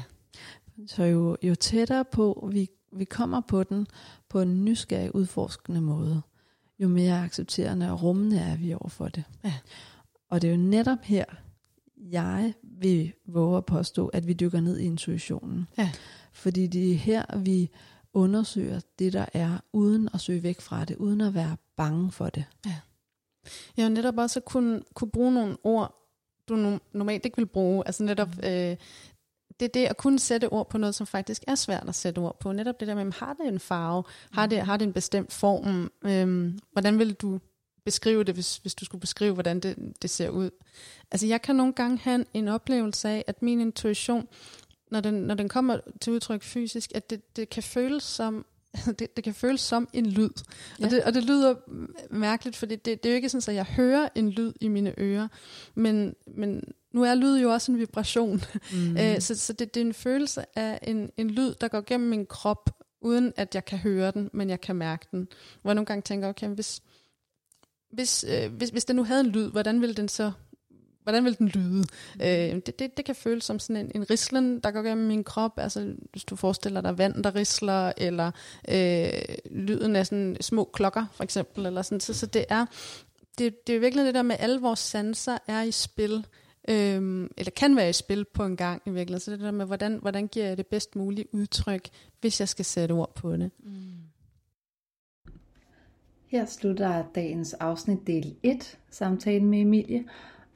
Så 0.86 1.04
jo, 1.04 1.36
jo 1.42 1.54
tættere 1.54 2.04
på 2.04 2.48
vi, 2.52 2.70
vi 2.92 3.04
kommer 3.04 3.40
på 3.40 3.62
den 3.62 3.86
på 4.28 4.40
en 4.40 4.64
nysgerrig, 4.64 5.14
udforskende 5.14 5.80
måde, 5.80 6.22
jo 6.78 6.88
mere 6.88 7.24
accepterende 7.24 7.90
og 7.90 8.02
rummende 8.02 8.38
er 8.38 8.56
vi 8.56 8.74
over 8.74 8.88
for 8.88 9.08
det. 9.08 9.24
Ja. 9.44 9.54
Og 10.30 10.42
det 10.42 10.48
er 10.48 10.54
jo 10.54 10.60
netop 10.60 10.98
her, 11.02 11.24
jeg 11.96 12.54
vil 12.62 13.12
våge 13.26 13.56
at 13.56 13.66
påstå, 13.66 14.06
at 14.06 14.26
vi 14.26 14.32
dykker 14.32 14.60
ned 14.60 14.78
i 14.78 14.84
intuitionen. 14.84 15.66
Ja. 15.78 15.90
Fordi 16.32 16.66
det 16.66 16.92
er 16.92 16.96
her, 16.96 17.38
vi 17.38 17.70
undersøger 18.14 18.80
det, 18.98 19.12
der 19.12 19.26
er, 19.32 19.58
uden 19.72 20.08
at 20.14 20.20
søge 20.20 20.42
væk 20.42 20.60
fra 20.60 20.84
det, 20.84 20.96
uden 20.96 21.20
at 21.20 21.34
være 21.34 21.56
bange 21.76 22.12
for 22.12 22.30
det. 22.30 22.44
Ja. 22.66 22.76
Jeg 23.76 23.84
har 23.84 23.90
netop 23.90 24.18
også 24.18 24.40
kunne, 24.40 24.82
kunne 24.94 25.10
bruge 25.10 25.32
nogle 25.32 25.56
ord, 25.64 26.00
du 26.48 26.78
normalt 26.92 27.24
ikke 27.24 27.36
vil 27.36 27.46
bruge. 27.46 27.82
Altså 27.86 28.04
netop 28.04 28.36
mm. 28.36 28.44
øh, 28.44 28.76
det 29.60 29.66
er 29.66 29.72
det 29.74 29.86
at 29.86 29.96
kunne 29.96 30.18
sætte 30.18 30.48
ord 30.48 30.68
på 30.68 30.78
noget, 30.78 30.94
som 30.94 31.06
faktisk 31.06 31.44
er 31.46 31.54
svært 31.54 31.88
at 31.88 31.94
sætte 31.94 32.18
ord 32.18 32.38
på. 32.40 32.52
Netop 32.52 32.80
det 32.80 32.88
der 32.88 32.94
med, 32.94 33.12
har 33.12 33.32
det 33.32 33.48
en 33.48 33.60
farve? 33.60 34.04
Har 34.30 34.46
det, 34.46 34.60
har 34.60 34.76
det 34.76 34.86
en 34.86 34.92
bestemt 34.92 35.32
form? 35.32 35.92
Øhm, 36.04 36.58
hvordan 36.72 36.98
vil 36.98 37.14
du 37.14 37.40
beskrive 37.84 38.24
det, 38.24 38.34
hvis, 38.34 38.56
hvis 38.56 38.74
du 38.74 38.84
skulle 38.84 39.00
beskrive, 39.00 39.34
hvordan 39.34 39.60
det, 39.60 39.94
det 40.02 40.10
ser 40.10 40.28
ud. 40.28 40.50
Altså 41.10 41.26
jeg 41.26 41.42
kan 41.42 41.56
nogle 41.56 41.72
gange 41.72 41.98
have 41.98 42.24
en 42.34 42.48
oplevelse 42.48 43.08
af, 43.08 43.24
at 43.26 43.42
min 43.42 43.60
intuition, 43.60 44.28
når 44.94 45.00
den, 45.00 45.14
når 45.14 45.34
den 45.34 45.48
kommer 45.48 45.78
til 46.00 46.12
udtryk 46.12 46.42
fysisk, 46.42 46.92
at 46.94 47.10
det, 47.10 47.36
det 47.36 47.50
kan 47.50 47.62
føles 47.62 48.02
som 48.02 48.46
det, 48.98 49.16
det 49.16 49.24
kan 49.24 49.34
føles 49.34 49.60
som 49.60 49.88
en 49.92 50.06
lyd. 50.06 50.30
Ja. 50.80 50.84
Og, 50.84 50.90
det, 50.90 51.04
og 51.04 51.14
det 51.14 51.24
lyder 51.24 51.54
mærkeligt, 52.10 52.56
for 52.56 52.66
det, 52.66 52.84
det, 52.84 53.02
det 53.02 53.08
er 53.08 53.12
jo 53.12 53.16
ikke 53.16 53.28
sådan, 53.28 53.52
at 53.52 53.56
jeg 53.56 53.64
hører 53.64 54.08
en 54.14 54.30
lyd 54.30 54.52
i 54.60 54.68
mine 54.68 54.94
ører, 54.98 55.28
men, 55.74 56.14
men 56.26 56.62
nu 56.92 57.02
er 57.02 57.14
lyd 57.14 57.40
jo 57.40 57.52
også 57.52 57.72
en 57.72 57.78
vibration. 57.78 58.42
Mm. 58.72 58.96
Æ, 58.96 59.18
så 59.20 59.34
så 59.34 59.52
det, 59.52 59.74
det 59.74 59.80
er 59.80 59.84
en 59.84 59.94
følelse 59.94 60.44
af 60.58 60.78
en, 60.82 61.10
en 61.16 61.30
lyd, 61.30 61.54
der 61.54 61.68
går 61.68 61.80
gennem 61.86 62.08
min 62.08 62.26
krop, 62.26 62.70
uden 63.00 63.32
at 63.36 63.54
jeg 63.54 63.64
kan 63.64 63.78
høre 63.78 64.10
den, 64.10 64.30
men 64.32 64.50
jeg 64.50 64.60
kan 64.60 64.76
mærke 64.76 65.06
den. 65.10 65.28
Hvor 65.62 65.70
jeg 65.70 65.74
nogle 65.74 65.86
gange 65.86 66.02
tænker, 66.02 66.28
okay, 66.28 66.48
hvis, 66.48 66.82
hvis, 67.92 68.24
øh, 68.28 68.52
hvis, 68.52 68.70
hvis 68.70 68.84
den 68.84 68.96
nu 68.96 69.04
havde 69.04 69.20
en 69.20 69.26
lyd, 69.26 69.50
hvordan 69.50 69.80
ville 69.80 69.94
den 69.94 70.08
så 70.08 70.32
hvordan 71.04 71.24
vil 71.24 71.38
den 71.38 71.48
lyde? 71.48 71.84
Mm. 72.14 72.20
Øh, 72.20 72.54
det, 72.66 72.78
det, 72.78 72.96
det 72.96 73.04
kan 73.04 73.14
føles 73.14 73.44
som 73.44 73.58
sådan 73.58 73.86
en, 73.86 73.92
en 73.94 74.10
rislen, 74.10 74.60
der 74.60 74.70
går 74.70 74.82
gennem 74.82 75.06
min 75.06 75.24
krop. 75.24 75.58
Altså, 75.58 75.94
hvis 76.12 76.24
du 76.24 76.36
forestiller 76.36 76.80
dig 76.80 76.98
vand, 76.98 77.24
der 77.24 77.34
risler, 77.34 77.92
eller 77.96 78.30
øh, 78.68 79.12
lyden 79.50 79.96
af 79.96 80.06
sådan 80.06 80.36
små 80.40 80.70
klokker, 80.72 81.06
for 81.12 81.24
eksempel. 81.24 81.66
Eller 81.66 81.82
sådan. 81.82 82.00
Så, 82.00 82.14
så 82.14 82.26
det 82.26 82.44
er 82.48 82.66
det, 83.38 83.66
det 83.66 83.76
er 83.76 83.80
virkelig 83.80 84.06
det 84.06 84.14
der 84.14 84.22
med, 84.22 84.34
at 84.34 84.42
alle 84.42 84.60
vores 84.60 84.78
sanser 84.78 85.38
er 85.46 85.62
i 85.62 85.70
spil, 85.70 86.26
øhm, 86.68 87.30
eller 87.36 87.50
kan 87.50 87.76
være 87.76 87.88
i 87.88 87.92
spil 87.92 88.24
på 88.24 88.44
en 88.44 88.56
gang 88.56 88.82
i 88.86 88.90
virkeligheden. 88.90 89.20
Så 89.20 89.30
det 89.30 89.40
der 89.40 89.50
med, 89.50 89.66
hvordan, 89.66 89.98
hvordan 90.02 90.28
giver 90.28 90.46
jeg 90.46 90.56
det 90.56 90.66
bedst 90.66 90.96
mulige 90.96 91.34
udtryk, 91.34 91.88
hvis 92.20 92.40
jeg 92.40 92.48
skal 92.48 92.64
sætte 92.64 92.92
ord 92.92 93.14
på 93.14 93.36
det. 93.36 93.50
Mm. 93.58 93.94
Her 96.26 96.46
slutter 96.46 97.04
dagens 97.14 97.54
afsnit 97.54 98.06
del 98.06 98.34
1, 98.42 98.78
samtalen 98.90 99.50
med 99.50 99.60
Emilie, 99.60 100.04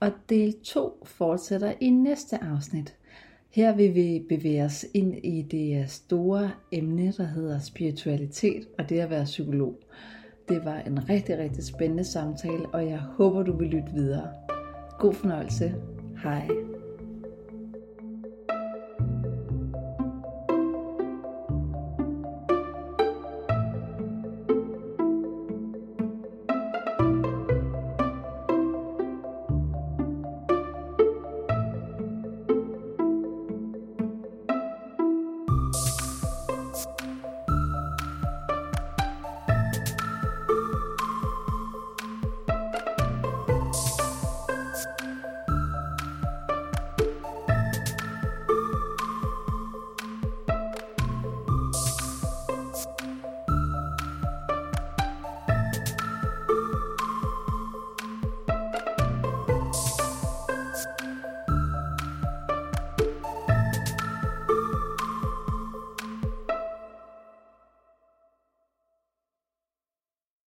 og 0.01 0.11
del 0.29 0.55
2 0.65 1.03
fortsætter 1.05 1.73
i 1.81 1.91
næste 1.91 2.45
afsnit. 2.45 2.95
Her 3.51 3.77
vil 3.77 3.95
vi 3.95 4.25
bevæge 4.29 4.65
os 4.65 4.87
ind 4.95 5.15
i 5.25 5.43
det 5.43 5.91
store 5.91 6.51
emne, 6.73 7.13
der 7.17 7.25
hedder 7.25 7.59
spiritualitet 7.59 8.69
og 8.79 8.89
det 8.89 8.99
at 8.99 9.11
være 9.11 9.25
psykolog. 9.25 9.75
Det 10.49 10.65
var 10.65 10.79
en 10.79 11.09
rigtig, 11.09 11.39
rigtig 11.39 11.65
spændende 11.65 12.05
samtale, 12.05 12.67
og 12.67 12.87
jeg 12.87 12.99
håber, 12.99 13.43
du 13.43 13.57
vil 13.57 13.69
lytte 13.69 13.93
videre. 13.95 14.29
God 14.99 15.15
fornøjelse. 15.15 15.75
Hej. 16.23 16.68